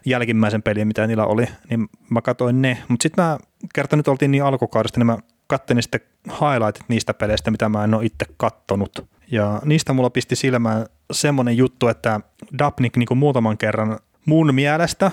[0.06, 2.78] jälkimmäisen pelin, mitä niillä oli, niin mä katsoin ne.
[2.88, 3.38] Mutta sitten mä
[3.76, 5.18] kerta nyt oltiin niin alkukaudesta, niin mä
[5.48, 9.08] kattelin sitten highlightit niistä peleistä, mitä mä en ole itse kattonut.
[9.32, 12.20] Ja niistä mulla pisti silmään semmoinen juttu, että
[12.60, 15.12] Dapnik niin muutaman kerran mun mielestä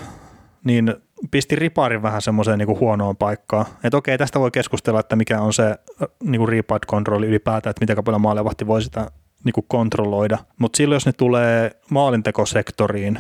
[0.64, 0.94] niin
[1.30, 3.66] pisti riparin vähän semmoiseen niin huonoon paikkaan.
[3.84, 5.76] Että okei, tästä voi keskustella, että mikä on se
[6.24, 9.10] niin ripard kontrolli ylipäätään, että miten paljon maalevahti voi sitä
[9.44, 10.38] niin kontrolloida.
[10.58, 13.18] Mutta silloin, jos ne tulee maalintekosektoriin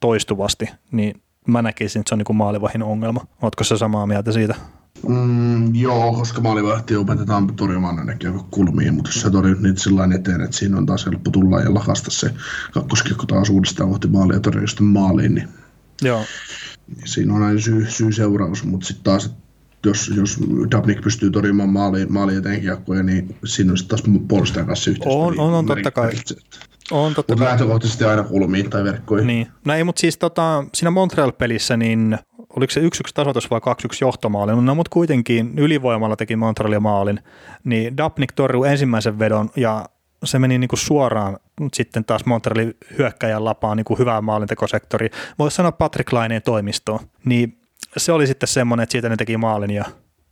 [0.00, 3.20] toistuvasti, niin mä näkisin, että se on niin maalivahin ongelma.
[3.42, 4.54] Oletko se samaa mieltä siitä?
[5.08, 10.40] Mm, joo, koska maalivahti opetetaan torjumaan ainakin kulmiin, mutta jos sä torjut niitä sillä eteen,
[10.40, 12.30] että siinä on taas helppo tulla ja lakasta se
[12.72, 15.48] kakkoskikko taas uudestaan kohti maalia ja sitten maaliin, niin,
[16.02, 16.24] joo.
[16.96, 19.30] niin siinä on aina syy, syy seuraus, mutta sitten taas,
[19.86, 20.40] jos, jos
[20.70, 25.22] Dabnik pystyy torjumaan maaliin, maaliin eteen kiekkoja, niin siinä on sitten taas puolustajan kanssa yhteistyö.
[25.22, 26.12] On, on, on totta kai.
[26.90, 29.26] On totta mutta lähtökohtaisesti aina kulmiin tai verkkoihin.
[29.26, 29.48] Niin.
[29.64, 32.18] No ei, mutta siis tota, siinä Montreal-pelissä, niin
[32.56, 33.62] oliko se 1-1 tasoitus vai 2-1
[34.00, 37.20] johtomaali, no mutta kuitenkin ylivoimalla teki Montrealin maalin,
[37.64, 39.84] niin Dapnik torjui ensimmäisen vedon ja
[40.24, 41.38] se meni niin kuin suoraan
[41.72, 45.10] sitten taas Montrealin hyökkäjän lapaan niin kuin hyvää maalintekosektori.
[45.38, 47.00] Voisi sanoa Patrick Laineen toimistoon.
[47.24, 47.58] Niin
[47.96, 49.84] se oli sitten semmoinen, että siitä ne teki maalin ja,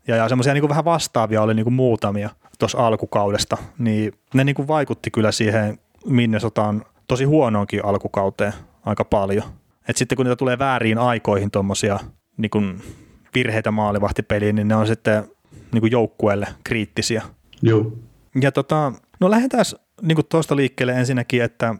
[0.08, 3.56] ja, ja semmoisia niin vähän vastaavia oli niin kuin muutamia tuossa alkukaudesta.
[3.78, 8.52] Niin ne niin kuin vaikutti kyllä siihen Minnesotaan tosi huonoonkin alkukauteen
[8.84, 9.44] aika paljon.
[9.88, 11.98] Et sitten kun niitä tulee väärin aikoihin tuommoisia
[12.36, 12.82] niin
[13.34, 15.24] virheitä maalivahtipeliin, niin ne on sitten
[15.72, 17.22] niin kuin joukkueelle kriittisiä.
[17.62, 17.92] Joo.
[18.42, 19.64] Ja tota, no lähdetään
[20.02, 21.74] niin tuosta liikkeelle ensinnäkin, että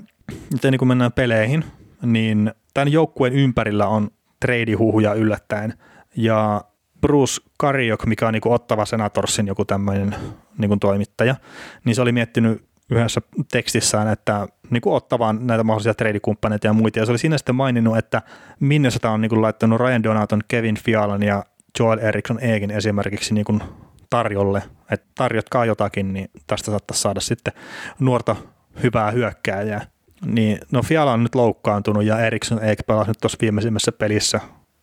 [0.52, 1.64] nyt niin kuin mennään peleihin,
[2.02, 4.10] niin tämän joukkueen ympärillä on
[4.40, 5.74] treidihuhuja yllättäen.
[6.16, 6.64] Ja
[7.00, 10.14] Bruce Kariok, mikä on niin Ottava Senatorsin joku tämmöinen
[10.58, 11.36] niin toimittaja,
[11.84, 13.20] niin se oli miettinyt yhdessä
[13.53, 16.99] tekstissään, että niin kuin ottavan näitä mahdollisia treidikumppaneita ja muita.
[16.99, 18.22] Ja se oli siinä sitten maininnut, että
[18.61, 21.45] Minnesota on niin kuin laittanut Ryan Donaton, Kevin Fialan ja
[21.78, 23.62] Joel Eriksson Eegin esimerkiksi niin kuin
[24.11, 27.53] tarjolle, että tarjotkaa jotakin, niin tästä saattaisi saada sitten
[27.99, 28.36] nuorta
[28.82, 29.86] hyvää hyökkääjää.
[30.26, 34.41] Niin, no Fiala on nyt loukkaantunut ja Eriksson Eek pelasi nyt tuossa viimeisimmässä pelissä,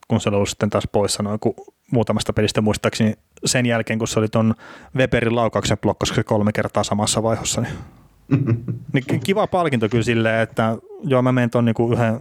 [0.07, 1.55] kun se on ollut sitten taas poissa noin kuin
[1.91, 3.13] muutamasta pelistä muistaakseni
[3.45, 4.55] sen jälkeen, kun se oli tuon
[4.95, 7.73] Weberin laukauksen blokkasi kolme kertaa samassa vaiheessa, niin,
[8.93, 12.19] niin kiva palkinto kyllä silleen, että joo mä menen tuon niinku yhden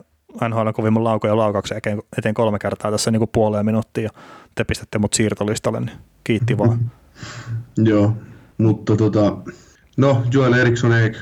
[0.49, 1.81] NHL kovimman laukoja laukauksen
[2.19, 4.11] eteen kolme kertaa tässä niin kuin puoleen minuuttia ja
[4.55, 6.91] te pistätte mut siirtolistalle, niin kiitti vaan.
[7.77, 8.17] Joo,
[8.59, 9.37] mutta tota,
[9.97, 11.13] no Joel Eriksson ei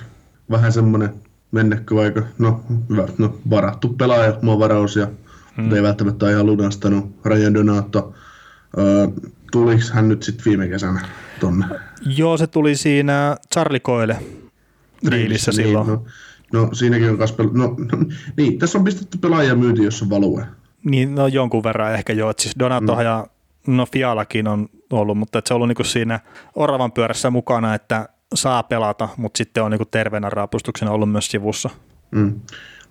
[0.51, 1.14] vähän semmoinen
[1.53, 2.61] mennäkö vaikka, no
[2.91, 5.09] hyvä, no varattu pelaaja, mua varaus ja
[5.57, 5.74] hmm.
[5.74, 7.16] ei välttämättä ihan lunastanut.
[7.24, 8.14] Ryan Donato,
[8.78, 9.07] öö,
[9.53, 11.09] tuliko hän nyt sitten viime kesänä
[11.41, 11.66] tonne?
[12.16, 14.18] Joo, se tuli siinä Charlie Coyle
[15.11, 15.87] diilissä niin, silloin.
[15.87, 16.05] No,
[16.53, 20.11] no siinäkin on kas pel- no, no, niin, tässä on pistetty pelaajia myyti, jos on
[20.11, 20.47] value.
[20.85, 22.33] Niin, no jonkun verran ehkä joo.
[22.39, 23.01] Siis Donato mm.
[23.01, 23.27] ja
[23.67, 26.21] no Fialakin on ollut, mutta se on ollut niinku siinä
[26.55, 31.71] oravan pyörässä mukana, että saa pelata, mutta sitten on niinku terveenä raapustuksena ollut myös sivussa.
[32.11, 32.41] Mm.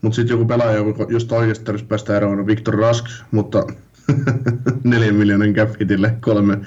[0.02, 3.68] Mutta sitten joku pelaaja, just oikeasti tarvitsisi päästä eroon, on Victor Rask, mutta
[4.84, 6.58] neljän miljoonan cap hitille kolme,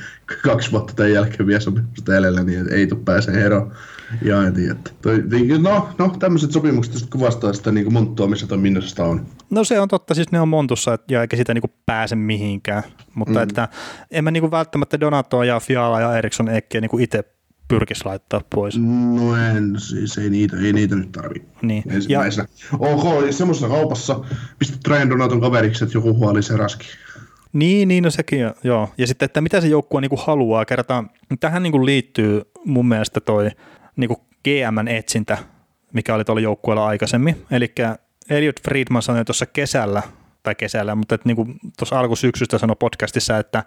[0.42, 3.72] kaksi vuotta tämän jälkeen vielä sopimusta edellä, niin ei tule pääse eroon.
[4.22, 4.76] Ja en tiedä.
[5.02, 5.24] Toi,
[5.58, 9.26] no, no tämmöiset sopimukset kuvastaa sitä niin monttua, missä toi Minnesota on.
[9.50, 12.82] No se on totta, siis ne on montussa ja eikä sitä niin pääse mihinkään.
[13.14, 13.42] Mutta mm.
[13.42, 13.68] että
[14.10, 17.24] en mä niin välttämättä Donatoa ja Fiala ja Eriksson Ekkiä niin itse
[17.68, 18.78] pyrkisi laittaa pois.
[18.78, 21.44] No en, siis ei niitä, ei niitä nyt tarvi.
[21.62, 21.84] Niin.
[22.08, 22.20] Ja,
[22.78, 24.24] ok, semmoisessa kaupassa
[24.58, 26.86] pistät Ryan Donaton kaveriksi, että joku huoli se raski.
[27.56, 28.88] Niin, niin no sekin, joo.
[28.98, 31.04] Ja sitten, että mitä se joukkue niin haluaa kertaa.
[31.40, 33.50] Tähän niin liittyy mun mielestä toi
[33.96, 34.10] niin
[34.44, 35.38] GMn etsintä,
[35.92, 37.46] mikä oli tuolla joukkueella aikaisemmin.
[37.50, 37.72] Eli
[38.30, 40.02] Elliot Friedman sanoi tuossa kesällä,
[40.42, 41.36] tai kesällä, mutta niin
[41.78, 43.64] tuossa alkusyksystä sanoi podcastissa, että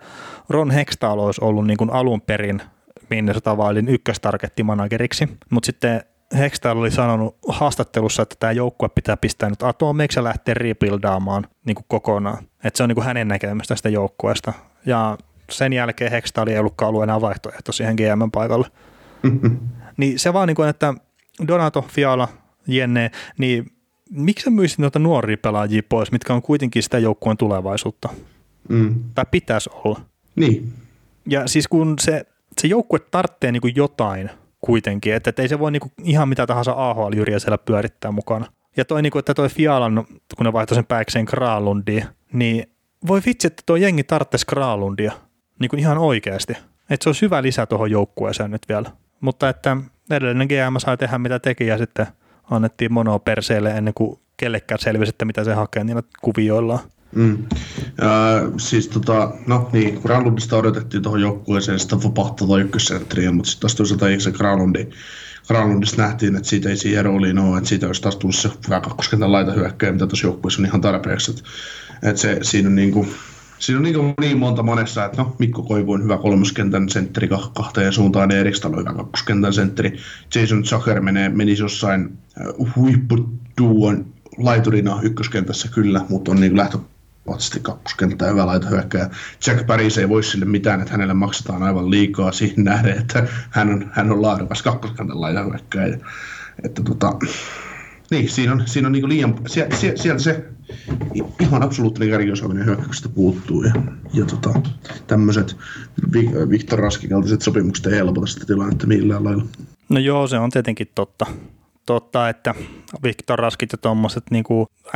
[0.50, 2.62] Ron Hextall olisi ollut niin kuin alun perin
[3.10, 6.02] Minnesota Wildin ykköstargettimanageriksi, mutta sitten
[6.38, 11.76] Hextall oli sanonut haastattelussa, että tämä joukkue pitää pistää nyt atomeiksi ja lähteä rebuildaamaan niin
[11.76, 12.49] kuin kokonaan.
[12.64, 14.54] Että se on niin hänen näkemystä tästä joukkueesta.
[14.86, 15.18] Ja
[15.52, 18.68] sen jälkeen Hextall ei ollutkaan ollut enää vaihtoehto siihen GM paikalle.
[19.98, 20.94] niin se vaan niin kuin, että
[21.48, 22.28] Donato, Fiala,
[22.68, 23.72] Jenne, niin
[24.10, 28.10] miksi sä myisit noita nuoria pelaajia pois, mitkä on kuitenkin sitä joukkueen tulevaisuutta?
[28.70, 28.96] Mm.
[29.16, 30.02] Tai pitäisi olla.
[30.36, 30.74] Niin.
[31.26, 32.26] Ja siis kun se,
[32.58, 34.30] se joukkue tarvitsee niin jotain
[34.62, 38.46] kuitenkin, että, että ei se voi niin ihan mitä tahansa AHL-jyriä siellä pyörittää mukana.
[38.78, 40.06] Ja toi, niin kuin, että toi Fialan,
[40.38, 42.72] kun ne vaihtoi sen pääkseen Kralundiin, niin
[43.08, 45.12] voi vitsi, että tuo jengi tarvitsisi Kralundia
[45.60, 46.54] niin kuin ihan oikeasti.
[46.90, 48.92] Että se olisi hyvä lisä tuohon joukkueeseen nyt vielä.
[49.22, 49.78] Mutta että
[50.12, 52.08] edellinen GM sai tehdä mitä teki ja sitten
[52.52, 56.80] annettiin monoa perseelle ennen kuin kellekään selvisi, että mitä se hakee niillä kuvioillaan.
[57.16, 57.38] Mm.
[58.04, 63.62] Äh, siis tota, no niin, Granlundista odotettiin tuohon joukkueeseen, sitä vapahtaa tuo ykkössentteriä, mutta sitten
[63.62, 64.88] taas toisaalta ei se Granlundi,
[65.50, 68.82] Granlundista nähtiin, että siitä ei siihen rooliin ole, että siitä olisi taas tullut se hyvä
[68.82, 71.32] kakkoskentän laita hyökkäjä, mitä tuossa joukkueessa on ihan tarpeeksi.
[72.04, 73.10] Että, se, siinä on niin kuin,
[73.60, 77.94] Siinä on niin, niin monta monessa, että no, Mikko Koivu on hyvä kolmoskentän sentteri kahteen
[77.94, 79.98] suuntaan, Erik on hyvä kakkoskentän sentteri,
[80.36, 82.18] Jason Zucker menee, menisi jossain
[82.58, 84.06] uh, huippuduon
[84.38, 86.78] laiturina ykköskentässä kyllä, mutta on niin lähtö
[87.30, 89.10] lähtökohtaisesti kakkoskenttä hyvä laitohyökkäjä.
[89.48, 93.70] Jack Paris ei voi sille mitään, että hänelle maksetaan aivan liikaa siihen nähden, että hän
[93.70, 95.98] on, hän on laadukas kakkoskentän laitohyökkäjä.
[96.64, 97.14] Että tota,
[98.12, 100.46] niin, siinä on, siinä on niin liian, sieltä, sieltä se
[101.40, 103.74] ihan absoluuttinen kärkiosaaminen hyökkäyksestä puuttuu ja,
[104.14, 104.62] ja tota,
[105.08, 105.56] tämmöiset
[106.50, 109.44] Viktor Raskikaltaiset sopimukset ei helpota sitä tilannetta millään lailla.
[109.90, 111.26] No joo, se on tietenkin totta.
[111.90, 112.56] Totta, että
[113.04, 114.44] Viktor Raskit ja tuommoiset, niin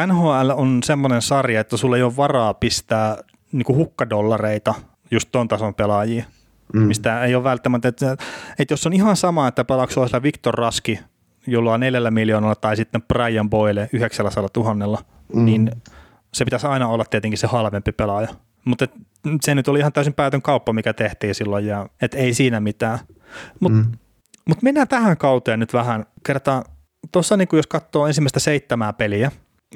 [0.08, 3.18] NHL on semmoinen sarja, että sulla ei ole varaa pistää
[3.52, 4.74] niin kuin hukkadollareita
[5.12, 6.24] just ton tason pelaajia,
[6.74, 6.82] mm.
[6.82, 8.18] mistä ei ole välttämättä, että,
[8.60, 11.00] että jos on ihan sama, että pelaako Viktor Raski
[11.48, 15.00] jolla on neljällä miljoonalla tai sitten Brian Boyle 900 tuhannella,
[15.36, 15.46] mm.
[15.46, 15.72] niin
[16.34, 18.28] se pitäisi aina olla tietenkin se halvempi pelaaja.
[18.66, 18.88] Mutta
[19.41, 23.00] se nyt oli ihan täysin päätön kauppa, mikä tehtiin silloin, ja et ei siinä mitään.
[23.59, 23.92] Mutta mm.
[24.47, 26.05] mut mennään tähän kauteen nyt vähän.
[26.26, 26.63] Kertaa,
[27.12, 29.32] tuossa niin jos katsoo ensimmäistä seitsemää peliä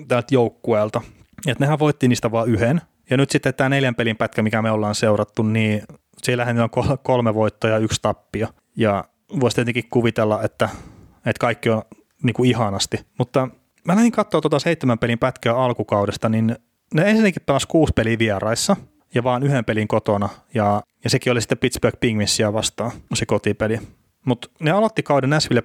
[0.08, 1.02] tältä joukkueelta,
[1.48, 4.72] että nehän voitti niistä vain yhden, ja nyt sitten tämä neljän pelin pätkä, mikä me
[4.72, 5.84] ollaan seurattu, niin
[6.24, 6.70] siellähän on
[7.04, 8.48] kolme voittoa ja yksi tappio.
[8.76, 9.04] Ja
[9.40, 10.70] voisi tietenkin kuvitella, että
[11.18, 11.82] että kaikki on
[12.24, 13.06] niin kuin ihanasti.
[13.18, 13.48] Mutta
[13.86, 16.56] mä lähdin katsoa tuota seitsemän pelin pätkää alkukaudesta, niin
[16.94, 18.76] ne ensinnäkin pelasi kuusi peliä vieraissa
[19.16, 23.80] ja vaan yhden pelin kotona, ja, ja sekin oli sitten Pittsburgh Penguinsia vastaan, se kotipeli.
[24.26, 25.64] Mutta ne aloitti kauden Nashville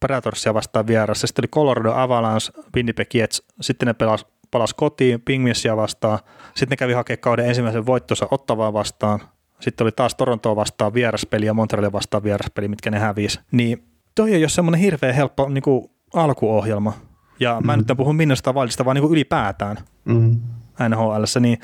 [0.00, 5.76] Predatorsia vastaan vieressä, sitten oli Colorado Avalanche, Winnipeg Jets, sitten ne pelasi palasi kotiin Penguinsia
[5.76, 9.20] vastaan, sitten ne kävi hakemaan kauden ensimmäisen voittonsa Ottavaa vastaan,
[9.60, 13.40] sitten oli taas Torontoa vastaan vieraspeli ja Montrealia vastaan vieraspeli, mitkä ne hävisi.
[13.52, 16.92] Niin toi ei ole semmoinen hirveän helppo niin kuin alkuohjelma.
[17.40, 17.84] Ja mä mm.
[17.88, 20.40] nyt puhun Minnesota Wildista, vaan niin kuin ylipäätään mm.
[20.88, 21.58] NHL, niin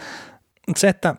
[0.76, 1.14] se, että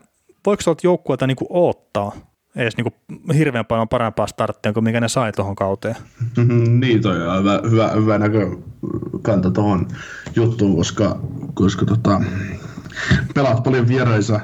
[0.45, 2.11] voiko tuolta joukkueelta niin kuin oottaa,
[2.57, 2.93] edes niinku
[3.34, 5.95] hirveän paljon parempaa starttia kuin mikä ne sai tuohon kauteen.
[6.79, 9.88] niin, toi on hyvä, hyvä, hyvä näkökanta tuohon
[10.35, 11.19] juttuun, koska,
[11.53, 12.21] koska tota,
[13.34, 14.39] pelaat paljon vieraissa,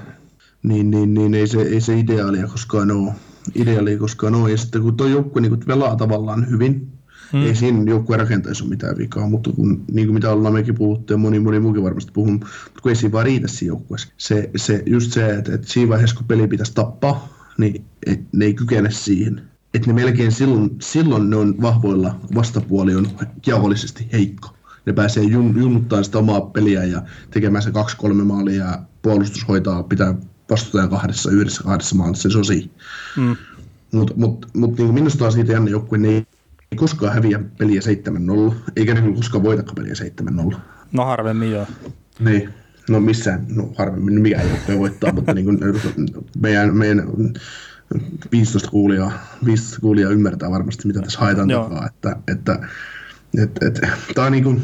[0.64, 3.12] niin, niin, niin ei, se, ei se ideaalia koskaan ole.
[3.56, 4.52] Ideaalia koskaan ole.
[4.52, 6.94] Ja sitten kun tuo joukkue niin pelaa tavallaan hyvin,
[7.34, 7.42] Hmm.
[7.42, 11.14] Ei siinä joukkueen rakenteessa ole mitään vikaa, mutta kun, niin kuin mitä ollaan mekin puhuttu
[11.14, 12.48] ja moni, moni muukin varmasti puhuu, mutta
[12.82, 14.14] kun ei siinä vaan riitä siinä joukkueessa.
[14.18, 17.28] Se, se, just se, että, että siinä vaiheessa kun peli pitäisi tappaa,
[17.58, 19.42] niin et, ne ei kykene siihen.
[19.74, 23.08] Että ne melkein silloin, silloin ne on vahvoilla, vastapuoli on
[23.48, 24.50] jaollisesti heikko.
[24.86, 27.02] Ne pääsee jun, junnuttaa sitä omaa peliä ja
[27.32, 30.16] tekemään se kaksi-kolme maalia ja puolustus hoitaa, pitää
[30.50, 32.68] vastustajan kahdessa, yhdessä kahdessa maalissa, se on siinä.
[33.18, 33.36] Mm.
[33.92, 36.26] Mutta mut, mut, niin minusta on siitä jännä joukkue, ne ei
[36.74, 37.82] ei koskaan häviä peliä
[38.50, 39.94] 7-0, eikä ne koskaan voitakaan peliä
[40.54, 40.58] 7-0.
[40.92, 41.68] No harvemmin joo.
[42.20, 42.50] Niin,
[42.90, 45.60] no missään, no harvemmin, mikä ei ole voittaa, mutta niin kuin
[46.40, 47.08] meidän, meidän
[48.32, 49.12] 15 kuulijaa,
[49.46, 51.64] 15 kuulijaa ymmärtää varmasti, mitä tässä haetaan Joo.
[51.64, 52.60] takaa, että, että
[53.42, 54.62] että, että, tämä on niin kuin,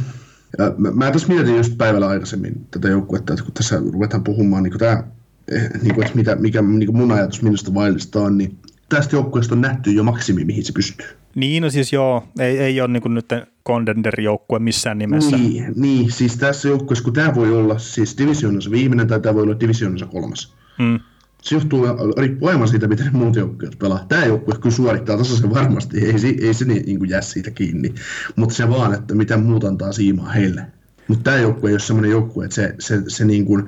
[0.78, 4.72] mä, mä tässä mietin just päivällä aikaisemmin tätä joukkuetta, että kun tässä ruvetaan puhumaan niin
[4.72, 5.04] kuin tämä,
[5.48, 8.58] eh, niin kuin, että mitä, mikä niin kuin mun ajatus minusta vaillista on, niin
[8.90, 11.08] tästä joukkueesta on nähty jo maksimi, mihin se pystyy.
[11.36, 13.30] Niin, no siis joo, ei, ei ole niin nyt
[13.68, 15.38] contender-joukkue missään nimessä.
[15.38, 19.44] Niin, niin, siis tässä joukkueessa, kun tämä voi olla siis divisioonassa viimeinen tai tämä voi
[19.44, 20.54] olla divisioonassa kolmas.
[20.78, 21.00] Hmm.
[21.42, 21.86] Se johtuu,
[22.18, 24.06] riippuu aivan siitä, miten muut joukkueet pelaa.
[24.10, 27.94] Tämä joukkue kyllä suorittaa tasaisen varmasti, ei, ei se niin, niin kuin jää siitä kiinni,
[28.36, 30.62] mutta se vaan, että mitä muut antaa siimaa heille.
[31.08, 33.68] Mutta tämä joukkue ei ole sellainen joukkue, että se, se, se, niin kuin,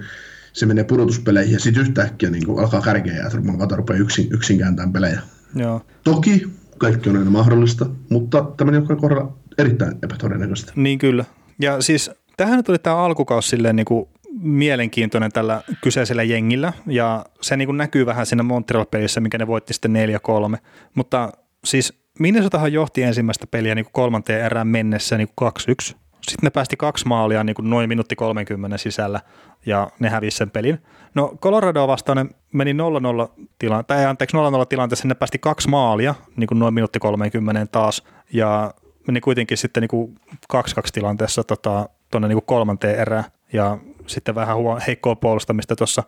[0.54, 4.58] se menee pudotuspeleihin ja sitten yhtäkkiä niin kuin alkaa kärkeä ja rupeaa rupeaa yksin, yksin
[4.58, 5.22] kääntämään pelejä.
[5.56, 5.82] Joo.
[6.04, 6.48] Toki
[6.78, 10.72] kaikki on aina mahdollista, mutta tämän joukkueen kohdalla erittäin epätodennäköistä.
[10.76, 11.26] Niin kyllä.
[11.60, 14.10] Ja siis tähän tuli tämä alkukausi silleen niin kuin
[14.42, 19.74] mielenkiintoinen tällä kyseisellä jengillä, ja se niin kuin näkyy vähän siinä Montreal-pelissä, mikä ne voitti
[19.74, 19.96] sitten
[20.56, 20.58] 4-3.
[20.96, 21.32] Mutta
[21.66, 25.52] siis Minnesotahan johti ensimmäistä peliä niin kuin kolmanteen erään mennessä niin kuin
[25.94, 25.96] 2-1.
[26.30, 29.20] Sitten ne päästi kaksi maalia niin kuin noin minuutti 30 sisällä
[29.66, 30.80] ja ne hävisi sen pelin.
[31.16, 32.76] No Colorado vastaan ne meni 0-0
[33.60, 38.04] tila- tai anteeksi 0-0 tilanteessa, ne päästi kaksi maalia niin kuin noin minuutti 30 taas
[38.34, 38.74] ja
[39.08, 40.20] meni kuitenkin sitten niin kuin
[40.54, 40.58] 2-2
[40.94, 43.24] tilanteessa tuonne tota, niin kolmanteen erään
[43.54, 43.78] ja
[44.08, 46.04] sitten vähän huo, heikkoa puolustamista tuossa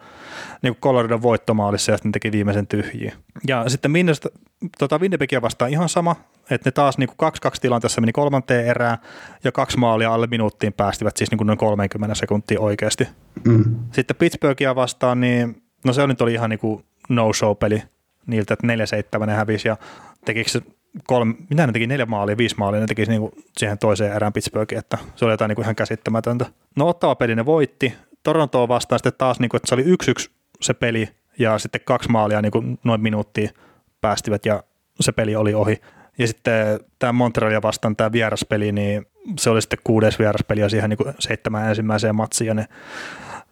[0.61, 3.15] niin Coloradon voittomaalissa ja sitten teki viimeisen tyhjiä.
[3.48, 4.30] Ja sitten Minnesota,
[4.80, 6.15] tota Winnipegia vastaan ihan sama,
[6.49, 7.14] että ne taas niin 2-2
[7.61, 8.98] tilanteessa meni kolmanteen erään
[9.44, 13.07] ja kaksi maalia alle minuuttiin päästivät siis niin noin 30 sekuntia oikeasti.
[13.45, 13.76] Mm.
[13.91, 17.84] Sitten Pittsburghia vastaan, niin no se nyt oli ihan niin no-show-peli
[18.28, 18.68] niiltä, että
[19.22, 19.78] 4-7 ne hävisi ja
[20.26, 20.61] tekikö se
[21.07, 24.80] kolme, mitä ne teki, neljä maalia, viisi maalia, ne teki niinku siihen toiseen erään Pittsburghiin,
[24.80, 26.45] että se oli jotain niinku ihan käsittämätöntä.
[26.76, 27.94] No ottava peli ne voitti,
[28.24, 31.10] Torontoa vastaan sitten taas, niinku, että se oli yksi yksi se peli
[31.40, 33.49] ja sitten kaksi maalia niinku noin minuuttia
[34.02, 34.64] päästivät ja
[34.99, 35.82] se peli oli ohi.
[36.18, 39.06] Ja sitten tämä Montrealia vastaan tämä vieraspeli, niin
[39.40, 42.68] se oli sitten kuudes vieraspeli ja siihen niinku seitsemän ensimmäiseen matsiin ja ne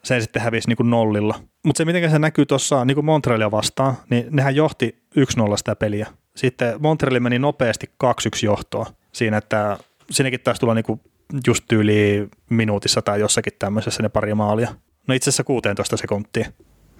[0.04, 1.40] sen sitten hävisi niinku nollilla.
[1.66, 5.22] Mutta se miten se näkyy tuossa niinku Montrealia vastaan, niin nehän johti 1-0
[5.58, 6.08] sitä peliä.
[6.36, 8.08] Sitten Montreal meni nopeasti 2-1
[8.44, 9.78] johtoa siinä, että
[10.12, 11.00] siinäkin taisi tulla niinku
[11.48, 14.76] just tyyli minuutissa tai jossakin tämmöisessä ne pari maalia.
[15.08, 16.52] No itse asiassa 16 sekuntia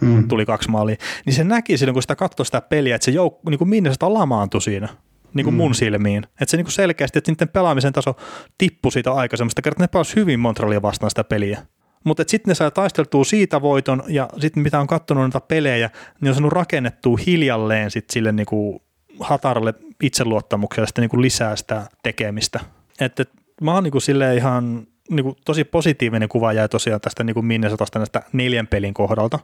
[0.02, 0.28] hmm.
[0.28, 0.96] tuli kaksi maalia.
[1.26, 4.14] Niin se näki silloin, kun sitä katsoi sitä peliä, että se joukko, niin kuin Minnesota
[4.14, 4.90] lamaantui siinä
[5.34, 5.58] niin kuin mm.
[5.58, 6.24] mun silmiin.
[6.24, 8.16] Että se niin kuin selkeästi, että niiden pelaamisen taso
[8.58, 11.62] tippui siitä aikaisemmasta, kertaa ne pelasi hyvin Montrealia vastaan sitä peliä.
[12.04, 15.90] Mutta sitten ne saa taisteltua siitä voiton ja sitten mitä on katsonut noita pelejä,
[16.22, 18.82] niin on saanut rakennettua hiljalleen sit sille niinku
[19.22, 19.74] hataralle
[20.04, 22.60] itseluottamukselle sitten niinku lisää sitä tekemistä.
[23.00, 23.30] Että et,
[23.62, 28.22] mä oon niinku silleen ihan niinku tosi positiivinen kuva jäi tosiaan tästä niinku Minnesotasta näistä
[28.34, 29.40] neljän pelin kohdalta.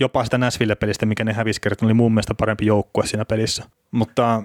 [0.00, 3.64] Jopa sitä Nashville-pelistä, mikä ne hävisi oli mun mielestä parempi joukkue siinä pelissä.
[3.90, 4.42] Mutta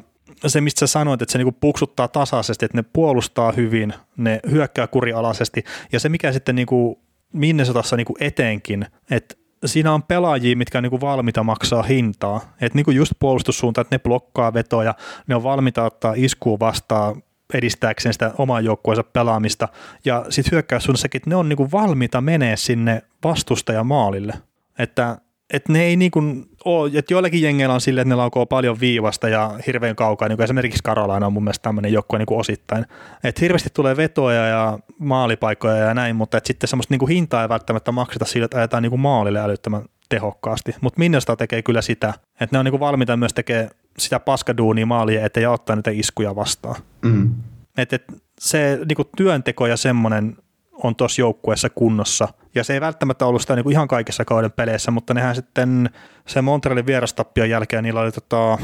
[0.47, 4.87] se, mistä sä sanoit, että se niinku puksuttaa tasaisesti, että ne puolustaa hyvin, ne hyökkää
[4.87, 7.01] kurialaisesti, ja se mikä sitten niinku
[7.33, 9.35] Minnesotassa niinku etenkin, että
[9.65, 12.41] siinä on pelaajia, mitkä on niinku valmiita maksaa hintaa.
[12.61, 14.95] Että niinku just puolustussuunta, että ne blokkaa vetoja,
[15.27, 17.23] ne on valmiita ottaa iskuun vastaan
[17.53, 19.67] edistääkseen sitä oman joukkueensa pelaamista.
[20.05, 24.33] Ja sitten hyökkäyssuunnassakin, että ne on niinku valmiita menee sinne vastustajamaalille.
[24.79, 25.17] Että
[25.53, 28.79] että ne ei niin kuin ole, että joillakin jengeillä on sille, että ne laukoo paljon
[28.79, 32.39] viivasta ja hirveän kaukaa, niin kuin esimerkiksi Karolaina on mun mielestä tämmöinen joukkue niin kuin
[32.39, 32.85] osittain.
[33.23, 37.41] Että hirveästi tulee vetoja ja maalipaikkoja ja näin, mutta että sitten semmoista niin kuin hintaa
[37.41, 40.75] ei välttämättä makseta sille, että ajetaan niin kuin maalille älyttömän tehokkaasti.
[40.81, 44.85] Mutta Minnesota tekee kyllä sitä, että ne on niin kuin valmiita myös tekemään sitä paskaduunia
[44.85, 46.75] maalia eteen ja ottaa niitä iskuja vastaan.
[47.01, 47.33] Mm.
[47.77, 48.03] Et, et
[48.39, 50.35] se niin kuin työnteko ja semmoinen
[50.83, 52.27] on tuossa joukkueessa kunnossa.
[52.55, 55.89] Ja se ei välttämättä ollut sitä niin kuin ihan kaikissa kauden peleissä, mutta nehän sitten
[56.27, 58.57] se Montrealin vierastappion jälkeen niillä oli tota,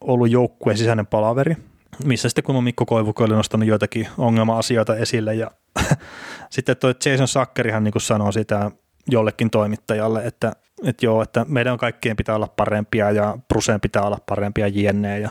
[0.00, 1.56] ollut joukkueen sisäinen palaveri,
[2.04, 5.50] missä sitten kun Mikko Koivuko oli nostanut joitakin ongelma-asioita esille ja
[6.50, 8.70] sitten toi Jason Sakkerihan niin sanoi sitä
[9.10, 10.52] jollekin toimittajalle, että,
[10.84, 15.18] että joo, että meidän kaikkien pitää olla parempia ja Bruseen pitää olla parempia jne.
[15.18, 15.30] Ja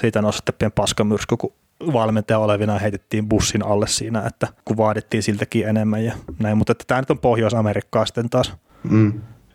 [0.00, 1.52] siitä nousi sitten pieni paskamyrsky, kun
[1.92, 6.84] valmentaja olevina heitettiin bussin alle siinä, että kun vaadittiin siltäkin enemmän ja näin, mutta että
[6.86, 8.52] tämä nyt on Pohjois-Amerikkaa sitten taas.
[8.90, 9.12] Mm.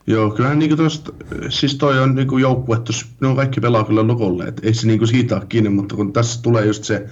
[0.08, 1.14] Joo, kyllähän niinku tosta,
[1.50, 2.78] siis toi on niinku joukkue,
[3.22, 6.14] ne on kaikki pelaa kyllä lokolle, et ei se niinku siitä ole kiinni, mutta kun
[6.14, 7.08] tässä tulee just se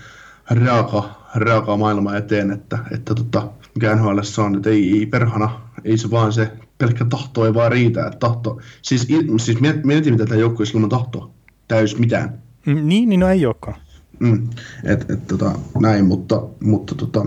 [0.50, 5.98] raaka, raaka maailma eteen, että, että tota, mikä NHL on, että ei, ei perhana, ei
[5.98, 10.40] se vaan se pelkkä tahto ei vaan riitä, että tahto, siis, siis mietin mitä tämä
[10.40, 11.32] joukkue ilman tahtoa,
[11.68, 12.42] täys mitään.
[12.66, 13.76] Mm, niin, niin no ei olekaan.
[14.20, 14.48] Mm,
[14.84, 17.26] et, et, tota, näin, mutta, mutta tota,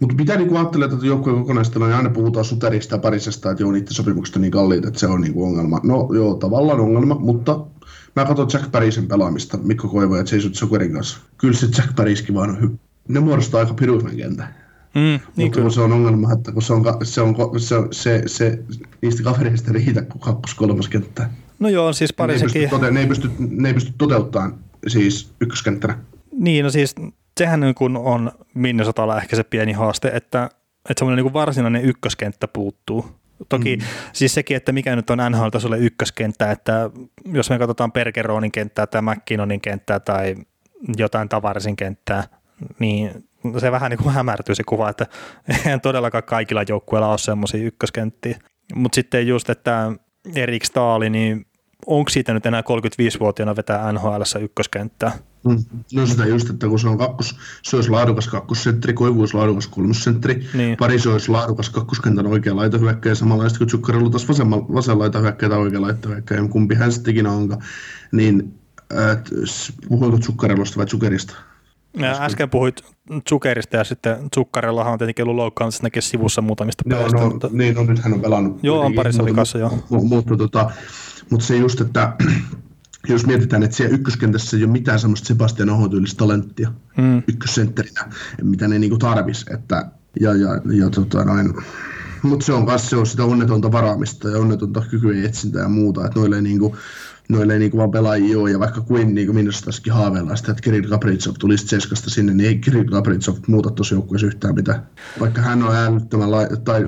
[0.00, 3.72] mutta mitä niin ajattelee tätä joukkueen kokonaista, niin aina puhutaan Suterista ja Parisesta, että joo,
[3.72, 5.80] niiden sopimukset on niin kalliita, että se on niin kuin ongelma.
[5.82, 7.66] No joo, tavallaan ongelma, mutta
[8.16, 11.18] mä katson Jack Parisen pelaamista, Mikko Koivo ja Jason Zuckerin kanssa.
[11.38, 12.78] Kyllä se Jack Pariskin vaan on hy-
[13.08, 14.54] Ne muodostaa aika piruisen kentän.
[14.94, 18.22] Mm, niin Mutta kun se on ongelma, että kun se on, se, on, se, se,
[18.26, 18.58] se,
[19.02, 21.30] niistä kavereista riitä kuin kakkos kolmas kenttä.
[21.58, 22.52] No joo, siis parisekin...
[22.54, 24.54] Ne ei pysty, tote, ne ei pysty, ne ei pysty toteuttamaan
[24.86, 25.98] siis ykköskenttänä.
[26.32, 26.94] Niin, no siis
[27.38, 30.50] sehän niin kun on Minnesotalla ehkä se pieni haaste, että,
[30.90, 33.06] että semmoinen niin varsinainen ykköskenttä puuttuu.
[33.48, 33.82] Toki mm.
[34.12, 36.90] siis sekin, että mikä nyt on NHL-tasolle ykköskenttä, että
[37.32, 40.34] jos me katsotaan Pergeronin kenttää tai McKinnonin kenttää tai
[40.96, 42.24] jotain Tavarisin kenttää,
[42.78, 43.24] niin
[43.58, 45.06] se vähän niin kuin hämärtyy se kuva, että
[45.48, 48.38] eihän todellakaan kaikilla joukkueilla ole semmoisia ykköskenttiä.
[48.74, 49.92] Mutta sitten just, että
[50.34, 51.46] Erik Staali, niin
[51.86, 55.12] onko siitä nyt enää 35-vuotiaana vetää NHL ykköskenttää?
[55.44, 55.64] Mm.
[55.94, 59.66] No sitä just, että kun se on kakkos, se olisi laadukas kakkosentteri, Koivu olisi laadukas
[59.66, 60.76] kolmosentteri, niin.
[60.76, 65.58] pari se olisi laadukas kakkoskentän oikea laitahyökkäjä, samanlaista kuin Tsukkarilla taas vasen, vasen laitahyökkäjä tai
[65.58, 67.62] oikea laitahyökkäjä, kumpi hän sittenkin onkaan,
[68.12, 68.54] niin
[69.88, 71.36] puhuitko Tsukkarelosta vai Tsukerista?
[71.98, 72.84] Ja äsken puhuit
[73.28, 77.16] Zuckerista ja sitten Zuckarellahan on tietenkin ollut loukkaansa sivussa muutamista peleistä.
[77.16, 77.48] No, no, mutta...
[77.52, 78.58] Niin, no nyt hän on pelannut.
[78.62, 79.70] Joo, on parissa vikassa, joo.
[79.90, 80.70] Mutta, mutta, tota,
[81.30, 82.12] mutta se just, että
[83.08, 87.22] jos mietitään, että siellä ykköskentässä ei ole mitään semmoista Sebastian Aho talenttia mm.
[87.28, 88.00] ykkössentterinä,
[88.42, 89.90] mitä ne niinku tarvis, että
[90.20, 91.54] ja, ja, ja tota noin,
[92.22, 96.06] mutta se on myös se on sitä onnetonta varaamista ja onnetonta kykyjen etsintää ja muuta,
[96.06, 96.76] että noille ei, niinku,
[97.28, 100.88] noille ei niinku vaan pelaajia ole, ja vaikka kuin niinku minustaskin haaveillaan sitä, että Kirill
[100.88, 104.86] Kaprizov tulisi Tseskasta sinne, niin ei Kirill Kaprizov muuta tuossa joukkueessa yhtään mitään.
[105.20, 106.84] Vaikka hän on äänettömän lai, tai,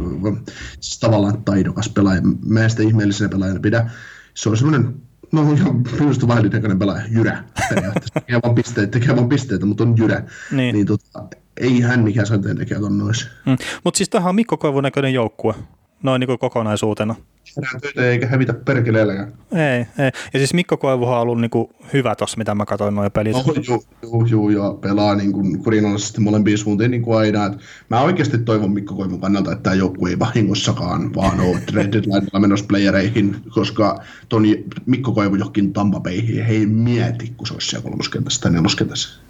[0.81, 3.90] siis tavallaan taidokas pelaaja, mä en sitä ihmeellisenä pelaajana pidä,
[4.39, 4.94] se on semmoinen
[5.32, 8.15] No ihan minusta vaihdelitekainen pelaaja, jyrä periaatteessa.
[8.20, 10.23] Tekee vaan pisteitä, tekee vaan pisteitä mutta on jyrä.
[10.52, 10.74] Niin.
[10.74, 11.24] niin tota,
[11.56, 13.28] ei hän mikään säteen tekijä ton nois.
[13.47, 13.56] Mm.
[13.85, 15.55] Mutta siis tähän on Mikko Koivun näköinen joukkue,
[16.03, 17.15] noin niin kokonaisuutena.
[17.55, 19.33] Tehdään töitä eikä hävitä perkeleelläkään.
[19.53, 20.11] Ei, ei.
[20.33, 23.35] Ja siis Mikko Koivuhan on ollut niinku hyvä tossa, mitä mä katsoin noin pelit.
[23.35, 27.47] Oh, juu, juu, juu, ja pelaa niin kuin kurinalaisesti molempiin suuntiin niin kuin aina.
[27.47, 27.53] Et
[27.89, 32.66] mä oikeasti toivon Mikko Koivun kannalta, että tämä joukkue ei vahingossakaan vaan ole deadlinella menossa
[32.69, 33.99] playereihin, koska
[34.29, 34.43] ton
[34.87, 39.20] Mikko Koivu johonkin Tampa Bayhin he ei mieti, kun se olisi siellä kolmoskentässä tai neloskentässä.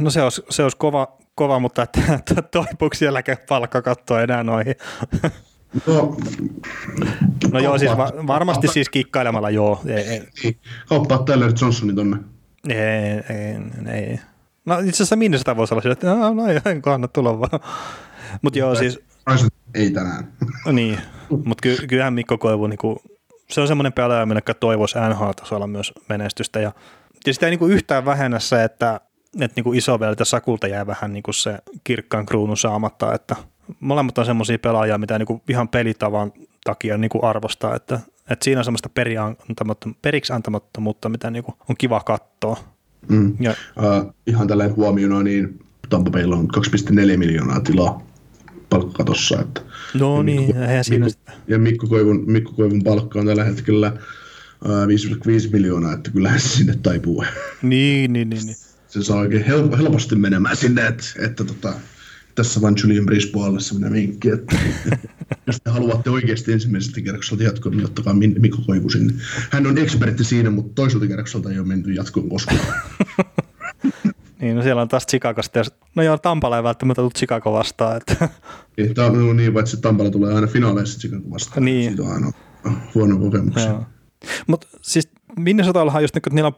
[0.00, 1.86] No se olisi, se olisi kova, kova, mutta
[2.52, 4.74] toipuuko sielläkään palkka katsoa enää noihin?
[5.86, 6.16] No,
[7.52, 9.80] no joo, siis va- varmasti siis kikkailemalla joo.
[9.86, 10.22] Ei, ei.
[10.42, 10.56] Niin,
[10.88, 12.16] kauppaa Tyler Johnsonin tonne.
[12.68, 13.56] Ei, ei,
[13.94, 14.20] ei.
[14.64, 17.60] No itse asiassa Minnesota voisi olla sillä, että no, no en kannata tulla vaan.
[18.42, 19.00] Mutta joo, siis...
[19.74, 20.32] Ei tänään.
[20.72, 20.98] niin,
[21.44, 23.02] mutta ky- kyllähän Mikko Koivu, niinku,
[23.50, 26.60] se on semmoinen pelaaja, joka toivoisi NHL-tasolla myös menestystä.
[26.60, 26.72] Ja,
[27.26, 29.00] ja sitä ei niinku yhtään vähennä se, että,
[29.40, 33.36] että niinku isoveltä Sakulta jää vähän niinku se kirkkaan kruunun saamatta, että–
[33.80, 36.32] molemmat on semmoisia pelaajia, mitä niinku ihan pelitavan
[36.64, 38.00] takia niinku arvostaa, että,
[38.30, 38.90] että siinä on semmoista
[40.02, 42.56] periksi antamattomuutta, mitä niinku on kiva katsoa.
[43.08, 43.36] Mm.
[43.40, 48.02] Ja, uh, ihan tällainen huomiona, niin Tampa Baylla on 2,4 miljoonaa tilaa
[48.70, 49.40] palkkakatossa.
[49.40, 49.60] Että,
[49.94, 53.44] no ja niin, Mikko, eihän siinä Mikko, Ja Mikko Koivun, Mikko Koivun palkka on tällä
[53.44, 53.92] hetkellä
[54.64, 54.70] uh,
[55.46, 57.24] 5,5 miljoonaa, että kyllähän se sinne taipuu.
[57.62, 58.46] Niin, niin, niin.
[58.46, 58.56] niin.
[58.88, 59.44] Se saa oikein
[59.78, 61.72] helposti menemään sinne, että, että tota,
[62.38, 64.56] tässä vain Julian Brisboalle sellainen vinkki, että,
[65.46, 69.12] jos te haluatte oikeasti ensimmäiseltä kerrokselta jatkoa, niin ottakaa Mikko Koivu sinne.
[69.50, 72.60] Hän on ekspertti siinä, mutta toiselta kerrokselta ei ole menty jatkoon koskaan.
[74.40, 75.62] niin, no siellä on taas Chicagosta.
[75.94, 77.96] No joo, Tampala ei välttämättä tullut Chicago vastaan.
[77.96, 78.28] Että...
[78.76, 81.64] Niin, tämä on niin, että Tampala tulee aina finaaleissa Chicago vastaan.
[81.64, 81.90] Niin.
[81.90, 82.32] Siitä on aina
[82.94, 83.82] huono kokemuksia.
[84.46, 85.08] Mutta siis
[85.38, 86.52] Minnesotallahan just, niin, että niillä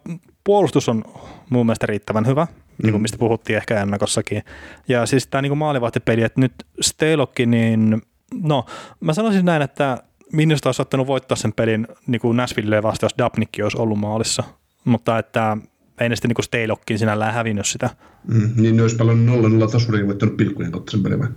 [0.44, 1.04] puolustus on
[1.50, 2.46] mun mielestä riittävän hyvä
[2.82, 4.42] niin kuin mistä puhuttiin ehkä ennakossakin.
[4.88, 8.02] Ja siis tämä niin maalivahtipeli, että nyt Stelokki, niin
[8.42, 8.64] no
[9.00, 9.98] mä sanoisin näin, että
[10.32, 14.44] Minnesota olisi ottanut voittaa sen pelin niin kuin Nashville vastaan, jos Dabnikki olisi ollut maalissa.
[14.84, 15.56] Mutta että
[16.00, 17.90] ei ne sitten niin Steilokkin sinällään hävinnyt sitä.
[18.28, 19.26] Mm, niin ne olisi paljon
[19.66, 21.28] 0-0 tasuriin voittanut pilkkujen kautta sen pelin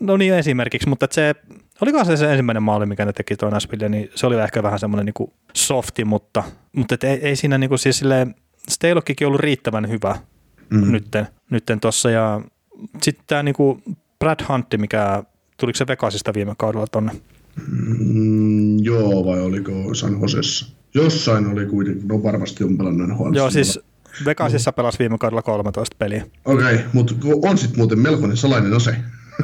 [0.00, 1.34] No niin esimerkiksi, mutta se,
[1.80, 4.78] olikohan se se ensimmäinen maali, mikä ne teki tuon Nashville, niin se oli ehkä vähän
[4.78, 8.34] semmoinen niin softi, mutta, mutta et ei, ei, siinä niin kuin siis silleen,
[8.68, 10.16] Steilokkikin ollut riittävän hyvä
[10.70, 10.92] mm.
[10.92, 12.40] nytten, nytten tossa ja
[13.02, 13.54] sitten tämä niin
[14.18, 15.22] Brad Huntti, mikä
[15.56, 17.12] tuliko se Vegasista viime kaudella tonne?
[17.68, 20.66] Mm, joo, vai oliko San Josessa?
[20.94, 23.34] Jossain oli kuitenkin, no varmasti on pelannut NHL.
[23.34, 23.80] Joo, siis
[24.24, 26.26] Vegasissa pelasi viime kaudella 13 peliä.
[26.44, 28.96] Okei, okay, mutta on sitten muuten melkoinen salainen ase.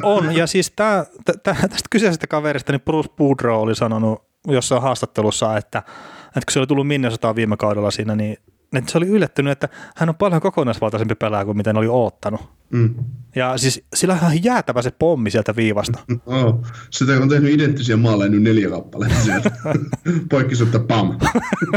[0.03, 5.57] On, ja siis tää, tä, tästä kyseisestä kaverista niin Bruce Boudreau oli sanonut jossain haastattelussa,
[5.57, 5.79] että,
[6.27, 8.37] että kun se oli tullut Minnesotaan viime kaudella siinä, niin
[8.73, 12.41] että se oli yllättynyt, että hän on paljon kokonaisvaltaisempi pelaaja kuin mitä oli oottanut.
[12.69, 12.95] Mm.
[13.35, 15.99] Ja siis sillä on ihan jäätävä se pommi sieltä viivasta.
[16.25, 19.51] Oh, sitä on tehnyt identtisiä maaleja nyt neljä kappaletta sieltä.
[20.31, 21.17] Poikkisutta pam.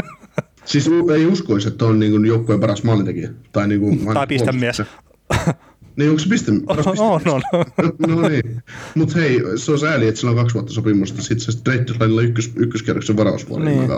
[0.65, 3.29] siis ei uskoisi, että on niin joukkueen paras maalintekijä.
[3.51, 4.27] Tai, niin kuin, tai
[6.01, 6.01] pistämies.
[6.01, 6.51] Niin onko se piste?
[6.67, 7.41] On, on, on.
[8.21, 8.63] no niin.
[8.95, 11.21] Mutta hei, se on sääli, että sillä on kaksi vuotta sopimusta.
[11.21, 13.89] Sitten se trade deadlinella ykkös, ykköskierroksen varausvuoden niin.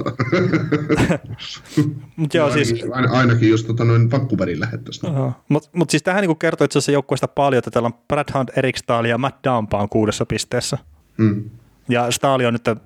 [2.15, 2.73] Mut joo, siis...
[2.91, 5.11] Ain, ainakin jos tota noin Vancouverin lähettäisiin.
[5.11, 5.31] Uh-huh.
[5.49, 8.57] Mutta mut siis tähän niinku kertoo itse asiassa joukkueesta paljon, että täällä on Brad Hunt,
[8.57, 10.77] Erik Stahl ja Matt Dampa on kuudessa pisteessä.
[11.17, 11.49] Mm.
[11.89, 12.79] Ja Stahl on nyt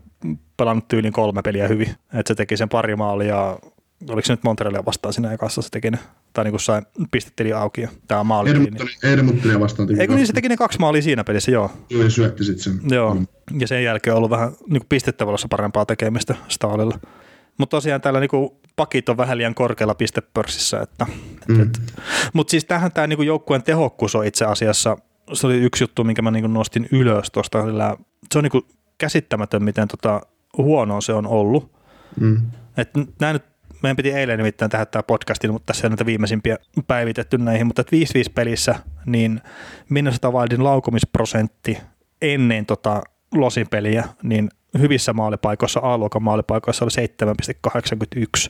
[0.57, 1.87] pelannut tyyliin kolme peliä hyvin.
[1.89, 3.59] Että se teki sen pari maalia
[4.09, 5.99] oliko se nyt Montrealia vastaan siinä ekassa se teki ne,
[6.33, 8.49] tai niin kuin sai pistetili auki ja tämä maali.
[9.03, 10.01] Edmontonia vastaan.
[10.01, 11.71] Eikö niin se teki ne kaksi maalia siinä pelissä, joo.
[11.89, 12.91] Joo, syötti sitten sen.
[12.91, 13.27] Joo, mm.
[13.59, 16.99] ja sen jälkeen on ollut vähän niin pistettävällä parempaa tekemistä Staalilla.
[17.57, 20.81] Mutta tosiaan täällä niinku pakit on vähän liian korkealla pistepörssissä.
[20.81, 21.05] Että,
[21.47, 21.61] mm.
[21.61, 21.81] et,
[22.33, 24.97] mutta siis tähän tämä niinku joukkueen tehokkuus on itse asiassa,
[25.33, 27.63] se oli yksi juttu, minkä mä niinku nostin ylös tuosta.
[28.31, 28.67] Se on niinku
[28.97, 30.21] käsittämätön, miten tota,
[30.57, 31.71] huono se on ollut.
[32.19, 32.41] Mm.
[32.77, 33.43] Et nämä nyt
[33.83, 37.81] meidän piti eilen nimittäin tehdä tämä podcastin, mutta tässä on näitä viimeisimpiä päivitetty näihin, mutta
[37.81, 37.85] 5-5
[38.35, 38.75] pelissä,
[39.05, 39.41] niin
[39.89, 41.77] Minnesota Wildin laukomisprosentti
[42.21, 43.01] ennen tota
[43.35, 44.49] Losin peliä, niin
[44.79, 47.07] hyvissä maalipaikoissa, A-luokan maalipaikoissa oli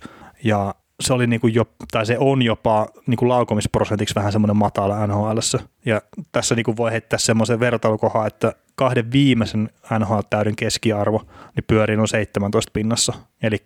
[0.01, 0.09] 7,81
[0.43, 4.57] ja se oli niin kuin jo, tai se on jopa niin kuin laukomisprosentiksi vähän semmoinen
[4.57, 5.37] matala NHL.
[5.85, 6.01] Ja
[6.31, 11.21] tässä niin kuin voi heittää semmoisen vertailukohan, että kahden viimeisen NHL-täyden keskiarvo
[11.55, 13.13] niin pyörii noin 17 pinnassa.
[13.41, 13.57] Eli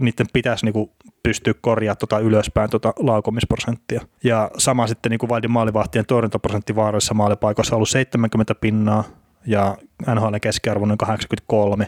[0.00, 0.92] niiden pitäisi niinku
[1.22, 4.00] pystyä korjaamaan tuota ylöspäin tuota laukomisprosenttia.
[4.24, 9.04] Ja sama sitten niin kuin Valdin maalivahtien torjuntaprosentti vaarallisissa maalipaikoissa on ollut 70 pinnaa
[9.46, 9.76] ja
[10.14, 11.86] NHL keskiarvo noin 83,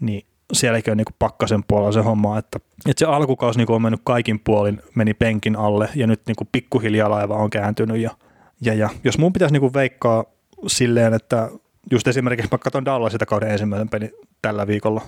[0.00, 2.58] niin sielläkin on niin kuin pakkasen puolella se homma, että,
[2.88, 6.36] että se alkukausi niin kuin on mennyt kaikin puolin, meni penkin alle ja nyt niin
[6.36, 8.10] kuin pikkuhiljaa laiva on kääntynyt ja,
[8.60, 10.24] ja, ja jos mun pitäisi niin kuin veikkaa
[10.66, 11.50] silleen, että
[11.90, 14.10] just esimerkiksi mä katson Dallasilta kauden ensimmäisen pelin
[14.42, 15.02] tällä viikolla,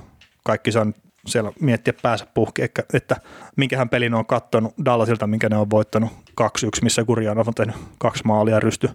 [0.45, 0.87] kaikki saa
[1.27, 3.17] siellä miettiä päässä puhki, että, että
[3.57, 6.45] minkähän pelin on katsonut Dallasilta, minkä ne on voittanut 2-1,
[6.83, 8.91] missä Kurjaan on tehnyt kaksi maalia rysty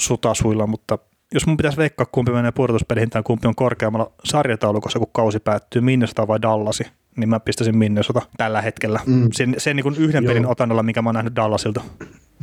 [0.00, 0.98] sutasuilla, mutta
[1.34, 5.82] jos mun pitäisi veikkaa, kumpi menee pudotuspeliin tai kumpi on korkeammalla sarjataulukossa, kun kausi päättyy,
[5.82, 6.84] Minnesota vai Dallasi,
[7.16, 9.00] niin mä pistäisin Minnesota tällä hetkellä.
[9.06, 9.28] Mm.
[9.32, 10.30] Sen, sen niin kuin yhden Joo.
[10.30, 11.80] pelin otannalla, mikä mä oon nähnyt Dallasilta.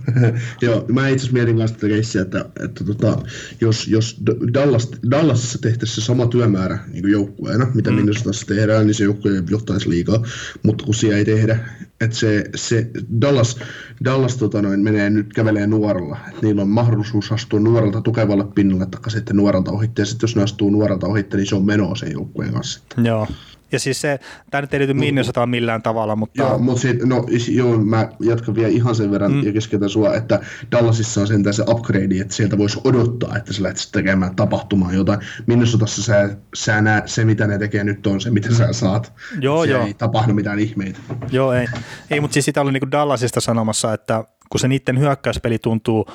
[0.61, 3.17] Joo, mä itse asiassa mietin kanssa tätä keissiä, että, että tota,
[3.61, 4.21] jos, jos
[4.53, 7.95] Dallas, Dallasissa tehtäisiin se sama työmäärä niin joukkueena, mitä mm.
[7.95, 10.23] Minnesotassa tehdään, niin se joukkue johtaisi liikaa,
[10.63, 11.59] mutta kun siellä ei tehdä,
[12.01, 12.89] että se, se
[13.21, 13.59] Dallas,
[14.05, 18.85] Dallas tota noin, menee nyt kävelee nuorella, että niillä on mahdollisuus astua nuorelta tukevalle pinnalle,
[18.85, 21.95] tai sitten nuorelta ohitte, ja sitten jos ne astuu nuorelta ohitte, niin se on menoa
[21.95, 22.79] sen joukkueen kanssa.
[23.03, 23.27] Joo.
[23.71, 24.19] Ja siis se,
[24.51, 26.43] tämä nyt ei liity Minnesotaan millään tavalla, mutta...
[26.43, 29.43] Joo, mutta sit, no, joo, mä jatkan vielä ihan sen verran mm.
[29.43, 30.39] ja keskeytän sua, että
[30.71, 35.19] Dallasissa on sentään se upgrade, että sieltä voisi odottaa, että sä lähtisit tekemään tapahtumaan jotain.
[35.45, 39.13] Minnesotassa sä, sä näe, se, mitä ne tekee nyt, on se, mitä sä saat.
[39.41, 39.85] Joo, se joo.
[39.85, 40.99] ei tapahdu mitään ihmeitä.
[41.31, 41.67] Joo, ei.
[42.09, 46.05] Ei, mutta siis sitä oli niin Dallasista sanomassa, että kun se niiden hyökkäyspeli tuntuu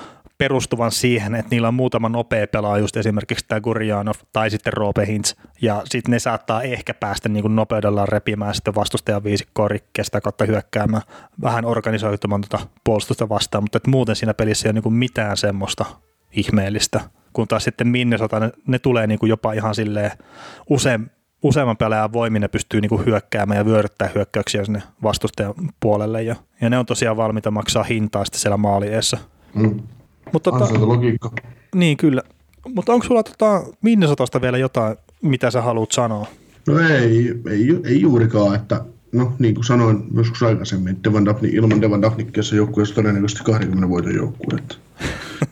[0.42, 5.06] perustuvan siihen, että niillä on muutama nopea pelaaja, just esimerkiksi tämä Gurjanov tai sitten Roope
[5.06, 10.20] Hintz, ja sitten ne saattaa ehkä päästä niin kuin nopeudellaan repimään sitten vastustajan viisikkoa rikkeestä
[10.20, 11.02] kautta hyökkäämään
[11.42, 15.36] vähän organisoitumaan tuota puolustusta vastaan, mutta että muuten siinä pelissä ei ole niin kuin mitään
[15.36, 15.84] semmoista
[16.32, 17.00] ihmeellistä,
[17.32, 20.10] kun taas sitten Minnesota, ne, ne tulee niin kuin jopa ihan silleen
[20.70, 21.10] usein,
[21.42, 26.36] useamman pelaajan voimin ne pystyy niin kuin hyökkäämään ja vyöryttää hyökkäyksiä sinne vastustajan puolelle ja,
[26.60, 29.18] ja ne on tosiaan valmiita maksaa hintaa sitten siellä maalieessa.
[29.54, 29.80] Mm.
[30.32, 31.30] Mutta tota, logiikka.
[31.74, 32.22] Niin, kyllä.
[32.74, 36.26] Mutta onko sulla tota Minnesotasta vielä jotain, mitä sä haluat sanoa?
[36.66, 41.80] No ei, ei, ei juurikaan, että no niin kuin sanoin joskus aikaisemmin, Devan Daphne, ilman
[41.80, 44.58] Devan Daphnikkia se joukkue olisi todennäköisesti 20 voiton joukkue.
[44.58, 44.74] Että,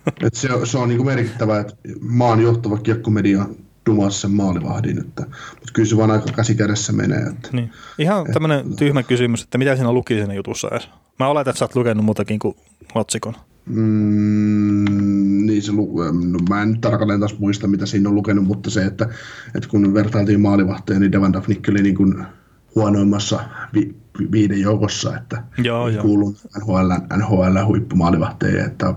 [0.26, 3.46] että se, se, on niin kuin merkittävä, että maan johtava kiekkomedia
[3.86, 7.22] dumas sen maalivahdin, että, mutta kyllä se vaan aika käsikädessä menee.
[7.22, 7.70] Että, niin.
[7.98, 10.88] Ihan tämmöinen tyhmä kysymys, että mitä siinä luki siinä jutussa edes?
[11.20, 12.56] Mä oletan, että sä oot lukenut muutakin kuin
[12.94, 13.34] otsikon.
[13.66, 18.84] Mm, niin se, no, mä en tarkalleen taas muista, mitä siinä on lukenut, mutta se,
[18.84, 19.08] että,
[19.54, 22.26] että kun vertailtiin maalivahteja, niin Devan Daphnik oli niin kuin
[22.74, 23.40] huonoimmassa
[23.74, 23.94] vi,
[24.32, 26.02] viiden joukossa, että joo, joo.
[26.02, 28.94] kuuluu NHL, NHL huippumaalivahteja, että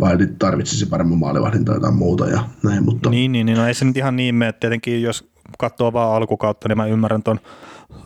[0.00, 3.10] Wildit tarvitsisi paremman maalivahdin tai jotain muuta ja näin, mutta...
[3.10, 5.28] Niin, niin, niin no ei se nyt ihan niin mene, tietenkin jos
[5.58, 7.40] katsoo vaan alkukautta, niin mä ymmärrän ton,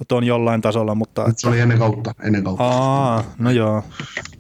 [0.09, 1.33] ton jollain tasolla, mutta...
[1.37, 2.65] Se oli ennen kautta, ennen kautta.
[2.65, 3.85] Aa, no joo.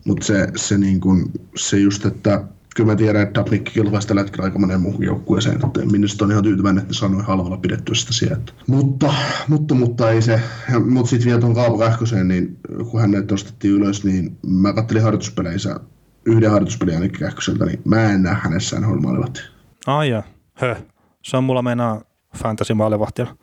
[0.06, 2.44] Mutta se, se, niin kun, se just, että
[2.76, 6.30] kyllä mä tiedän, että Dubnik kilpaisi tällä hetkellä aika monen muuhun joukkueeseen, että minusta on
[6.30, 8.52] ihan tyytyväinen, että sanoi halvalla pidettyä sitä sieltä.
[8.66, 9.14] Mutta,
[9.48, 10.40] mutta, mutta ei se,
[10.86, 12.58] mutta sitten vielä tuon Kaapo Kähköseen, niin
[12.90, 15.80] kun hän näitä nostettiin ylös, niin mä kattelin harjoituspeleissä
[16.24, 19.44] yhden harjoituspelin ainakin Kähköseltä, niin mä en näe hänessä NHL maalivahtia.
[19.86, 20.22] Ai ja,
[20.54, 20.76] hö.
[21.22, 22.02] Se on mulla meinaa
[22.36, 23.36] fantasy maalivahtina.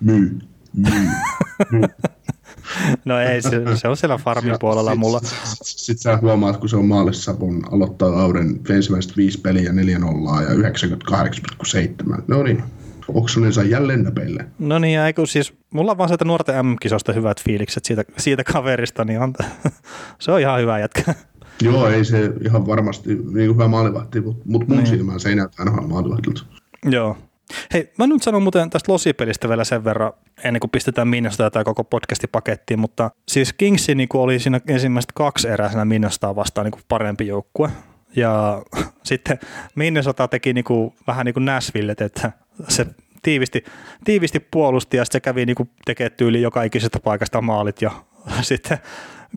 [0.00, 0.38] Myy.
[0.76, 1.08] Myy.
[3.04, 5.20] No ei, se, se on siellä farmin puolella sit, mulla.
[5.20, 9.72] Sitten sit, sit sä huomaat, kun se on maalissa, kun aloittaa kauden ensimmäiset viisi peliä
[9.72, 12.22] 4 0 ja 98,7.
[12.28, 12.62] No niin,
[13.14, 14.46] Oksanen saa jälleen näpeille.
[14.58, 18.44] No niin, ja eikö siis, mulla on vaan sieltä nuorten M-kisosta hyvät fiilikset siitä, siitä
[18.44, 19.34] kaverista, niin on,
[20.18, 21.14] se on ihan hyvä jätkä.
[21.62, 24.86] Joo, ei se ihan varmasti niin hyvä maalivahti, mutta mut mun niin.
[24.86, 26.42] silmään se ei näytä aina maalivahdilta.
[26.84, 27.16] Joo,
[27.72, 30.12] Hei, mä nyt sanon muuten tästä Losipelistä vielä sen verran,
[30.44, 35.12] ennen kuin pistetään Minnesota tämä koko podcasti pakettiin, mutta siis Kingsi niin oli siinä ensimmäiset
[35.12, 37.70] kaksi erää siinä Minnesotaa vastaan niin parempi joukkue.
[38.16, 38.62] Ja
[39.02, 39.38] sitten
[39.74, 42.32] Minnesota teki niin kuin, vähän niin kuin Nashville, että
[42.68, 42.86] se
[43.22, 43.64] tiivisti,
[44.04, 47.90] tiivisti puolusti ja se kävi niin kuin tekemään tyyli joka ikisestä paikasta maalit ja
[48.42, 48.78] sitten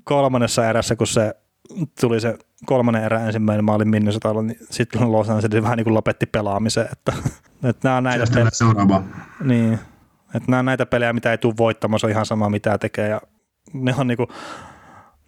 [0.04, 1.36] kolmannessa erässä, kun se
[2.02, 6.26] tuli se kolmannen erä ensimmäinen maali Minnesotalla, niin sitten Los Angeles vähän niin kuin lopetti
[6.26, 7.14] pelaamisen, että,
[7.64, 9.02] että nämä on näitä pelejä,
[9.44, 9.74] niin,
[10.36, 13.10] että nämä on näitä pelejä, mitä ei tule voittamaan, se on ihan sama mitä tekee
[13.10, 13.22] ja
[13.74, 14.28] ne on niin kuin,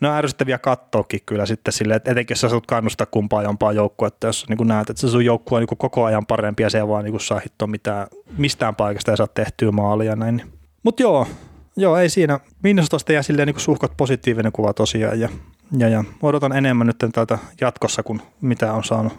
[0.02, 3.72] ne on ärsyttäviä kattoakin kyllä sitten silleen, että etenkin jos sä saat kannustaa kumpaa jompaa
[4.08, 6.78] että jos niin näet, että se sun joukkue on niin koko ajan parempi ja se
[6.78, 8.08] ei vaan niin saa hittoa mitään,
[8.38, 10.42] mistään paikasta ja saa tehtyä maalia näin.
[10.84, 11.28] Mutta joo,
[11.78, 12.40] joo, ei siinä.
[12.64, 15.30] Minnesotasta jää silleen niin suhkot positiivinen kuva tosiaan ja
[15.78, 19.14] ja, ja odotan enemmän nyt tätä jatkossa kuin mitä on saanut,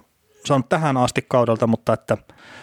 [0.45, 2.19] saanut tähän asti kaudelta, mutta että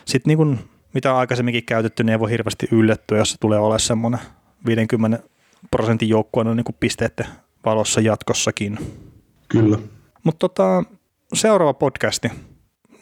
[0.06, 0.60] sitten niin kuin
[0.94, 4.20] mitä on aikaisemminkin käytetty, niin ei voi hirveästi yllättyä, jos se tulee olemaan semmoinen
[4.65, 5.20] 50
[5.72, 7.26] prosentin joukkueena niin kuin pisteette
[7.65, 8.78] valossa jatkossakin.
[9.49, 9.78] Kyllä.
[10.24, 10.84] Mutta tota,
[11.34, 12.32] seuraava podcasti,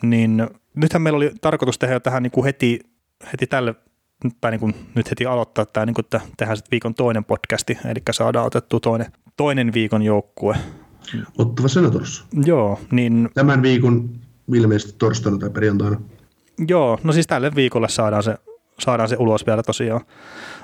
[0.02, 2.80] niin nythän meillä oli tarkoitus tehdä tähän niin kuin heti,
[3.32, 3.76] heti tälle
[4.41, 7.77] tai niin kuin nyt heti aloittaa tämä, niin kuin, että tehdään sitten viikon toinen podcasti,
[7.85, 10.57] eli saadaan otettu toinen, toinen viikon joukkue.
[11.38, 12.26] Ottava Senators.
[12.45, 13.30] Joo, niin...
[13.34, 14.10] Tämän viikon
[14.53, 16.02] ilmeisesti torstaina tai perjantaina.
[16.68, 18.38] Joo, no siis tälle viikolle saadaan se,
[18.80, 20.02] saadaan se ulos vielä tosiaan.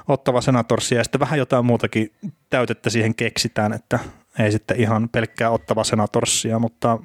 [0.08, 2.12] Ottava Senators ja sitten vähän jotain muutakin
[2.50, 4.00] täytettä siihen keksitään, että
[4.40, 7.00] ei sitten ihan pelkkää Ottava Senatorsia, mutta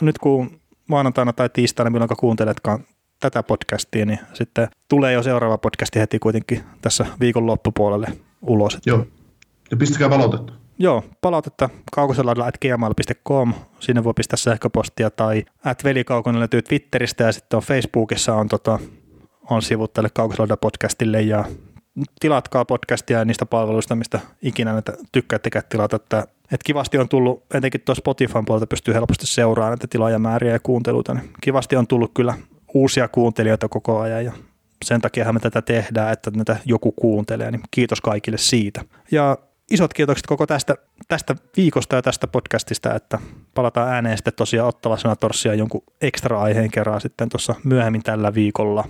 [0.00, 2.84] nyt kun maanantaina tai tiistaina, milloin kuunteletkaan
[3.20, 8.08] tätä podcastia, niin sitten tulee jo seuraava podcasti heti kuitenkin tässä viikon loppupuolelle
[8.42, 8.78] ulos.
[8.86, 9.06] Joo,
[9.70, 10.52] ja pistäkää palautetta.
[10.78, 17.32] Joo, palautetta kaukosella at gmail.com, sinne voi pistää sähköpostia tai at velikaukonen löytyy Twitteristä ja
[17.32, 18.78] sitten on Facebookissa on, tota,
[19.50, 21.44] on sivut tälle Kaukoselada podcastille ja
[22.20, 25.96] tilatkaa podcastia ja niistä palveluista, mistä ikinä näitä tykkäättekään tilata.
[25.96, 30.60] Että, että kivasti on tullut, etenkin tuossa Spotifyn puolelta pystyy helposti seuraamaan näitä tilaajamääriä ja
[30.60, 32.34] kuunteluita, niin kivasti on tullut kyllä
[32.76, 34.32] uusia kuuntelijoita koko ajan ja
[34.84, 38.84] sen takia me tätä tehdään, että näitä joku kuuntelee, niin kiitos kaikille siitä.
[39.10, 39.38] Ja
[39.70, 40.74] isot kiitokset koko tästä,
[41.08, 43.18] tästä viikosta ja tästä podcastista, että
[43.54, 48.84] palataan ääneen sitten tosiaan ottava Senatorsia jonkun ekstra aiheen kerran sitten tuossa myöhemmin tällä viikolla.